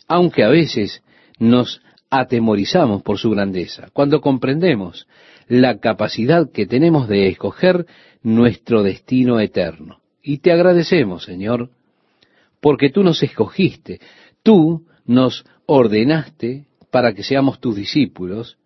aunque 0.07 0.43
a 0.43 0.49
veces 0.49 1.03
nos 1.37 1.83
atemorizamos 2.09 3.03
por 3.03 3.19
su 3.19 3.29
grandeza, 3.29 3.89
cuando 3.93 4.21
comprendemos 4.21 5.05
la 5.47 5.79
capacidad 5.79 6.51
que 6.51 6.65
tenemos 6.65 7.07
de 7.07 7.27
escoger 7.27 7.85
nuestro 8.21 8.83
destino 8.83 9.39
eterno. 9.39 9.99
Y 10.21 10.37
te 10.37 10.51
agradecemos, 10.51 11.23
Señor, 11.23 11.69
porque 12.61 12.89
tú 12.89 13.03
nos 13.03 13.21
escogiste, 13.23 13.99
tú 14.41 14.85
nos 15.05 15.43
ordenaste 15.65 16.65
para 16.91 17.13
que 17.13 17.23
seamos 17.23 17.59
tus 17.59 17.75
discípulos 17.75 18.57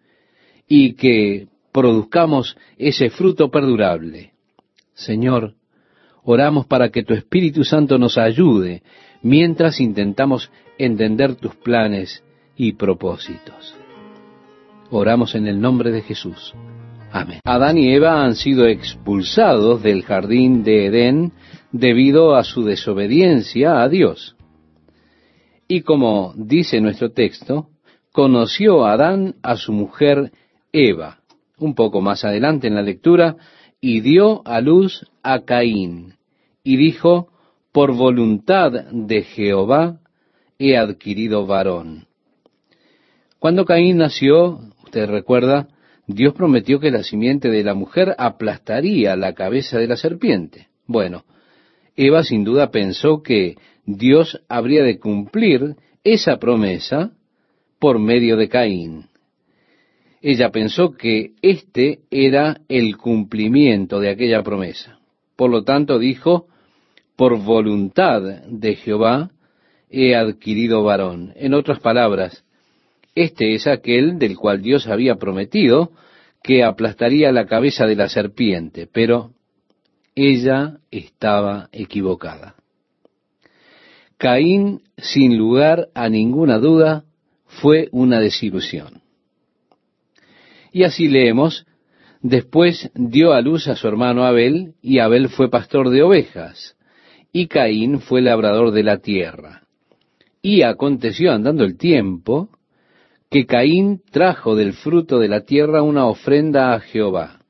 y 0.67 0.93
que 0.93 1.47
produzcamos 1.71 2.57
ese 2.77 3.09
fruto 3.09 3.49
perdurable. 3.49 4.33
Señor, 4.93 5.55
oramos 6.23 6.67
para 6.67 6.89
que 6.89 7.03
tu 7.03 7.13
Espíritu 7.13 7.63
Santo 7.63 7.97
nos 7.97 8.17
ayude 8.17 8.83
mientras 9.21 9.79
intentamos 9.79 10.51
entender 10.77 11.35
tus 11.35 11.55
planes 11.55 12.23
y 12.55 12.73
propósitos. 12.73 13.75
Oramos 14.89 15.35
en 15.35 15.47
el 15.47 15.59
nombre 15.59 15.91
de 15.91 16.01
Jesús. 16.01 16.53
Amén. 17.11 17.39
Adán 17.43 17.77
y 17.77 17.93
Eva 17.93 18.23
han 18.23 18.35
sido 18.35 18.67
expulsados 18.67 19.83
del 19.83 20.03
jardín 20.03 20.63
de 20.63 20.85
Edén 20.85 21.33
debido 21.71 22.35
a 22.35 22.43
su 22.43 22.63
desobediencia 22.63 23.81
a 23.81 23.89
Dios. 23.89 24.35
Y 25.67 25.81
como 25.81 26.33
dice 26.37 26.79
nuestro 26.79 27.11
texto, 27.11 27.67
conoció 28.13 28.85
Adán 28.85 29.35
a 29.43 29.57
su 29.57 29.73
mujer 29.73 30.31
Eva, 30.71 31.19
un 31.57 31.75
poco 31.75 31.99
más 32.01 32.23
adelante 32.23 32.67
en 32.67 32.75
la 32.75 32.81
lectura, 32.81 33.35
y 33.81 33.99
dio 33.99 34.41
a 34.45 34.61
luz 34.61 35.05
a 35.21 35.41
Caín, 35.41 36.15
y 36.63 36.77
dijo, 36.77 37.27
por 37.73 37.93
voluntad 37.93 38.71
de 38.91 39.23
Jehová 39.23 39.99
he 40.57 40.77
adquirido 40.77 41.45
varón. 41.45 42.07
Cuando 43.39 43.65
Caín 43.65 43.97
nació, 43.97 44.59
usted 44.87 45.05
recuerda, 45.07 45.67
Dios 46.07 46.33
prometió 46.33 46.79
que 46.79 46.91
la 46.91 47.03
simiente 47.03 47.49
de 47.49 47.63
la 47.63 47.73
mujer 47.73 48.15
aplastaría 48.17 49.15
la 49.17 49.33
cabeza 49.33 49.77
de 49.77 49.87
la 49.87 49.97
serpiente. 49.97 50.67
Bueno, 50.85 51.25
Eva 51.95 52.23
sin 52.23 52.45
duda 52.45 52.71
pensó 52.71 53.21
que 53.21 53.55
Dios 53.85 54.41
habría 54.47 54.83
de 54.83 54.99
cumplir 54.99 55.75
esa 56.03 56.37
promesa 56.37 57.11
por 57.79 57.99
medio 57.99 58.37
de 58.37 58.47
Caín. 58.47 59.07
Ella 60.21 60.49
pensó 60.51 60.93
que 60.93 61.31
este 61.41 61.99
era 62.09 62.61
el 62.69 62.97
cumplimiento 62.97 63.99
de 63.99 64.09
aquella 64.09 64.41
promesa. 64.43 64.99
Por 65.35 65.51
lo 65.51 65.63
tanto 65.63 65.99
dijo, 65.99 66.47
por 67.15 67.37
voluntad 67.37 68.21
de 68.47 68.75
Jehová 68.75 69.31
he 69.89 70.15
adquirido 70.15 70.83
varón. 70.83 71.33
En 71.35 71.53
otras 71.53 71.79
palabras, 71.79 72.45
este 73.17 73.55
es 73.55 73.65
aquel 73.65 74.19
del 74.19 74.37
cual 74.37 74.61
Dios 74.61 74.87
había 74.87 75.15
prometido 75.15 75.91
que 76.43 76.63
aplastaría 76.63 77.31
la 77.31 77.47
cabeza 77.47 77.87
de 77.87 77.95
la 77.95 78.09
serpiente, 78.09 78.87
pero 78.91 79.31
ella 80.13 80.77
estaba 80.91 81.67
equivocada. 81.71 82.53
Caín, 84.19 84.83
sin 84.97 85.35
lugar 85.35 85.87
a 85.95 86.09
ninguna 86.09 86.59
duda, 86.59 87.05
fue 87.45 87.89
una 87.91 88.19
desilusión. 88.19 89.01
Y 90.71 90.83
así 90.83 91.07
leemos, 91.07 91.65
después 92.21 92.91
dio 92.93 93.33
a 93.33 93.41
luz 93.41 93.67
a 93.67 93.75
su 93.75 93.87
hermano 93.87 94.25
Abel, 94.25 94.75
y 94.79 94.99
Abel 94.99 95.29
fue 95.29 95.49
pastor 95.49 95.89
de 95.89 96.03
ovejas, 96.03 96.77
y 97.31 97.47
Caín 97.47 97.99
fue 97.99 98.21
labrador 98.21 98.71
de 98.71 98.83
la 98.83 98.99
tierra. 98.99 99.63
Y 100.39 100.61
aconteció 100.61 101.31
andando 101.31 101.63
el 101.63 101.77
tiempo, 101.77 102.49
que 103.29 103.45
Caín 103.45 104.01
trajo 104.11 104.55
del 104.55 104.73
fruto 104.73 105.19
de 105.19 105.27
la 105.27 105.41
tierra 105.41 105.81
una 105.81 106.05
ofrenda 106.05 106.73
a 106.73 106.79
Jehová. 106.79 107.41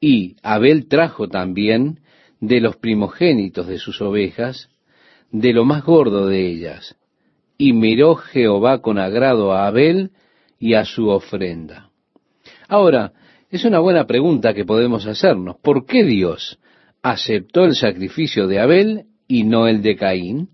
Y 0.00 0.36
Abel 0.42 0.88
trajo 0.88 1.28
también 1.28 2.00
de 2.40 2.60
los 2.60 2.76
primogénitos 2.76 3.66
de 3.66 3.78
sus 3.78 4.00
ovejas, 4.00 4.68
de 5.30 5.52
lo 5.52 5.64
más 5.64 5.84
gordo 5.84 6.26
de 6.26 6.46
ellas. 6.46 6.96
Y 7.58 7.72
miró 7.72 8.16
Jehová 8.16 8.80
con 8.82 8.98
agrado 8.98 9.52
a 9.52 9.66
Abel 9.66 10.10
y 10.58 10.74
a 10.74 10.84
su 10.84 11.08
ofrenda. 11.08 11.90
Ahora, 12.68 13.12
es 13.50 13.64
una 13.64 13.80
buena 13.80 14.06
pregunta 14.06 14.54
que 14.54 14.64
podemos 14.64 15.06
hacernos. 15.06 15.56
¿Por 15.62 15.86
qué 15.86 16.04
Dios 16.04 16.58
aceptó 17.02 17.64
el 17.64 17.74
sacrificio 17.74 18.46
de 18.46 18.60
Abel 18.60 19.04
y 19.28 19.44
no 19.44 19.68
el 19.68 19.82
de 19.82 19.96
Caín? 19.96 20.48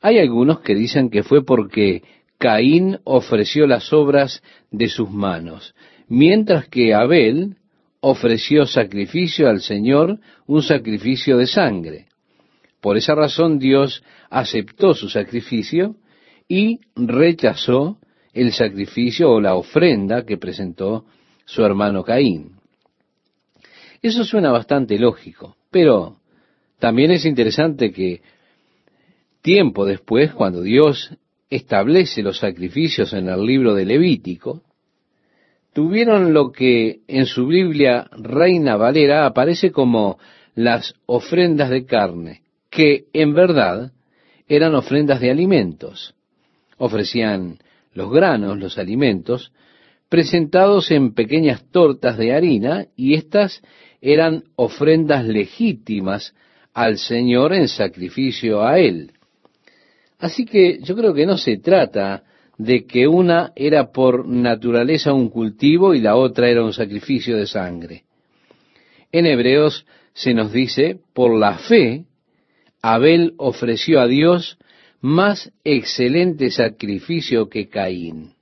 Hay 0.00 0.18
algunos 0.18 0.60
que 0.60 0.74
dicen 0.74 1.10
que 1.10 1.22
fue 1.22 1.44
porque 1.44 2.02
Caín 2.38 3.00
ofreció 3.04 3.66
las 3.66 3.92
obras 3.92 4.42
de 4.70 4.88
sus 4.88 5.10
manos, 5.10 5.74
mientras 6.08 6.68
que 6.68 6.94
Abel 6.94 7.56
ofreció 8.00 8.64
sacrificio 8.66 9.48
al 9.48 9.60
Señor, 9.60 10.20
un 10.46 10.62
sacrificio 10.62 11.36
de 11.36 11.46
sangre. 11.46 12.06
Por 12.80 12.96
esa 12.96 13.14
razón 13.14 13.58
Dios 13.58 14.04
aceptó 14.30 14.94
su 14.94 15.08
sacrificio 15.08 15.96
y 16.46 16.80
rechazó 16.94 17.98
el 18.32 18.52
sacrificio 18.52 19.30
o 19.32 19.40
la 19.40 19.56
ofrenda 19.56 20.24
que 20.24 20.38
presentó 20.38 21.04
su 21.44 21.64
hermano 21.64 22.04
Caín. 22.04 22.52
Eso 24.00 24.22
suena 24.22 24.52
bastante 24.52 24.96
lógico, 24.96 25.56
pero 25.72 26.18
también 26.78 27.10
es 27.10 27.24
interesante 27.24 27.90
que 27.90 28.22
tiempo 29.42 29.84
después, 29.84 30.32
cuando 30.32 30.62
Dios 30.62 31.10
establece 31.50 32.22
los 32.22 32.38
sacrificios 32.38 33.12
en 33.12 33.28
el 33.28 33.44
libro 33.44 33.74
de 33.74 33.84
Levítico, 33.84 34.62
tuvieron 35.72 36.32
lo 36.32 36.50
que 36.52 37.00
en 37.06 37.26
su 37.26 37.46
Biblia 37.46 38.08
Reina 38.12 38.76
Valera 38.76 39.26
aparece 39.26 39.70
como 39.70 40.18
las 40.54 40.94
ofrendas 41.06 41.70
de 41.70 41.86
carne, 41.86 42.42
que 42.70 43.04
en 43.12 43.34
verdad 43.34 43.92
eran 44.48 44.74
ofrendas 44.74 45.20
de 45.20 45.30
alimentos. 45.30 46.14
Ofrecían 46.78 47.58
los 47.92 48.10
granos, 48.10 48.58
los 48.58 48.78
alimentos, 48.78 49.52
presentados 50.08 50.90
en 50.90 51.14
pequeñas 51.14 51.64
tortas 51.70 52.16
de 52.16 52.32
harina, 52.34 52.86
y 52.96 53.14
éstas 53.14 53.62
eran 54.00 54.44
ofrendas 54.56 55.26
legítimas 55.26 56.34
al 56.72 56.98
Señor 56.98 57.52
en 57.52 57.68
sacrificio 57.68 58.64
a 58.64 58.78
Él. 58.78 59.12
Así 60.18 60.44
que 60.44 60.80
yo 60.82 60.96
creo 60.96 61.14
que 61.14 61.26
no 61.26 61.36
se 61.36 61.58
trata 61.58 62.24
de 62.56 62.86
que 62.86 63.06
una 63.06 63.52
era 63.54 63.92
por 63.92 64.26
naturaleza 64.26 65.12
un 65.12 65.28
cultivo 65.28 65.94
y 65.94 66.00
la 66.00 66.16
otra 66.16 66.48
era 66.48 66.64
un 66.64 66.72
sacrificio 66.72 67.36
de 67.36 67.46
sangre. 67.46 68.02
En 69.12 69.26
Hebreos 69.26 69.86
se 70.12 70.34
nos 70.34 70.52
dice, 70.52 70.98
por 71.14 71.38
la 71.38 71.58
fe, 71.58 72.04
Abel 72.82 73.34
ofreció 73.38 74.00
a 74.00 74.08
Dios 74.08 74.58
más 75.00 75.52
excelente 75.62 76.50
sacrificio 76.50 77.48
que 77.48 77.68
Caín. 77.68 78.34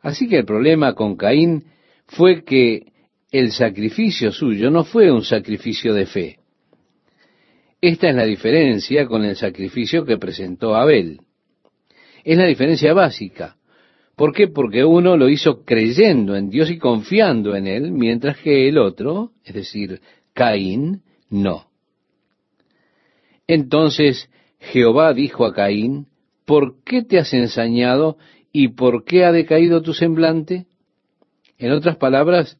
Así 0.00 0.28
que 0.28 0.38
el 0.38 0.44
problema 0.46 0.94
con 0.94 1.16
Caín 1.16 1.64
fue 2.06 2.42
que 2.42 2.86
el 3.30 3.52
sacrificio 3.52 4.32
suyo 4.32 4.70
no 4.70 4.84
fue 4.84 5.10
un 5.12 5.22
sacrificio 5.22 5.92
de 5.92 6.06
fe. 6.06 6.39
Esta 7.80 8.10
es 8.10 8.14
la 8.14 8.24
diferencia 8.24 9.06
con 9.06 9.24
el 9.24 9.36
sacrificio 9.36 10.04
que 10.04 10.18
presentó 10.18 10.74
Abel. 10.74 11.20
Es 12.24 12.36
la 12.36 12.46
diferencia 12.46 12.92
básica. 12.92 13.56
¿Por 14.16 14.34
qué? 14.34 14.48
Porque 14.48 14.84
uno 14.84 15.16
lo 15.16 15.30
hizo 15.30 15.64
creyendo 15.64 16.36
en 16.36 16.50
Dios 16.50 16.70
y 16.70 16.76
confiando 16.76 17.56
en 17.56 17.66
Él, 17.66 17.90
mientras 17.90 18.36
que 18.38 18.68
el 18.68 18.76
otro, 18.76 19.32
es 19.44 19.54
decir, 19.54 20.02
Caín, 20.34 21.02
no. 21.30 21.70
Entonces 23.46 24.28
Jehová 24.58 25.14
dijo 25.14 25.46
a 25.46 25.54
Caín, 25.54 26.08
¿por 26.44 26.82
qué 26.84 27.02
te 27.02 27.18
has 27.18 27.32
ensañado 27.32 28.18
y 28.52 28.68
por 28.68 29.04
qué 29.04 29.24
ha 29.24 29.32
decaído 29.32 29.80
tu 29.80 29.94
semblante? 29.94 30.66
En 31.56 31.72
otras 31.72 31.96
palabras, 31.96 32.58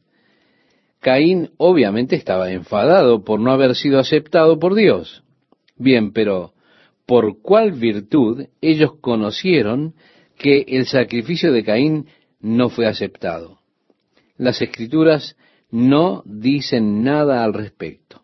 Caín 1.00 1.50
obviamente 1.56 2.16
estaba 2.16 2.50
enfadado 2.52 3.24
por 3.24 3.40
no 3.40 3.52
haber 3.52 3.74
sido 3.74 3.98
aceptado 3.98 4.58
por 4.58 4.74
Dios. 4.74 5.22
Bien, 5.76 6.12
pero 6.12 6.52
¿por 7.06 7.40
cuál 7.40 7.72
virtud 7.72 8.46
ellos 8.60 8.92
conocieron 9.00 9.94
que 10.40 10.64
el 10.68 10.86
sacrificio 10.86 11.52
de 11.52 11.62
Caín 11.62 12.06
no 12.40 12.70
fue 12.70 12.86
aceptado. 12.86 13.58
Las 14.38 14.62
escrituras 14.62 15.36
no 15.70 16.22
dicen 16.24 17.04
nada 17.04 17.44
al 17.44 17.52
respecto. 17.52 18.22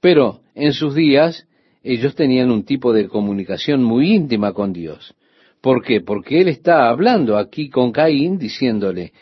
Pero 0.00 0.40
en 0.54 0.74
sus 0.74 0.94
días 0.94 1.48
ellos 1.82 2.14
tenían 2.14 2.50
un 2.50 2.64
tipo 2.64 2.92
de 2.92 3.08
comunicación 3.08 3.82
muy 3.82 4.12
íntima 4.14 4.52
con 4.52 4.72
Dios. 4.72 5.14
¿Por 5.62 5.82
qué? 5.82 6.00
Porque 6.00 6.40
Él 6.40 6.48
está 6.48 6.88
hablando 6.88 7.38
aquí 7.38 7.70
con 7.70 7.92
Caín 7.92 8.38
diciéndole, 8.38 9.12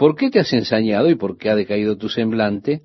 ¿por 0.00 0.16
qué 0.16 0.30
te 0.30 0.40
has 0.40 0.50
ensañado 0.54 1.10
y 1.10 1.14
por 1.14 1.36
qué 1.36 1.50
ha 1.50 1.54
decaído 1.54 1.98
tu 1.98 2.08
semblante? 2.08 2.80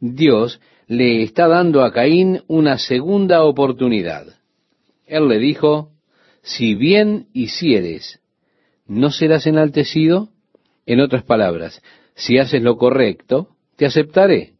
Dios 0.00 0.58
le 0.86 1.22
está 1.22 1.48
dando 1.48 1.84
a 1.84 1.92
Caín 1.92 2.40
una 2.48 2.78
segunda 2.78 3.44
oportunidad. 3.44 4.28
Él 5.06 5.28
le 5.28 5.38
dijo, 5.38 5.90
si 6.40 6.76
bien 6.76 7.26
hicieres, 7.34 8.20
¿no 8.86 9.10
serás 9.10 9.46
enaltecido? 9.46 10.30
En 10.86 11.00
otras 11.00 11.24
palabras, 11.24 11.82
si 12.14 12.38
haces 12.38 12.62
lo 12.62 12.78
correcto, 12.78 13.48
te 13.76 13.84
aceptaré. 13.84 14.54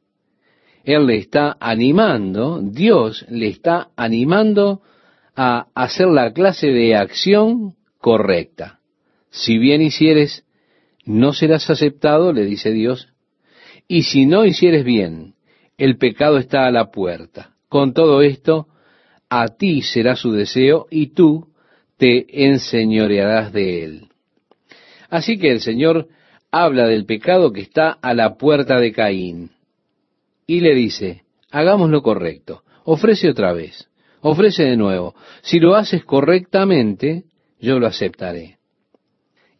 Él 0.84 1.06
le 1.06 1.16
está 1.16 1.56
animando, 1.60 2.60
Dios 2.62 3.24
le 3.30 3.48
está 3.48 3.88
animando 3.96 4.82
a 5.34 5.68
hacer 5.74 6.08
la 6.08 6.30
clase 6.34 6.66
de 6.66 6.94
acción 6.94 7.74
correcta. 7.96 8.80
Si 9.30 9.56
bien 9.56 9.80
hicieres, 9.80 10.43
no 11.04 11.32
serás 11.32 11.68
aceptado, 11.70 12.32
le 12.32 12.44
dice 12.44 12.70
Dios, 12.70 13.08
y 13.88 14.04
si 14.04 14.26
no 14.26 14.44
hicieres 14.44 14.84
bien, 14.84 15.34
el 15.76 15.98
pecado 15.98 16.38
está 16.38 16.66
a 16.66 16.70
la 16.70 16.90
puerta. 16.90 17.54
Con 17.68 17.92
todo 17.92 18.22
esto, 18.22 18.68
a 19.28 19.48
ti 19.48 19.82
será 19.82 20.16
su 20.16 20.32
deseo 20.32 20.86
y 20.90 21.08
tú 21.08 21.48
te 21.96 22.46
enseñorearás 22.46 23.52
de 23.52 23.84
él. 23.84 24.08
Así 25.10 25.38
que 25.38 25.50
el 25.50 25.60
Señor 25.60 26.08
habla 26.50 26.86
del 26.86 27.04
pecado 27.04 27.52
que 27.52 27.60
está 27.60 27.90
a 27.90 28.14
la 28.14 28.36
puerta 28.36 28.78
de 28.78 28.92
Caín 28.92 29.50
y 30.46 30.60
le 30.60 30.74
dice, 30.74 31.22
hagamos 31.50 31.90
lo 31.90 32.02
correcto, 32.02 32.62
ofrece 32.84 33.28
otra 33.28 33.52
vez, 33.52 33.88
ofrece 34.20 34.64
de 34.64 34.76
nuevo, 34.76 35.14
si 35.42 35.58
lo 35.58 35.74
haces 35.74 36.04
correctamente, 36.04 37.24
yo 37.60 37.78
lo 37.78 37.86
aceptaré. 37.86 38.58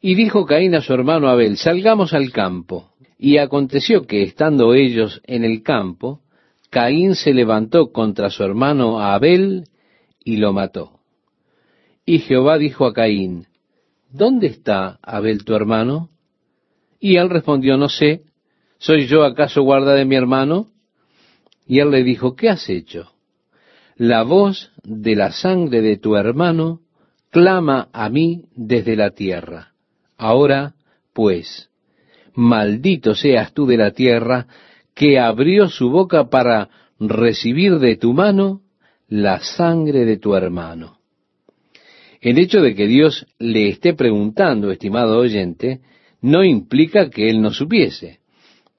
Y 0.07 0.17
dijo 0.17 0.45
Caín 0.45 0.75
a 0.75 0.83
su 0.83 0.93
hermano 0.93 1.31
Abel, 1.31 1.57
salgamos 1.57 2.13
al 2.13 2.31
campo. 2.31 2.91
Y 3.19 3.39
aconteció 3.39 4.07
que, 4.07 4.23
estando 4.23 4.75
ellos 4.75 5.23
en 5.25 5.45
el 5.45 5.63
campo, 5.63 6.21
Caín 6.69 7.15
se 7.15 7.33
levantó 7.33 7.91
contra 7.91 8.29
su 8.29 8.45
hermano 8.45 9.01
Abel 9.01 9.65
y 10.23 10.37
lo 10.37 10.53
mató. 10.53 11.01
Y 12.05 12.19
Jehová 12.19 12.59
dijo 12.59 12.85
a 12.85 12.93
Caín, 12.93 13.47
¿Dónde 14.13 14.49
está 14.49 14.99
Abel 15.01 15.43
tu 15.43 15.55
hermano? 15.55 16.11
Y 17.01 17.17
él 17.17 17.31
respondió, 17.31 17.79
no 17.79 17.89
sé, 17.89 18.25
¿soy 18.77 19.07
yo 19.07 19.25
acaso 19.25 19.63
guarda 19.63 19.95
de 19.95 20.05
mi 20.05 20.17
hermano? 20.17 20.69
Y 21.67 21.79
él 21.79 21.91
le 21.91 22.05
dijo, 22.05 22.37
¿qué 22.37 22.51
has 22.51 22.69
hecho? 22.69 23.13
La 23.97 24.23
voz 24.23 24.71
de 24.83 25.17
la 25.17 25.33
sangre 25.33 25.81
de 25.81 25.97
tu 25.97 26.15
hermano 26.15 26.81
clama 27.31 27.89
a 27.95 28.11
mí 28.11 28.45
desde 28.55 28.97
la 28.97 29.13
tierra. 29.13 29.74
Ahora, 30.17 30.75
pues, 31.13 31.71
maldito 32.35 33.15
seas 33.15 33.53
tú 33.53 33.67
de 33.67 33.77
la 33.77 33.93
tierra, 33.93 34.47
que 34.95 35.19
abrió 35.19 35.69
su 35.69 35.91
boca 35.91 36.29
para 36.29 36.69
recibir 37.01 37.79
de 37.79 37.97
tu 37.97 38.13
mano 38.13 38.63
la 39.09 39.41
sangre 39.41 40.05
de 40.05 40.17
tu 40.17 40.35
hermano. 40.35 40.99
El 42.21 42.39
hecho 42.39 42.61
de 42.61 42.75
que 42.75 42.87
Dios 42.87 43.27
le 43.39 43.69
esté 43.69 43.95
preguntando, 43.95 44.71
estimado 44.71 45.19
oyente, 45.19 45.81
no 46.21 46.43
implica 46.43 47.11
que 47.11 47.29
Él 47.29 47.43
no 47.43 47.53
supiese. 47.53 48.21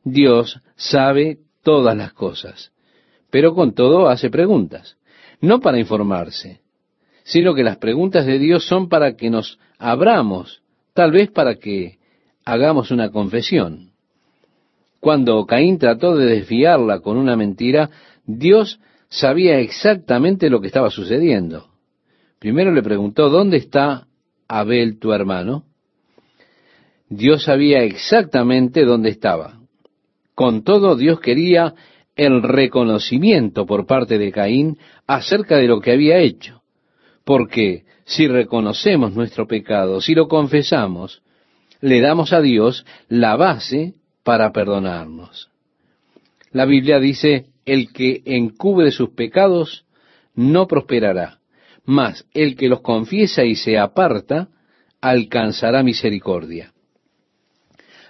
Dios 0.03 0.61
sabe 0.75 1.39
todas 1.61 1.95
las 1.95 2.13
cosas 2.13 2.71
pero 3.36 3.53
con 3.53 3.73
todo 3.73 4.07
hace 4.07 4.29
preguntas, 4.29 4.95
no 5.41 5.59
para 5.59 5.77
informarse, 5.77 6.61
sino 7.25 7.53
que 7.53 7.63
las 7.63 7.75
preguntas 7.79 8.25
de 8.25 8.39
Dios 8.39 8.65
son 8.65 8.88
para 8.88 9.17
que 9.17 9.29
nos 9.29 9.59
abramos, 9.77 10.61
tal 10.95 11.11
vez 11.11 11.29
para 11.29 11.55
que 11.55 11.99
hagamos 12.45 12.89
una 12.89 13.11
confesión. 13.11 13.91
Cuando 15.01 15.45
Caín 15.45 15.77
trató 15.77 16.15
de 16.15 16.25
desviarla 16.25 17.01
con 17.01 17.17
una 17.17 17.35
mentira, 17.35 17.91
Dios 18.25 18.79
sabía 19.09 19.59
exactamente 19.59 20.49
lo 20.49 20.61
que 20.61 20.67
estaba 20.67 20.89
sucediendo. 20.89 21.67
Primero 22.39 22.71
le 22.71 22.81
preguntó, 22.81 23.29
¿dónde 23.29 23.57
está 23.57 24.07
Abel 24.47 24.97
tu 24.97 25.11
hermano? 25.11 25.65
Dios 27.09 27.43
sabía 27.43 27.83
exactamente 27.83 28.85
dónde 28.85 29.09
estaba. 29.09 29.59
Con 30.33 30.63
todo, 30.63 30.95
Dios 30.95 31.19
quería 31.19 31.75
el 32.15 32.41
reconocimiento 32.41 33.65
por 33.65 33.85
parte 33.85 34.17
de 34.17 34.31
Caín 34.31 34.77
acerca 35.07 35.57
de 35.57 35.67
lo 35.67 35.81
que 35.81 35.91
había 35.91 36.19
hecho. 36.19 36.61
Porque 37.25 37.84
si 38.06 38.28
reconocemos 38.28 39.14
nuestro 39.14 39.47
pecado, 39.47 39.99
si 39.99 40.14
lo 40.14 40.28
confesamos, 40.28 41.24
le 41.82 42.01
damos 42.01 42.34
a 42.34 42.41
Dios 42.41 42.86
la 43.10 43.36
base 43.36 43.95
para 44.24 44.51
perdonarnos. 44.51 45.49
La 46.51 46.66
Biblia 46.66 46.99
dice, 46.99 47.47
el 47.66 47.91
que 47.91 48.22
encubre 48.26 48.91
sus 48.91 49.10
pecados 49.10 49.86
no 50.36 50.68
prosperará, 50.68 51.39
mas 51.84 52.26
el 52.34 52.56
que 52.56 52.70
los 52.70 52.82
confiesa 52.82 53.43
y 53.43 53.56
se 53.56 53.78
aparta 53.78 54.49
alcanzará 55.01 55.84
misericordia. 55.84 56.74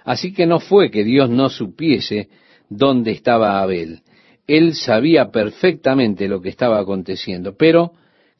Así 0.04 0.32
que 0.32 0.46
no 0.46 0.60
fue 0.60 0.90
que 0.90 1.04
Dios 1.04 1.28
no 1.30 1.48
supiese 1.48 2.28
dónde 2.68 3.10
estaba 3.12 3.60
Abel. 3.60 4.02
Él 4.46 4.74
sabía 4.74 5.30
perfectamente 5.30 6.28
lo 6.28 6.40
que 6.40 6.50
estaba 6.50 6.78
aconteciendo, 6.78 7.56
pero 7.56 7.92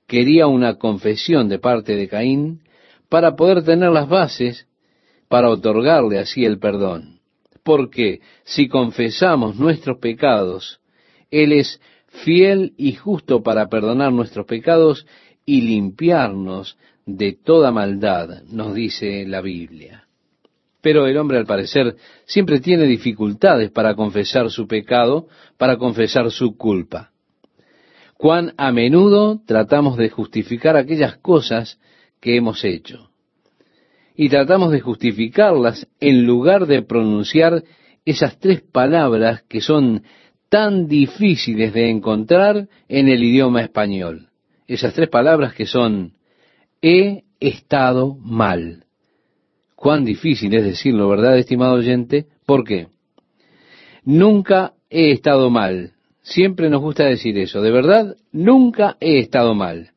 quería 0.07 0.47
una 0.47 0.77
confesión 0.77 1.49
de 1.49 1.59
parte 1.59 1.97
de 1.97 2.09
Caín 2.09 2.61
para 3.09 3.37
poder 3.37 3.65
tener 3.65 3.91
las 3.91 4.09
bases 4.09 4.67
para 5.29 5.51
otorgarle 5.51 6.19
así 6.19 6.45
el 6.45 6.59
perdón. 6.59 7.21
Porque 7.63 8.21
si 8.45 8.69
confesamos 8.69 9.57
nuestros 9.57 9.99
pecados, 9.99 10.81
Él 11.31 11.53
es 11.53 11.81
fiel 12.25 12.73
y 12.77 12.93
justo 12.95 13.43
para 13.43 13.69
perdonar 13.69 14.13
nuestros 14.13 14.47
pecados 14.47 15.07
y 15.45 15.63
limpiarnos 15.63 16.79
de 17.05 17.33
toda 17.33 17.71
maldad, 17.71 18.43
nos 18.45 18.75
dice 18.75 19.25
la 19.27 19.41
Biblia. 19.41 20.05
Pero 20.81 21.07
el 21.07 21.17
hombre 21.17 21.39
al 21.39 21.47
parecer 21.47 21.97
siempre 22.27 22.61
tiene 22.61 22.85
dificultades 22.85 23.71
para 23.71 23.95
confesar 23.95 24.51
su 24.51 24.67
pecado, 24.67 25.29
para 25.57 25.77
confesar 25.77 26.31
su 26.31 26.57
culpa. 26.57 27.13
Cuán 28.17 28.55
a 28.57 28.73
menudo 28.73 29.41
tratamos 29.45 29.97
de 29.97 30.09
justificar 30.09 30.77
aquellas 30.77 31.17
cosas 31.19 31.79
que 32.21 32.37
hemos 32.37 32.64
hecho. 32.64 33.11
Y 34.14 34.29
tratamos 34.31 34.73
de 34.73 34.81
justificarlas 34.81 35.87
en 36.01 36.25
lugar 36.27 36.67
de 36.67 36.83
pronunciar 36.83 37.62
esas 38.07 38.39
tres 38.39 38.62
palabras 38.62 39.43
que 39.49 39.61
son 39.61 40.03
tan 40.49 40.89
difíciles 40.89 41.75
de 41.75 41.91
encontrar 41.91 42.69
en 42.89 43.09
el 43.09 43.23
idioma 43.23 43.62
español. 43.62 44.29
Esas 44.67 44.95
tres 44.95 45.09
palabras 45.09 45.53
que 45.55 45.67
son 45.67 46.14
he 46.81 47.25
estado 47.41 48.14
mal. 48.14 48.85
Cuán 49.75 50.05
difícil 50.05 50.55
es 50.55 50.64
decirlo, 50.64 51.09
¿verdad, 51.09 51.37
estimado 51.37 51.75
oyente? 51.75 52.27
¿Por 52.47 52.64
qué? 52.64 52.89
Nunca 54.05 54.73
he 54.89 55.11
estado 55.11 55.51
mal. 55.51 55.95
Siempre 56.27 56.68
nos 56.68 56.83
gusta 56.83 57.05
decir 57.05 57.39
eso. 57.39 57.62
De 57.62 57.70
verdad, 57.70 58.16
nunca 58.33 58.97
he 58.99 59.20
estado 59.20 59.55
mal. 59.55 59.93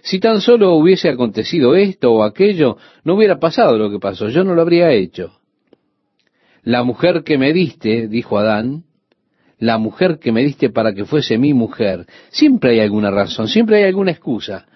Si 0.00 0.20
tan 0.20 0.40
solo 0.40 0.74
hubiese 0.74 1.08
acontecido 1.08 1.74
esto 1.74 2.12
o 2.12 2.22
aquello, 2.22 2.76
no 3.02 3.14
hubiera 3.14 3.40
pasado 3.40 3.76
lo 3.76 3.90
que 3.90 3.98
pasó. 3.98 4.28
Yo 4.28 4.44
no 4.44 4.54
lo 4.54 4.62
habría 4.62 4.92
hecho. 4.92 5.40
La 6.62 6.84
mujer 6.84 7.24
que 7.24 7.38
me 7.38 7.52
diste, 7.52 8.06
dijo 8.06 8.38
Adán, 8.38 8.84
la 9.58 9.78
mujer 9.78 10.20
que 10.20 10.30
me 10.30 10.44
diste 10.44 10.70
para 10.70 10.94
que 10.94 11.04
fuese 11.04 11.38
mi 11.38 11.54
mujer. 11.54 12.06
Siempre 12.28 12.70
hay 12.70 12.80
alguna 12.80 13.10
razón, 13.10 13.48
siempre 13.48 13.78
hay 13.78 13.84
alguna 13.84 14.12
excusa. 14.12 14.66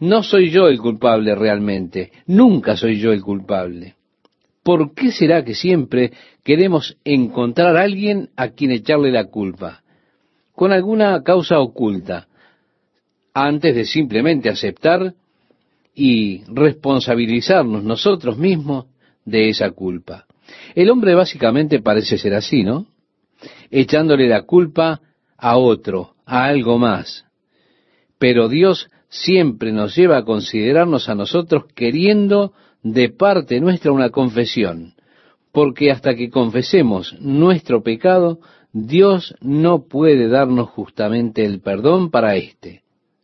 No 0.00 0.24
soy 0.24 0.50
yo 0.50 0.66
el 0.66 0.80
culpable 0.80 1.32
realmente, 1.36 2.10
nunca 2.26 2.76
soy 2.76 2.98
yo 2.98 3.12
el 3.12 3.22
culpable. 3.22 3.95
¿Por 4.66 4.94
qué 4.94 5.12
será 5.12 5.44
que 5.44 5.54
siempre 5.54 6.10
queremos 6.42 6.98
encontrar 7.04 7.76
a 7.76 7.82
alguien 7.82 8.30
a 8.34 8.48
quien 8.48 8.72
echarle 8.72 9.12
la 9.12 9.26
culpa? 9.26 9.84
Con 10.56 10.72
alguna 10.72 11.22
causa 11.22 11.60
oculta, 11.60 12.26
antes 13.32 13.76
de 13.76 13.84
simplemente 13.84 14.48
aceptar 14.48 15.14
y 15.94 16.42
responsabilizarnos 16.48 17.84
nosotros 17.84 18.38
mismos 18.38 18.86
de 19.24 19.50
esa 19.50 19.70
culpa. 19.70 20.26
El 20.74 20.90
hombre 20.90 21.14
básicamente 21.14 21.80
parece 21.80 22.18
ser 22.18 22.34
así, 22.34 22.64
¿no? 22.64 22.88
Echándole 23.70 24.26
la 24.26 24.42
culpa 24.42 25.00
a 25.38 25.58
otro, 25.58 26.16
a 26.24 26.46
algo 26.46 26.76
más. 26.76 27.24
Pero 28.18 28.48
Dios 28.48 28.90
siempre 29.08 29.70
nos 29.70 29.94
lleva 29.94 30.16
a 30.16 30.24
considerarnos 30.24 31.08
a 31.08 31.14
nosotros 31.14 31.66
queriendo 31.72 32.52
de 32.92 33.08
parte 33.08 33.60
nuestra 33.60 33.90
una 33.90 34.10
confesión, 34.10 34.94
porque 35.50 35.90
hasta 35.90 36.14
que 36.14 36.30
confesemos 36.30 37.16
nuestro 37.20 37.82
pecado, 37.82 38.38
Dios 38.72 39.34
no 39.40 39.88
puede 39.88 40.28
darnos 40.28 40.68
justamente 40.70 41.44
el 41.44 41.60
perdón 41.60 42.10
para 42.12 42.36
éste. 42.36 42.82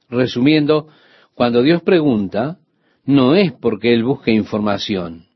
Resumiendo, 0.08 0.88
cuando 1.34 1.62
Dios 1.62 1.80
pregunta, 1.82 2.58
no 3.04 3.36
es 3.36 3.52
porque 3.52 3.92
Él 3.94 4.02
busque 4.02 4.32
información, 4.32 5.26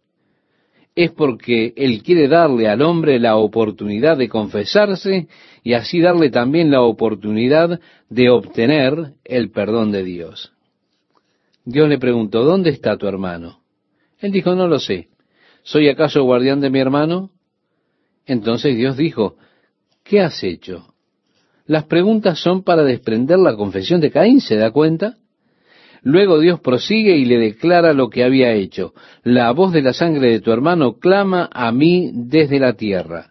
es 0.97 1.13
porque 1.13 1.73
Él 1.77 2.03
quiere 2.03 2.27
darle 2.27 2.69
al 2.69 2.83
hombre 2.83 3.21
la 3.21 3.37
oportunidad 3.37 4.17
de 4.17 4.29
confesarse 4.29 5.29
y 5.63 5.75
así 5.75 6.01
darle 6.01 6.31
también 6.31 6.73
la 6.73 6.83
oportunidad 6.83 7.79
de 8.09 8.31
obtener 8.31 9.13
el 9.25 9.51
perdón 9.51 9.93
de 9.93 10.03
Dios. 10.03 10.53
Dios 11.65 11.89
le 11.89 11.99
preguntó, 11.99 12.43
¿dónde 12.43 12.71
está 12.71 12.97
tu 12.97 13.07
hermano? 13.07 13.61
Él 14.27 14.33
dijo, 14.33 14.57
no 14.57 14.67
lo 14.67 14.81
sé. 14.81 15.07
¿Soy 15.63 15.89
acaso 15.89 16.25
guardián 16.25 16.61
de 16.61 16.69
mi 16.69 16.81
hermano? 16.81 17.31
Entonces 18.27 18.77
Dios 18.77 18.97
dijo, 18.97 19.37
¿qué 20.03 20.21
has 20.21 20.43
hecho? 20.43 20.95
Las 21.65 21.85
preguntas 21.85 22.41
son 22.41 22.65
para 22.65 22.83
desprender 22.83 23.39
la 23.39 23.55
confesión 23.55 24.01
de 24.01 24.11
Caín, 24.11 24.41
¿se 24.41 24.57
da 24.57 24.73
cuenta? 24.73 25.15
Luego 26.03 26.41
Dios 26.41 26.59
prosigue 26.59 27.17
y 27.17 27.25
le 27.25 27.39
declara 27.39 27.93
lo 27.93 28.11
que 28.11 28.25
había 28.25 28.51
hecho. 28.53 28.95
La 29.23 29.53
voz 29.53 29.73
de 29.73 29.83
la 29.83 29.93
sangre 29.93 30.33
de 30.33 30.41
tu 30.41 30.51
hermano 30.51 30.99
clama 30.99 31.49
a 31.53 31.71
mí 31.71 32.11
desde 32.13 32.59
la 32.59 32.73
tierra. 32.73 33.31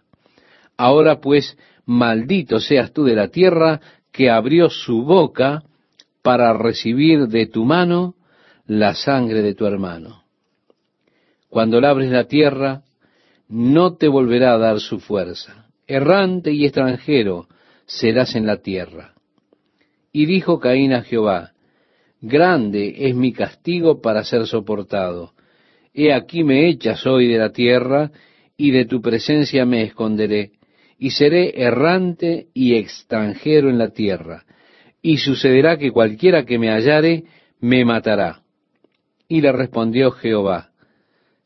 Ahora 0.78 1.20
pues, 1.20 1.58
maldito 1.84 2.58
seas 2.58 2.90
tú 2.94 3.04
de 3.04 3.16
la 3.16 3.28
tierra 3.28 3.82
que 4.12 4.30
abrió 4.30 4.70
su 4.70 5.02
boca 5.02 5.62
para 6.22 6.54
recibir 6.54 7.28
de 7.28 7.46
tu 7.46 7.66
mano 7.66 8.14
la 8.66 8.94
sangre 8.94 9.42
de 9.42 9.54
tu 9.54 9.66
hermano. 9.66 10.25
Cuando 11.48 11.80
labres 11.80 12.10
la 12.10 12.24
tierra, 12.24 12.82
no 13.48 13.96
te 13.96 14.08
volverá 14.08 14.54
a 14.54 14.58
dar 14.58 14.80
su 14.80 14.98
fuerza. 14.98 15.66
Errante 15.86 16.52
y 16.52 16.64
extranjero 16.64 17.46
serás 17.86 18.34
en 18.34 18.46
la 18.46 18.58
tierra. 18.58 19.14
Y 20.12 20.26
dijo 20.26 20.58
Caín 20.58 20.92
a 20.92 21.02
Jehová, 21.02 21.52
Grande 22.20 22.94
es 23.08 23.14
mi 23.14 23.32
castigo 23.32 24.00
para 24.00 24.24
ser 24.24 24.46
soportado. 24.46 25.32
He 25.94 26.12
aquí 26.12 26.42
me 26.42 26.68
echas 26.68 27.06
hoy 27.06 27.28
de 27.28 27.38
la 27.38 27.52
tierra, 27.52 28.10
y 28.56 28.70
de 28.70 28.86
tu 28.86 29.00
presencia 29.00 29.64
me 29.66 29.82
esconderé, 29.82 30.52
y 30.98 31.10
seré 31.10 31.62
errante 31.62 32.46
y 32.54 32.74
extranjero 32.74 33.68
en 33.68 33.78
la 33.78 33.90
tierra. 33.90 34.44
Y 35.02 35.18
sucederá 35.18 35.76
que 35.76 35.92
cualquiera 35.92 36.44
que 36.44 36.58
me 36.58 36.70
hallare 36.70 37.24
me 37.60 37.84
matará. 37.84 38.42
Y 39.28 39.40
le 39.40 39.52
respondió 39.52 40.10
Jehová, 40.10 40.70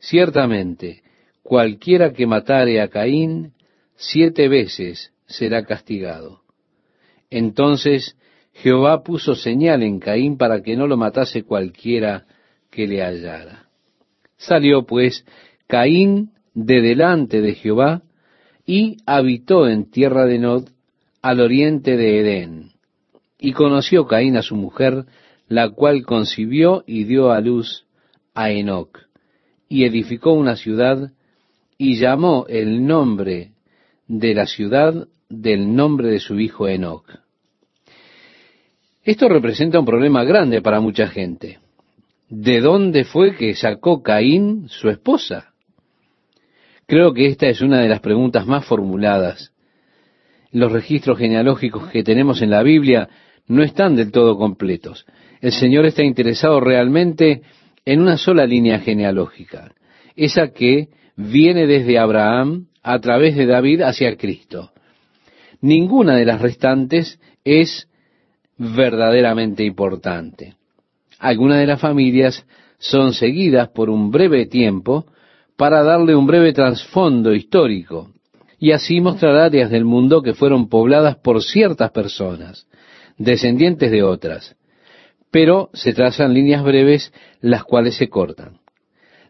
Ciertamente, 0.00 1.02
cualquiera 1.42 2.12
que 2.12 2.26
matare 2.26 2.80
a 2.80 2.88
Caín, 2.88 3.52
siete 3.94 4.48
veces 4.48 5.12
será 5.26 5.64
castigado. 5.64 6.40
Entonces 7.30 8.16
Jehová 8.54 9.02
puso 9.04 9.34
señal 9.34 9.82
en 9.82 10.00
Caín 10.00 10.36
para 10.36 10.62
que 10.62 10.76
no 10.76 10.86
lo 10.86 10.96
matase 10.96 11.44
cualquiera 11.44 12.26
que 12.70 12.86
le 12.86 13.02
hallara. 13.02 13.68
Salió 14.36 14.84
pues 14.84 15.24
Caín 15.66 16.32
de 16.54 16.80
delante 16.80 17.40
de 17.40 17.54
Jehová 17.54 18.02
y 18.66 18.96
habitó 19.06 19.68
en 19.68 19.90
tierra 19.90 20.26
de 20.26 20.38
Nod 20.38 20.68
al 21.22 21.40
oriente 21.40 21.96
de 21.96 22.20
Edén. 22.20 22.72
Y 23.38 23.52
conoció 23.52 24.06
Caín 24.06 24.36
a 24.36 24.42
su 24.42 24.56
mujer, 24.56 25.04
la 25.48 25.70
cual 25.70 26.04
concibió 26.04 26.84
y 26.86 27.04
dio 27.04 27.32
a 27.32 27.40
luz 27.40 27.86
a 28.34 28.50
Enoc, 28.50 29.09
y 29.70 29.84
edificó 29.84 30.32
una 30.32 30.56
ciudad, 30.56 31.12
y 31.78 31.96
llamó 31.96 32.44
el 32.48 32.86
nombre 32.86 33.52
de 34.06 34.34
la 34.34 34.44
ciudad 34.44 35.06
del 35.30 35.74
nombre 35.74 36.08
de 36.08 36.18
su 36.18 36.38
hijo 36.38 36.68
Enoc. 36.68 37.06
Esto 39.02 39.28
representa 39.30 39.78
un 39.78 39.86
problema 39.86 40.24
grande 40.24 40.60
para 40.60 40.80
mucha 40.80 41.06
gente. 41.06 41.60
¿De 42.28 42.60
dónde 42.60 43.04
fue 43.04 43.34
que 43.36 43.54
sacó 43.54 44.02
Caín 44.02 44.68
su 44.68 44.90
esposa? 44.90 45.54
Creo 46.86 47.14
que 47.14 47.26
esta 47.26 47.46
es 47.46 47.62
una 47.62 47.80
de 47.80 47.88
las 47.88 48.00
preguntas 48.00 48.46
más 48.46 48.66
formuladas. 48.66 49.54
Los 50.50 50.72
registros 50.72 51.16
genealógicos 51.16 51.88
que 51.90 52.02
tenemos 52.02 52.42
en 52.42 52.50
la 52.50 52.62
Biblia 52.62 53.08
no 53.46 53.62
están 53.62 53.96
del 53.96 54.10
todo 54.10 54.36
completos 54.36 55.06
el 55.40 55.52
Señor 55.52 55.86
está 55.86 56.04
interesado 56.04 56.60
realmente 56.60 57.42
en 57.90 58.00
una 58.00 58.18
sola 58.18 58.46
línea 58.46 58.78
genealógica, 58.78 59.72
esa 60.14 60.52
que 60.52 60.90
viene 61.16 61.66
desde 61.66 61.98
Abraham 61.98 62.66
a 62.84 63.00
través 63.00 63.34
de 63.34 63.46
David 63.46 63.80
hacia 63.80 64.16
Cristo. 64.16 64.70
Ninguna 65.60 66.14
de 66.14 66.24
las 66.24 66.40
restantes 66.40 67.18
es 67.42 67.88
verdaderamente 68.56 69.64
importante. 69.64 70.54
Algunas 71.18 71.58
de 71.58 71.66
las 71.66 71.80
familias 71.80 72.46
son 72.78 73.12
seguidas 73.12 73.70
por 73.70 73.90
un 73.90 74.12
breve 74.12 74.46
tiempo 74.46 75.06
para 75.56 75.82
darle 75.82 76.14
un 76.14 76.28
breve 76.28 76.52
trasfondo 76.52 77.34
histórico 77.34 78.12
y 78.60 78.70
así 78.70 79.00
mostrar 79.00 79.34
áreas 79.36 79.68
del 79.68 79.84
mundo 79.84 80.22
que 80.22 80.34
fueron 80.34 80.68
pobladas 80.68 81.16
por 81.16 81.42
ciertas 81.42 81.90
personas, 81.90 82.68
descendientes 83.18 83.90
de 83.90 84.04
otras 84.04 84.54
pero 85.30 85.70
se 85.72 85.92
trazan 85.92 86.34
líneas 86.34 86.64
breves 86.64 87.12
las 87.40 87.64
cuales 87.64 87.96
se 87.96 88.08
cortan. 88.08 88.58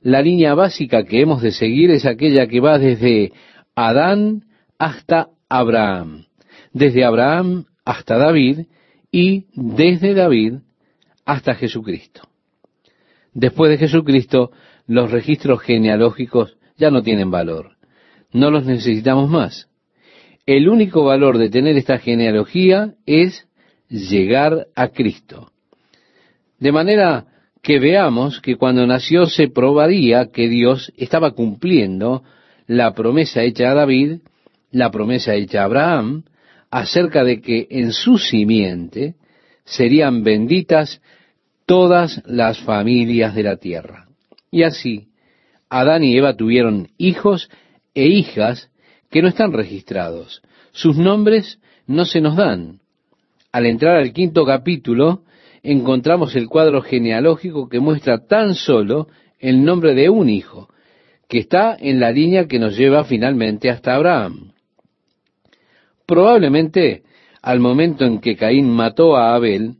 La 0.03 0.23
línea 0.23 0.55
básica 0.55 1.05
que 1.05 1.21
hemos 1.21 1.43
de 1.43 1.53
seguir 1.53 1.91
es 1.91 2.07
aquella 2.07 2.47
que 2.47 2.61
va 2.61 2.79
desde 2.79 3.33
Adán 3.75 4.45
hasta 4.79 5.29
Abraham, 5.49 6.25
desde 6.73 7.05
Abraham 7.05 7.67
hasta 7.85 8.17
David 8.17 8.67
y 9.13 9.47
desde 9.55 10.15
David 10.15 10.55
hasta 11.27 11.55
Jesucristo. 11.55 12.23
Después 13.35 13.71
de 13.71 13.79
Jesucristo, 13.79 14.51
los 14.87 15.11
registros 15.11 15.61
genealógicos 15.61 16.57
ya 16.77 16.91
no 16.91 17.03
tienen 17.03 17.31
valor. 17.31 17.77
No 18.33 18.51
los 18.51 18.65
necesitamos 18.65 19.29
más. 19.29 19.69
El 20.47 20.69
único 20.69 21.05
valor 21.05 21.39
de 21.39 21.51
tener 21.51 21.77
esta 21.77 21.99
genealogía 21.99 22.95
es 23.07 23.47
llegar 23.89 24.69
a 24.75 24.89
Cristo. 24.89 25.50
De 26.61 26.73
manera 26.73 27.27
que 27.63 27.79
veamos 27.79 28.41
que 28.41 28.57
cuando 28.57 28.87
nació 28.87 29.27
se 29.27 29.49
probaría 29.49 30.27
que 30.27 30.49
Dios 30.49 30.93
estaba 30.97 31.33
cumpliendo 31.33 32.23
la 32.67 32.95
promesa 32.95 33.43
hecha 33.43 33.71
a 33.71 33.75
David, 33.75 34.21
la 34.71 34.91
promesa 34.91 35.35
hecha 35.35 35.63
a 35.63 35.65
Abraham, 35.65 36.25
acerca 36.71 37.25
de 37.25 37.41
que 37.41 37.67
en 37.71 37.93
su 37.93 38.19
simiente 38.19 39.15
serían 39.65 40.23
benditas 40.23 41.01
todas 41.67 42.23
las 42.27 42.59
familias 42.61 43.35
de 43.35 43.43
la 43.43 43.57
tierra. 43.57 44.07
Y 44.51 44.63
así, 44.63 45.09
Adán 45.69 46.05
y 46.05 46.17
Eva 46.17 46.37
tuvieron 46.37 46.89
hijos 46.99 47.51
e 47.95 48.07
hijas 48.07 48.71
que 49.11 49.23
no 49.23 49.29
están 49.29 49.53
registrados. 49.53 50.43
Sus 50.73 50.97
nombres 50.97 51.59
no 51.87 52.05
se 52.05 52.21
nos 52.21 52.37
dan. 52.37 52.81
Al 53.53 53.67
entrar 53.67 53.97
al 53.97 54.13
quinto 54.13 54.45
capítulo, 54.45 55.25
encontramos 55.63 56.35
el 56.37 56.49
cuadro 56.49 56.83
genealógico 56.83 57.69
que 57.69 57.81
muestra 57.81 58.27
tan 58.27 58.55
solo 58.55 59.09
el 59.39 59.65
nombre 59.65 59.95
de 59.95 60.09
un 60.09 60.29
hijo, 60.29 60.69
que 61.29 61.39
está 61.39 61.77
en 61.79 62.01
la 62.01 62.11
línea 62.11 62.47
que 62.47 62.59
nos 62.59 62.77
lleva 62.77 63.05
finalmente 63.05 63.71
hasta 63.71 63.95
Abraham. 63.95 64.53
Probablemente 66.07 67.03
al 67.43 67.61
momento 67.61 68.05
en 68.05 68.21
que 68.21 68.37
Caín 68.37 68.71
mató 68.71 69.17
a 69.17 69.35
Abel, 69.35 69.77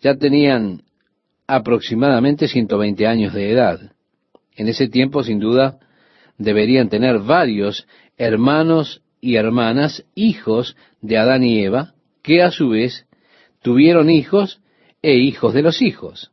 ya 0.00 0.16
tenían 0.16 0.82
aproximadamente 1.46 2.48
120 2.48 3.06
años 3.06 3.32
de 3.32 3.50
edad. 3.50 3.92
En 4.56 4.68
ese 4.68 4.88
tiempo, 4.88 5.22
sin 5.22 5.38
duda, 5.38 5.78
deberían 6.38 6.88
tener 6.88 7.18
varios 7.20 7.86
hermanos 8.16 9.02
y 9.20 9.36
hermanas, 9.36 10.04
hijos 10.14 10.76
de 11.00 11.18
Adán 11.18 11.44
y 11.44 11.62
Eva, 11.62 11.94
que 12.22 12.42
a 12.42 12.50
su 12.50 12.70
vez 12.70 13.06
tuvieron 13.62 14.10
hijos 14.10 14.60
e 15.06 15.14
hijos 15.18 15.54
de 15.54 15.62
los 15.62 15.82
hijos. 15.82 16.32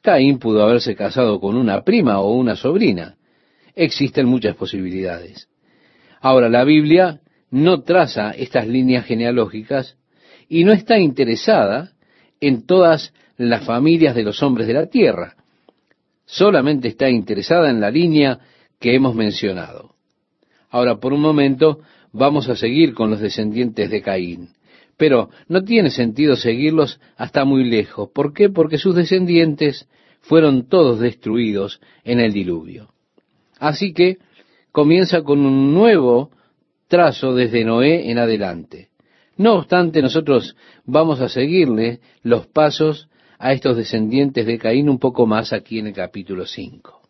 Caín 0.00 0.38
pudo 0.38 0.62
haberse 0.62 0.96
casado 0.96 1.38
con 1.38 1.56
una 1.56 1.82
prima 1.82 2.20
o 2.20 2.32
una 2.32 2.56
sobrina. 2.56 3.16
Existen 3.74 4.24
muchas 4.24 4.56
posibilidades. 4.56 5.50
Ahora, 6.22 6.48
la 6.48 6.64
Biblia 6.64 7.20
no 7.50 7.82
traza 7.82 8.30
estas 8.30 8.66
líneas 8.66 9.04
genealógicas 9.04 9.98
y 10.48 10.64
no 10.64 10.72
está 10.72 10.98
interesada 10.98 11.92
en 12.40 12.64
todas 12.64 13.12
las 13.36 13.66
familias 13.66 14.14
de 14.14 14.22
los 14.22 14.42
hombres 14.42 14.66
de 14.66 14.72
la 14.72 14.86
tierra. 14.86 15.36
Solamente 16.24 16.88
está 16.88 17.10
interesada 17.10 17.68
en 17.68 17.82
la 17.82 17.90
línea 17.90 18.38
que 18.80 18.94
hemos 18.94 19.14
mencionado. 19.14 19.96
Ahora, 20.70 20.96
por 20.96 21.12
un 21.12 21.20
momento, 21.20 21.80
vamos 22.10 22.48
a 22.48 22.56
seguir 22.56 22.94
con 22.94 23.10
los 23.10 23.20
descendientes 23.20 23.90
de 23.90 24.00
Caín. 24.00 24.55
Pero 24.96 25.30
no 25.48 25.62
tiene 25.62 25.90
sentido 25.90 26.36
seguirlos 26.36 27.00
hasta 27.16 27.44
muy 27.44 27.64
lejos. 27.64 28.10
¿Por 28.14 28.32
qué? 28.32 28.48
Porque 28.48 28.78
sus 28.78 28.94
descendientes 28.94 29.88
fueron 30.20 30.68
todos 30.68 30.98
destruidos 30.98 31.80
en 32.04 32.20
el 32.20 32.32
diluvio. 32.32 32.88
Así 33.58 33.92
que 33.92 34.18
comienza 34.72 35.22
con 35.22 35.40
un 35.40 35.74
nuevo 35.74 36.30
trazo 36.88 37.34
desde 37.34 37.64
Noé 37.64 38.10
en 38.10 38.18
adelante. 38.18 38.88
No 39.36 39.54
obstante, 39.54 40.00
nosotros 40.00 40.56
vamos 40.84 41.20
a 41.20 41.28
seguirle 41.28 42.00
los 42.22 42.46
pasos 42.46 43.08
a 43.38 43.52
estos 43.52 43.76
descendientes 43.76 44.46
de 44.46 44.58
Caín 44.58 44.88
un 44.88 44.98
poco 44.98 45.26
más 45.26 45.52
aquí 45.52 45.78
en 45.78 45.88
el 45.88 45.92
capítulo 45.92 46.46
5. 46.46 47.02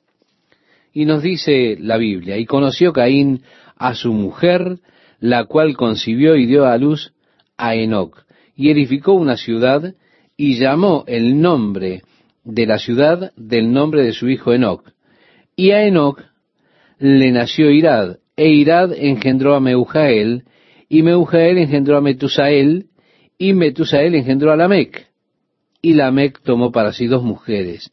Y 0.93 1.05
nos 1.05 1.22
dice 1.22 1.76
la 1.78 1.99
Biblia, 1.99 2.37
y 2.37 2.47
conoció 2.47 2.93
Caín 2.93 3.43
a 3.76 3.95
su 3.95 4.12
mujer, 4.12 4.78
la 5.20 5.45
cual 5.45 5.76
concibió 5.76 6.37
y 6.37 6.47
dio 6.47 6.66
a 6.66 6.76
luz 6.78 7.12
a 7.57 7.74
Enoc, 7.74 8.24
y 8.54 8.70
edificó 8.70 9.12
una 9.12 9.36
ciudad, 9.36 9.94
y 10.36 10.59
llamó 10.59 11.04
el 11.07 11.40
nombre 11.40 12.02
de 12.44 12.66
la 12.66 12.78
ciudad 12.78 13.32
del 13.36 13.72
nombre 13.72 14.02
de 14.02 14.12
su 14.12 14.28
hijo 14.28 14.52
Enoc. 14.52 14.90
Y 15.57 15.70
a 15.70 15.84
Enoc 15.84 16.22
le 16.98 17.32
nació 17.32 17.70
Irad, 17.70 18.18
e 18.36 18.48
Irad 18.48 18.92
engendró 18.92 19.54
a 19.54 19.61
Meujael, 19.61 20.44
y 20.88 21.02
Meujael 21.02 21.59
engendró 21.59 21.96
a 21.96 22.00
Metusael, 22.00 22.86
y 23.38 23.52
Metusael 23.52 24.14
engendró 24.14 24.52
a 24.52 24.57
Lamec. 24.57 25.09
Y 25.82 25.94
Lamec 25.94 26.40
tomó 26.42 26.72
para 26.72 26.92
sí 26.92 27.07
dos 27.07 27.22
mujeres. 27.22 27.92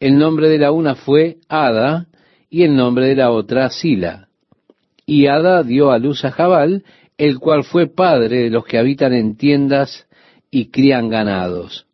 El 0.00 0.18
nombre 0.18 0.48
de 0.48 0.58
la 0.58 0.72
una 0.72 0.94
fue 0.94 1.38
Ada, 1.48 2.06
y 2.50 2.62
el 2.62 2.74
nombre 2.76 3.06
de 3.06 3.16
la 3.16 3.30
otra 3.30 3.68
Sila. 3.70 4.28
Y 5.04 5.26
Ada 5.26 5.62
dio 5.62 5.90
a 5.90 5.98
luz 5.98 6.24
a 6.24 6.30
Jabal, 6.30 6.84
el 7.18 7.40
cual 7.40 7.64
fue 7.64 7.88
padre 7.88 8.44
de 8.44 8.50
los 8.50 8.64
que 8.64 8.78
habitan 8.78 9.12
en 9.12 9.36
tiendas 9.36 10.06
y 10.50 10.70
crían 10.70 11.08
ganados. 11.08 11.86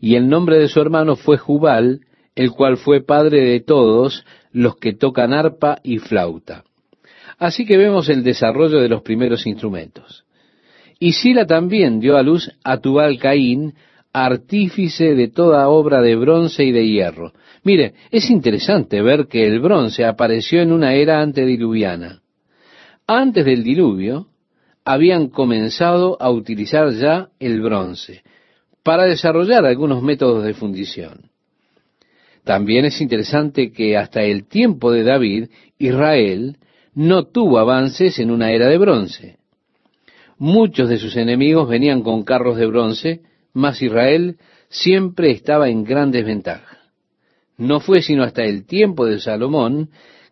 Y 0.00 0.14
el 0.14 0.28
nombre 0.28 0.58
de 0.58 0.68
su 0.68 0.80
hermano 0.80 1.16
fue 1.16 1.36
Jubal, 1.36 2.00
el 2.34 2.52
cual 2.52 2.76
fue 2.76 3.04
padre 3.04 3.40
de 3.42 3.60
todos 3.60 4.24
los 4.52 4.76
que 4.76 4.94
tocan 4.94 5.34
arpa 5.34 5.80
y 5.82 5.98
flauta. 5.98 6.64
Así 7.38 7.66
que 7.66 7.76
vemos 7.76 8.08
el 8.08 8.22
desarrollo 8.22 8.80
de 8.80 8.88
los 8.88 9.02
primeros 9.02 9.46
instrumentos. 9.46 10.24
Y 10.98 11.12
Sila 11.12 11.46
también 11.46 11.98
dio 11.98 12.16
a 12.16 12.22
luz 12.22 12.50
a 12.62 12.78
Tubal 12.78 13.18
Caín, 13.18 13.74
artífice 14.12 15.14
de 15.14 15.28
toda 15.28 15.68
obra 15.68 16.00
de 16.02 16.16
bronce 16.16 16.64
y 16.64 16.72
de 16.72 16.86
hierro. 16.86 17.32
Mire, 17.64 17.94
es 18.10 18.30
interesante 18.30 19.02
ver 19.02 19.26
que 19.26 19.46
el 19.46 19.60
bronce 19.60 20.04
apareció 20.04 20.60
en 20.60 20.72
una 20.72 20.94
era 20.94 21.20
antediluviana. 21.20 22.20
Antes 23.06 23.44
del 23.44 23.64
diluvio, 23.64 24.29
habían 24.92 25.28
comenzado 25.28 26.16
a 26.20 26.30
utilizar 26.30 26.90
ya 26.90 27.28
el 27.38 27.60
bronce 27.60 28.22
para 28.82 29.04
desarrollar 29.04 29.64
algunos 29.64 30.02
métodos 30.02 30.42
de 30.42 30.52
fundición. 30.52 31.30
También 32.42 32.84
es 32.84 33.00
interesante 33.00 33.70
que 33.70 33.96
hasta 33.96 34.22
el 34.22 34.48
tiempo 34.48 34.90
de 34.90 35.04
David, 35.04 35.48
Israel 35.78 36.56
no 36.92 37.24
tuvo 37.24 37.58
avances 37.58 38.18
en 38.18 38.32
una 38.32 38.50
era 38.50 38.66
de 38.66 38.78
bronce. 38.78 39.36
Muchos 40.38 40.88
de 40.88 40.98
sus 40.98 41.16
enemigos 41.16 41.68
venían 41.68 42.02
con 42.02 42.24
carros 42.24 42.56
de 42.56 42.66
bronce, 42.66 43.20
mas 43.52 43.80
Israel 43.80 44.38
siempre 44.70 45.30
estaba 45.30 45.68
en 45.68 45.84
gran 45.84 46.10
desventaja. 46.10 46.78
No 47.56 47.78
fue 47.78 48.02
sino 48.02 48.24
hasta 48.24 48.42
el 48.42 48.66
tiempo 48.66 49.06
de 49.06 49.20
Salomón 49.20 49.90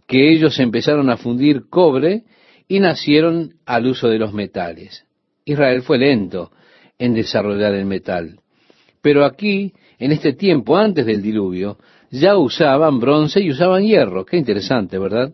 que 0.09 0.33
ellos 0.33 0.59
empezaron 0.59 1.11
a 1.11 1.17
fundir 1.17 1.69
cobre 1.69 2.25
y 2.69 2.81
nacieron 2.81 3.55
al 3.65 3.87
uso 3.87 4.09
de 4.09 4.19
los 4.19 4.35
metales. 4.35 5.07
Israel 5.45 5.83
fue 5.83 5.99
lento 5.99 6.53
en 6.99 7.15
desarrollar 7.15 7.75
el 7.75 7.87
metal. 7.87 8.39
Pero 9.01 9.25
aquí, 9.25 9.73
en 9.99 10.13
este 10.13 10.35
tiempo 10.35 10.77
antes 10.77 11.07
del 11.07 11.23
diluvio, 11.23 11.79
ya 12.11 12.37
usaban 12.37 13.01
bronce 13.01 13.41
y 13.41 13.51
usaban 13.51 13.85
hierro. 13.85 14.27
Qué 14.27 14.37
interesante, 14.37 14.99
¿verdad? 14.99 15.33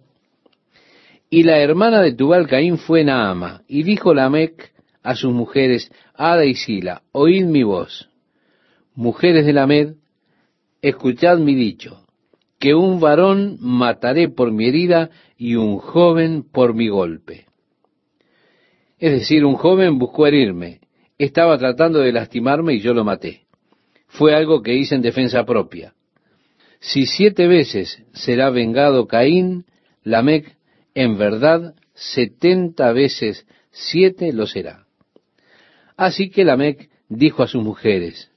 Y 1.29 1.43
la 1.43 1.59
hermana 1.59 2.01
de 2.01 2.13
Tubal 2.13 2.47
Caín 2.47 2.79
fue 2.79 3.03
Naama, 3.03 3.63
y 3.67 3.83
dijo 3.83 4.15
Lamec 4.15 4.73
a 5.03 5.17
sus 5.17 5.33
mujeres, 5.33 5.91
Ada 6.15 6.45
y 6.45 6.55
Sila, 6.55 7.03
oíd 7.11 7.45
mi 7.45 7.65
voz. 7.65 8.09
Mujeres 8.95 9.45
de 9.45 9.53
Lamed, 9.53 9.95
escuchad 10.81 11.39
mi 11.39 11.57
dicho 11.57 12.04
que 12.65 12.75
un 12.75 12.99
varón 12.99 13.59
mataré 13.61 14.31
por 14.31 14.51
mi 14.51 14.69
herida 14.69 15.11
y 15.37 15.57
un 15.57 15.77
joven 15.77 16.43
por 16.51 16.73
mi 16.73 16.89
golpe. 16.89 17.45
Es 18.99 19.13
decir, 19.13 19.45
un 19.45 19.57
joven 19.57 19.99
buscó 19.99 20.27
herirme, 20.27 20.81
estaba 21.19 21.59
tratando 21.59 21.99
de 21.99 22.11
lastimarme 22.11 22.73
y 22.73 22.81
yo 22.81 22.95
lo 22.95 23.05
maté. 23.05 23.43
Fue 24.07 24.35
algo 24.35 24.63
que 24.63 24.73
hice 24.73 24.95
en 24.95 25.03
defensa 25.03 25.45
propia. 25.45 25.93
Si 26.81 27.05
siete 27.05 27.49
veces 27.49 28.03
será 28.15 28.49
vengado 28.49 29.07
Caín, 29.07 29.67
Lamec, 30.03 30.57
en 30.95 31.19
verdad 31.19 31.75
setenta 31.93 32.93
veces 32.93 33.47
siete 33.73 34.33
lo 34.33 34.47
será. 34.47 34.87
Así 35.99 36.31
que 36.31 36.45
Lamec 36.45 36.89
dijo 37.11 37.43
a 37.43 37.47
sus 37.47 37.63
mujeres, 37.63 38.31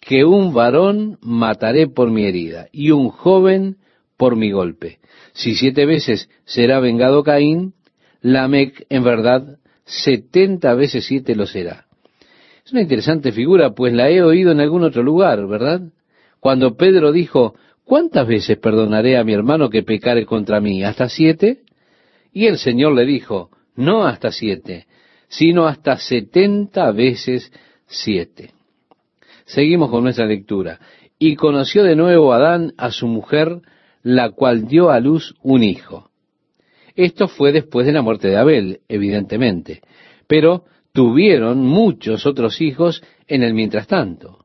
que 0.00 0.24
un 0.24 0.52
varón 0.54 1.18
mataré 1.20 1.86
por 1.86 2.10
mi 2.10 2.24
herida 2.24 2.68
y 2.72 2.90
un 2.90 3.10
joven 3.10 3.76
por 4.16 4.36
mi 4.36 4.50
golpe. 4.50 4.98
Si 5.32 5.54
siete 5.54 5.86
veces 5.86 6.28
será 6.44 6.80
vengado 6.80 7.22
Caín, 7.22 7.74
Lamec 8.22 8.86
en 8.88 9.04
verdad 9.04 9.58
setenta 9.84 10.74
veces 10.74 11.04
siete 11.06 11.34
lo 11.34 11.46
será. 11.46 11.86
Es 12.64 12.72
una 12.72 12.82
interesante 12.82 13.32
figura, 13.32 13.70
pues 13.74 13.92
la 13.92 14.10
he 14.10 14.22
oído 14.22 14.52
en 14.52 14.60
algún 14.60 14.84
otro 14.84 15.02
lugar, 15.02 15.46
¿verdad? 15.46 15.82
Cuando 16.38 16.76
Pedro 16.76 17.12
dijo, 17.12 17.54
¿cuántas 17.84 18.26
veces 18.26 18.58
perdonaré 18.58 19.16
a 19.16 19.24
mi 19.24 19.32
hermano 19.32 19.68
que 19.70 19.82
pecare 19.82 20.24
contra 20.24 20.60
mí? 20.60 20.84
¿Hasta 20.84 21.08
siete? 21.08 21.62
Y 22.32 22.46
el 22.46 22.58
Señor 22.58 22.94
le 22.94 23.04
dijo, 23.04 23.50
no 23.74 24.04
hasta 24.04 24.30
siete, 24.30 24.86
sino 25.28 25.66
hasta 25.66 25.96
setenta 25.98 26.90
veces 26.92 27.52
siete. 27.86 28.52
Seguimos 29.50 29.90
con 29.90 30.04
nuestra 30.04 30.26
lectura. 30.26 30.78
Y 31.18 31.34
conoció 31.34 31.82
de 31.82 31.96
nuevo 31.96 32.32
Adán 32.32 32.72
a 32.78 32.92
su 32.92 33.08
mujer, 33.08 33.62
la 34.02 34.30
cual 34.30 34.68
dio 34.68 34.90
a 34.90 35.00
luz 35.00 35.34
un 35.42 35.64
hijo. 35.64 36.10
Esto 36.94 37.26
fue 37.26 37.50
después 37.50 37.84
de 37.84 37.92
la 37.92 38.02
muerte 38.02 38.28
de 38.28 38.36
Abel, 38.36 38.80
evidentemente, 38.88 39.82
pero 40.28 40.64
tuvieron 40.92 41.66
muchos 41.66 42.26
otros 42.26 42.60
hijos 42.60 43.02
en 43.26 43.42
el 43.42 43.54
mientras 43.54 43.88
tanto. 43.88 44.44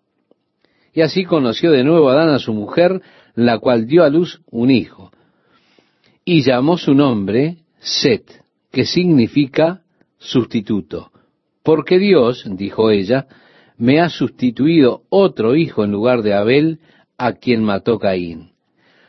Y 0.91 1.01
así 1.01 1.23
conoció 1.23 1.71
de 1.71 1.83
nuevo 1.83 2.09
Adán 2.09 2.29
a 2.29 2.39
su 2.39 2.53
mujer, 2.53 3.01
la 3.35 3.59
cual 3.59 3.85
dio 3.85 4.03
a 4.03 4.09
luz 4.09 4.41
un 4.49 4.71
hijo. 4.71 5.11
Y 6.23 6.41
llamó 6.41 6.77
su 6.77 6.95
nombre 6.95 7.57
Set, 7.79 8.43
que 8.71 8.85
significa 8.85 9.83
sustituto. 10.17 11.11
Porque 11.61 11.99
Dios, 11.99 12.43
dijo 12.47 12.89
ella, 12.89 13.27
me 13.78 13.99
ha 13.99 14.09
sustituido 14.09 15.03
otro 15.09 15.55
hijo 15.55 15.84
en 15.84 15.91
lugar 15.91 16.21
de 16.21 16.34
Abel, 16.34 16.80
a 17.17 17.34
quien 17.34 17.63
mató 17.63 17.99
Caín. 17.99 18.51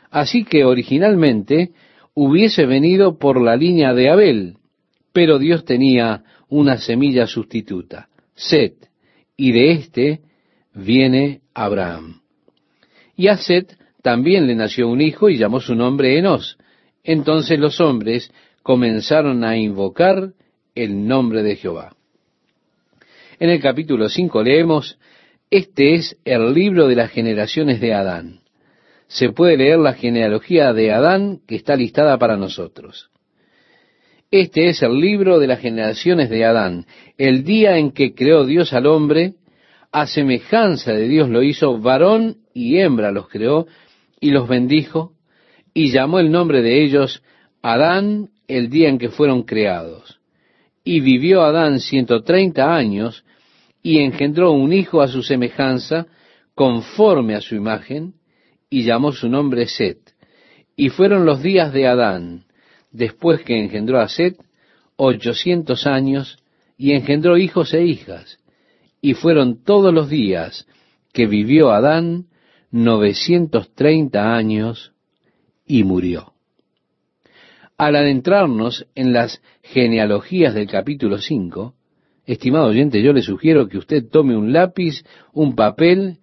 Así 0.09 0.43
que 0.43 0.65
originalmente 0.65 1.71
hubiese 2.13 2.65
venido 2.65 3.17
por 3.17 3.41
la 3.41 3.55
línea 3.55 3.93
de 3.93 4.09
Abel, 4.09 4.57
pero 5.13 5.39
Dios 5.39 5.65
tenía 5.65 6.23
una 6.49 6.77
semilla 6.77 7.27
sustituta, 7.27 8.09
Set, 8.33 8.89
y 9.35 9.51
de 9.51 9.71
éste 9.71 10.21
viene 10.73 11.41
Abraham. 11.53 12.21
Y 13.15 13.27
a 13.27 13.37
Set 13.37 13.77
también 14.01 14.47
le 14.47 14.55
nació 14.55 14.87
un 14.87 15.01
hijo 15.01 15.29
y 15.29 15.37
llamó 15.37 15.59
su 15.59 15.75
nombre 15.75 16.17
Enos. 16.17 16.57
Entonces 17.03 17.59
los 17.59 17.81
hombres 17.81 18.31
comenzaron 18.63 19.43
a 19.43 19.57
invocar 19.57 20.33
el 20.75 21.07
nombre 21.07 21.41
de 21.41 21.55
Jehová. 21.55 21.96
En 23.39 23.51
el 23.51 23.61
capítulo 23.61 24.09
5 24.09 24.41
leemos, 24.41 24.97
este 25.51 25.93
es 25.93 26.17
el 26.25 26.53
libro 26.53 26.87
de 26.87 26.95
las 26.95 27.11
generaciones 27.11 27.79
de 27.79 27.93
Adán. 27.93 28.39
Se 29.07 29.29
puede 29.29 29.57
leer 29.57 29.77
la 29.77 29.93
genealogía 29.93 30.73
de 30.73 30.91
Adán 30.91 31.41
que 31.47 31.55
está 31.55 31.75
listada 31.75 32.17
para 32.17 32.35
nosotros. 32.35 33.11
Este 34.31 34.69
es 34.69 34.81
el 34.81 34.99
libro 34.99 35.37
de 35.39 35.45
las 35.45 35.59
generaciones 35.59 36.31
de 36.31 36.45
Adán, 36.45 36.87
el 37.19 37.43
día 37.43 37.77
en 37.77 37.91
que 37.91 38.15
creó 38.15 38.43
Dios 38.43 38.73
al 38.73 38.87
hombre, 38.87 39.35
a 39.91 40.07
semejanza 40.07 40.93
de 40.93 41.07
Dios 41.07 41.29
lo 41.29 41.43
hizo, 41.43 41.77
varón 41.77 42.37
y 42.55 42.79
hembra 42.79 43.11
los 43.11 43.29
creó, 43.29 43.67
y 44.19 44.31
los 44.31 44.49
bendijo, 44.49 45.13
y 45.75 45.91
llamó 45.91 46.19
el 46.19 46.31
nombre 46.31 46.63
de 46.63 46.83
ellos 46.83 47.21
Adán 47.61 48.31
el 48.47 48.69
día 48.69 48.89
en 48.89 48.97
que 48.97 49.09
fueron 49.09 49.43
creados. 49.43 50.19
Y 50.83 51.01
vivió 51.01 51.43
Adán 51.43 51.79
ciento 51.79 52.23
treinta 52.23 52.75
años, 52.75 53.23
y 53.87 53.99
engendró 53.99 54.51
un 54.51 54.73
hijo 54.73 55.01
a 55.01 55.07
su 55.07 55.23
semejanza, 55.23 56.07
conforme 56.53 57.35
a 57.35 57.39
su 57.39 57.55
imagen, 57.55 58.15
y 58.69 58.83
llamó 58.83 59.13
su 59.13 59.29
nombre 59.29 59.65
Set. 59.65 59.99
Y 60.75 60.89
fueron 60.89 61.25
los 61.25 61.41
días 61.41 61.71
de 61.71 61.87
Adán, 61.87 62.43
después 62.91 63.43
que 63.43 63.57
engendró 63.57 64.01
a 64.01 64.09
Set, 64.09 64.35
ochocientos 64.97 65.87
años, 65.87 66.37
y 66.77 66.91
engendró 66.91 67.37
hijos 67.37 67.73
e 67.73 67.85
hijas. 67.85 68.39
y 68.99 69.13
fueron 69.13 69.63
todos 69.63 69.93
los 69.93 70.09
días 70.09 70.67
que 71.13 71.25
vivió 71.25 71.71
Adán 71.71 72.25
930 72.71 74.35
años 74.35 74.91
y 75.65 75.85
murió. 75.85 76.33
Al 77.77 77.95
adentrarnos 77.95 78.85
en 78.95 79.13
las 79.13 79.41
genealogías 79.61 80.53
del 80.55 80.67
capítulo 80.67 81.19
5, 81.19 81.76
estimado 82.27 82.67
oyente, 82.67 83.01
yo 83.01 83.13
le 83.13 83.21
sugiero 83.21 83.67
que 83.67 83.77
usted 83.77 84.03
tome 84.09 84.35
un 84.35 84.53
lápiz, 84.53 85.03
un 85.33 85.55
papel, 85.55 86.17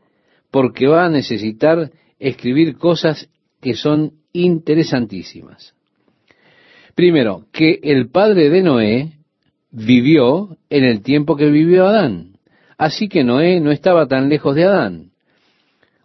porque 0.50 0.86
va 0.86 1.06
a 1.06 1.10
necesitar 1.10 1.90
escribir 2.20 2.76
cosas 2.76 3.28
que 3.60 3.74
son 3.74 4.12
interesantísimas. 4.32 5.74
Primero, 6.94 7.46
que 7.50 7.80
el 7.82 8.10
padre 8.10 8.50
de 8.50 8.62
Noé 8.62 9.12
vivió 9.72 10.56
en 10.70 10.84
el 10.84 11.02
tiempo 11.02 11.36
que 11.36 11.50
vivió 11.50 11.86
Adán. 11.86 12.36
Así 12.78 13.08
que 13.08 13.24
Noé 13.24 13.60
no 13.60 13.72
estaba 13.72 14.06
tan 14.06 14.28
lejos 14.28 14.54
de 14.54 14.64
Adán. 14.64 15.10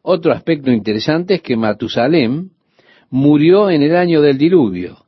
Otro 0.01 0.31
aspecto 0.31 0.71
interesante 0.71 1.35
es 1.35 1.41
que 1.41 1.57
Matusalem 1.57 2.49
murió 3.09 3.69
en 3.69 3.83
el 3.83 3.95
año 3.95 4.21
del 4.21 4.37
diluvio, 4.37 5.05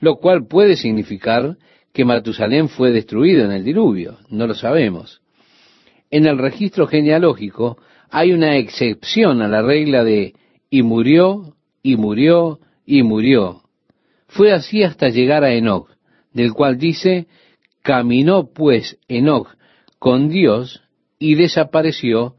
lo 0.00 0.16
cual 0.16 0.46
puede 0.46 0.76
significar 0.76 1.56
que 1.94 2.04
Matusalem 2.04 2.68
fue 2.68 2.90
destruido 2.90 3.44
en 3.44 3.52
el 3.52 3.64
diluvio, 3.64 4.18
no 4.28 4.48
lo 4.48 4.54
sabemos. 4.54 5.22
En 6.10 6.26
el 6.26 6.38
registro 6.38 6.88
genealógico 6.88 7.78
hay 8.10 8.32
una 8.32 8.56
excepción 8.56 9.40
a 9.42 9.48
la 9.48 9.62
regla 9.62 10.02
de 10.02 10.34
y 10.70 10.82
murió, 10.82 11.54
y 11.84 11.96
murió, 11.96 12.58
y 12.84 13.04
murió. 13.04 13.62
Fue 14.26 14.52
así 14.52 14.82
hasta 14.82 15.08
llegar 15.08 15.44
a 15.44 15.54
Enoch, 15.54 15.88
del 16.32 16.52
cual 16.52 16.78
dice, 16.78 17.28
caminó 17.82 18.52
pues 18.52 18.98
Enoch 19.06 19.54
con 20.00 20.28
Dios 20.28 20.82
y 21.20 21.36
desapareció 21.36 22.34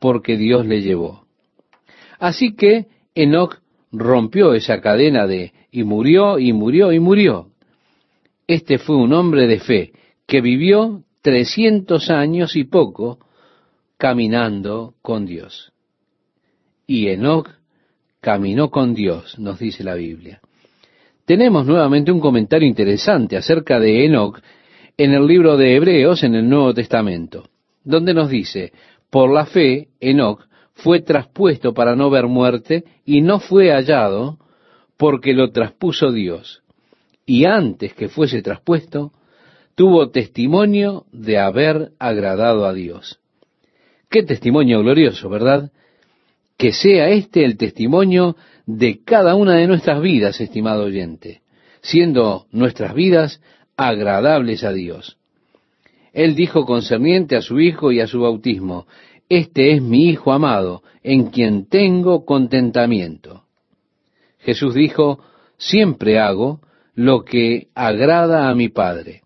porque 0.00 0.36
Dios 0.36 0.66
le 0.66 0.82
llevó. 0.82 1.26
Así 2.18 2.56
que 2.56 2.86
Enoch 3.14 3.60
rompió 3.92 4.52
esa 4.52 4.80
cadena 4.80 5.28
de 5.28 5.52
y 5.70 5.84
murió 5.84 6.40
y 6.40 6.52
murió 6.52 6.92
y 6.92 6.98
murió. 6.98 7.52
Este 8.46 8.78
fue 8.78 8.96
un 8.96 9.12
hombre 9.12 9.46
de 9.46 9.58
fe 9.58 9.92
que 10.26 10.40
vivió 10.40 11.02
trescientos 11.20 12.10
años 12.10 12.54
y 12.54 12.64
poco 12.64 13.18
caminando 13.96 14.94
con 15.02 15.26
Dios. 15.26 15.72
Y 16.86 17.08
Enoch 17.08 17.48
caminó 18.20 18.70
con 18.70 18.94
Dios, 18.94 19.38
nos 19.38 19.58
dice 19.58 19.82
la 19.82 19.94
Biblia. 19.94 20.40
Tenemos 21.24 21.66
nuevamente 21.66 22.12
un 22.12 22.20
comentario 22.20 22.68
interesante 22.68 23.36
acerca 23.36 23.80
de 23.80 24.04
Enoch 24.04 24.40
en 24.96 25.12
el 25.12 25.26
libro 25.26 25.56
de 25.56 25.74
Hebreos 25.74 26.22
en 26.22 26.36
el 26.36 26.48
Nuevo 26.48 26.72
Testamento, 26.72 27.48
donde 27.82 28.14
nos 28.14 28.30
dice, 28.30 28.72
por 29.10 29.32
la 29.32 29.46
fe, 29.46 29.88
Enoch 29.98 30.46
fue 30.74 31.00
traspuesto 31.00 31.74
para 31.74 31.96
no 31.96 32.10
ver 32.10 32.26
muerte 32.28 32.84
y 33.04 33.22
no 33.22 33.40
fue 33.40 33.72
hallado 33.72 34.38
porque 34.96 35.32
lo 35.32 35.50
traspuso 35.50 36.12
Dios. 36.12 36.62
Y 37.26 37.44
antes 37.44 37.92
que 37.92 38.08
fuese 38.08 38.40
traspuesto, 38.40 39.12
tuvo 39.74 40.10
testimonio 40.10 41.04
de 41.12 41.38
haber 41.38 41.90
agradado 41.98 42.66
a 42.66 42.72
Dios. 42.72 43.18
Qué 44.08 44.22
testimonio 44.22 44.80
glorioso, 44.80 45.28
¿verdad? 45.28 45.72
Que 46.56 46.72
sea 46.72 47.08
este 47.08 47.44
el 47.44 47.58
testimonio 47.58 48.36
de 48.64 49.02
cada 49.04 49.34
una 49.34 49.56
de 49.56 49.66
nuestras 49.66 50.00
vidas, 50.00 50.40
estimado 50.40 50.84
oyente, 50.84 51.42
siendo 51.82 52.46
nuestras 52.52 52.94
vidas 52.94 53.42
agradables 53.76 54.64
a 54.64 54.72
Dios. 54.72 55.18
Él 56.12 56.34
dijo 56.34 56.64
concerniente 56.64 57.36
a 57.36 57.42
su 57.42 57.60
Hijo 57.60 57.92
y 57.92 58.00
a 58.00 58.06
su 58.06 58.20
bautismo, 58.20 58.86
Este 59.28 59.72
es 59.72 59.82
mi 59.82 60.08
Hijo 60.08 60.32
amado, 60.32 60.82
en 61.02 61.26
quien 61.30 61.66
tengo 61.68 62.24
contentamiento. 62.24 63.42
Jesús 64.38 64.74
dijo, 64.74 65.18
Siempre 65.58 66.18
hago 66.18 66.60
lo 66.96 67.24
que 67.24 67.68
agrada 67.74 68.48
a 68.48 68.54
mi 68.54 68.70
Padre. 68.70 69.22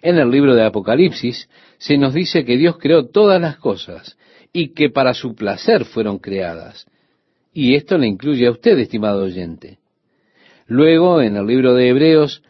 En 0.00 0.16
el 0.18 0.30
libro 0.30 0.54
de 0.54 0.64
Apocalipsis 0.64 1.48
se 1.78 1.98
nos 1.98 2.14
dice 2.14 2.44
que 2.44 2.56
Dios 2.56 2.78
creó 2.78 3.06
todas 3.06 3.40
las 3.40 3.58
cosas 3.58 4.16
y 4.52 4.68
que 4.68 4.88
para 4.88 5.14
su 5.14 5.34
placer 5.34 5.84
fueron 5.84 6.18
creadas. 6.18 6.86
Y 7.52 7.74
esto 7.74 7.98
le 7.98 8.06
incluye 8.06 8.46
a 8.46 8.52
usted, 8.52 8.78
estimado 8.78 9.24
oyente. 9.24 9.78
Luego, 10.66 11.20
en 11.20 11.36
el 11.36 11.46
libro 11.46 11.74
de 11.74 11.88
Hebreos, 11.88 12.42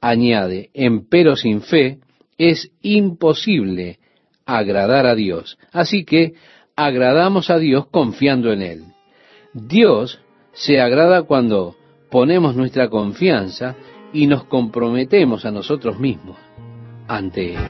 añade, 0.00 0.70
empero 0.72 1.34
sin 1.34 1.62
fe 1.62 1.98
es 2.38 2.70
imposible 2.80 3.98
agradar 4.46 5.06
a 5.06 5.16
Dios. 5.16 5.58
Así 5.72 6.04
que 6.04 6.34
agradamos 6.76 7.50
a 7.50 7.58
Dios 7.58 7.86
confiando 7.88 8.52
en 8.52 8.62
Él. 8.62 8.84
Dios 9.52 10.20
se 10.52 10.80
agrada 10.80 11.22
cuando 11.24 11.76
ponemos 12.10 12.56
nuestra 12.56 12.88
confianza 12.88 13.76
y 14.12 14.26
nos 14.26 14.44
comprometemos 14.44 15.44
a 15.44 15.50
nosotros 15.50 15.98
mismos 15.98 16.36
ante 17.06 17.54
Él. 17.54 17.58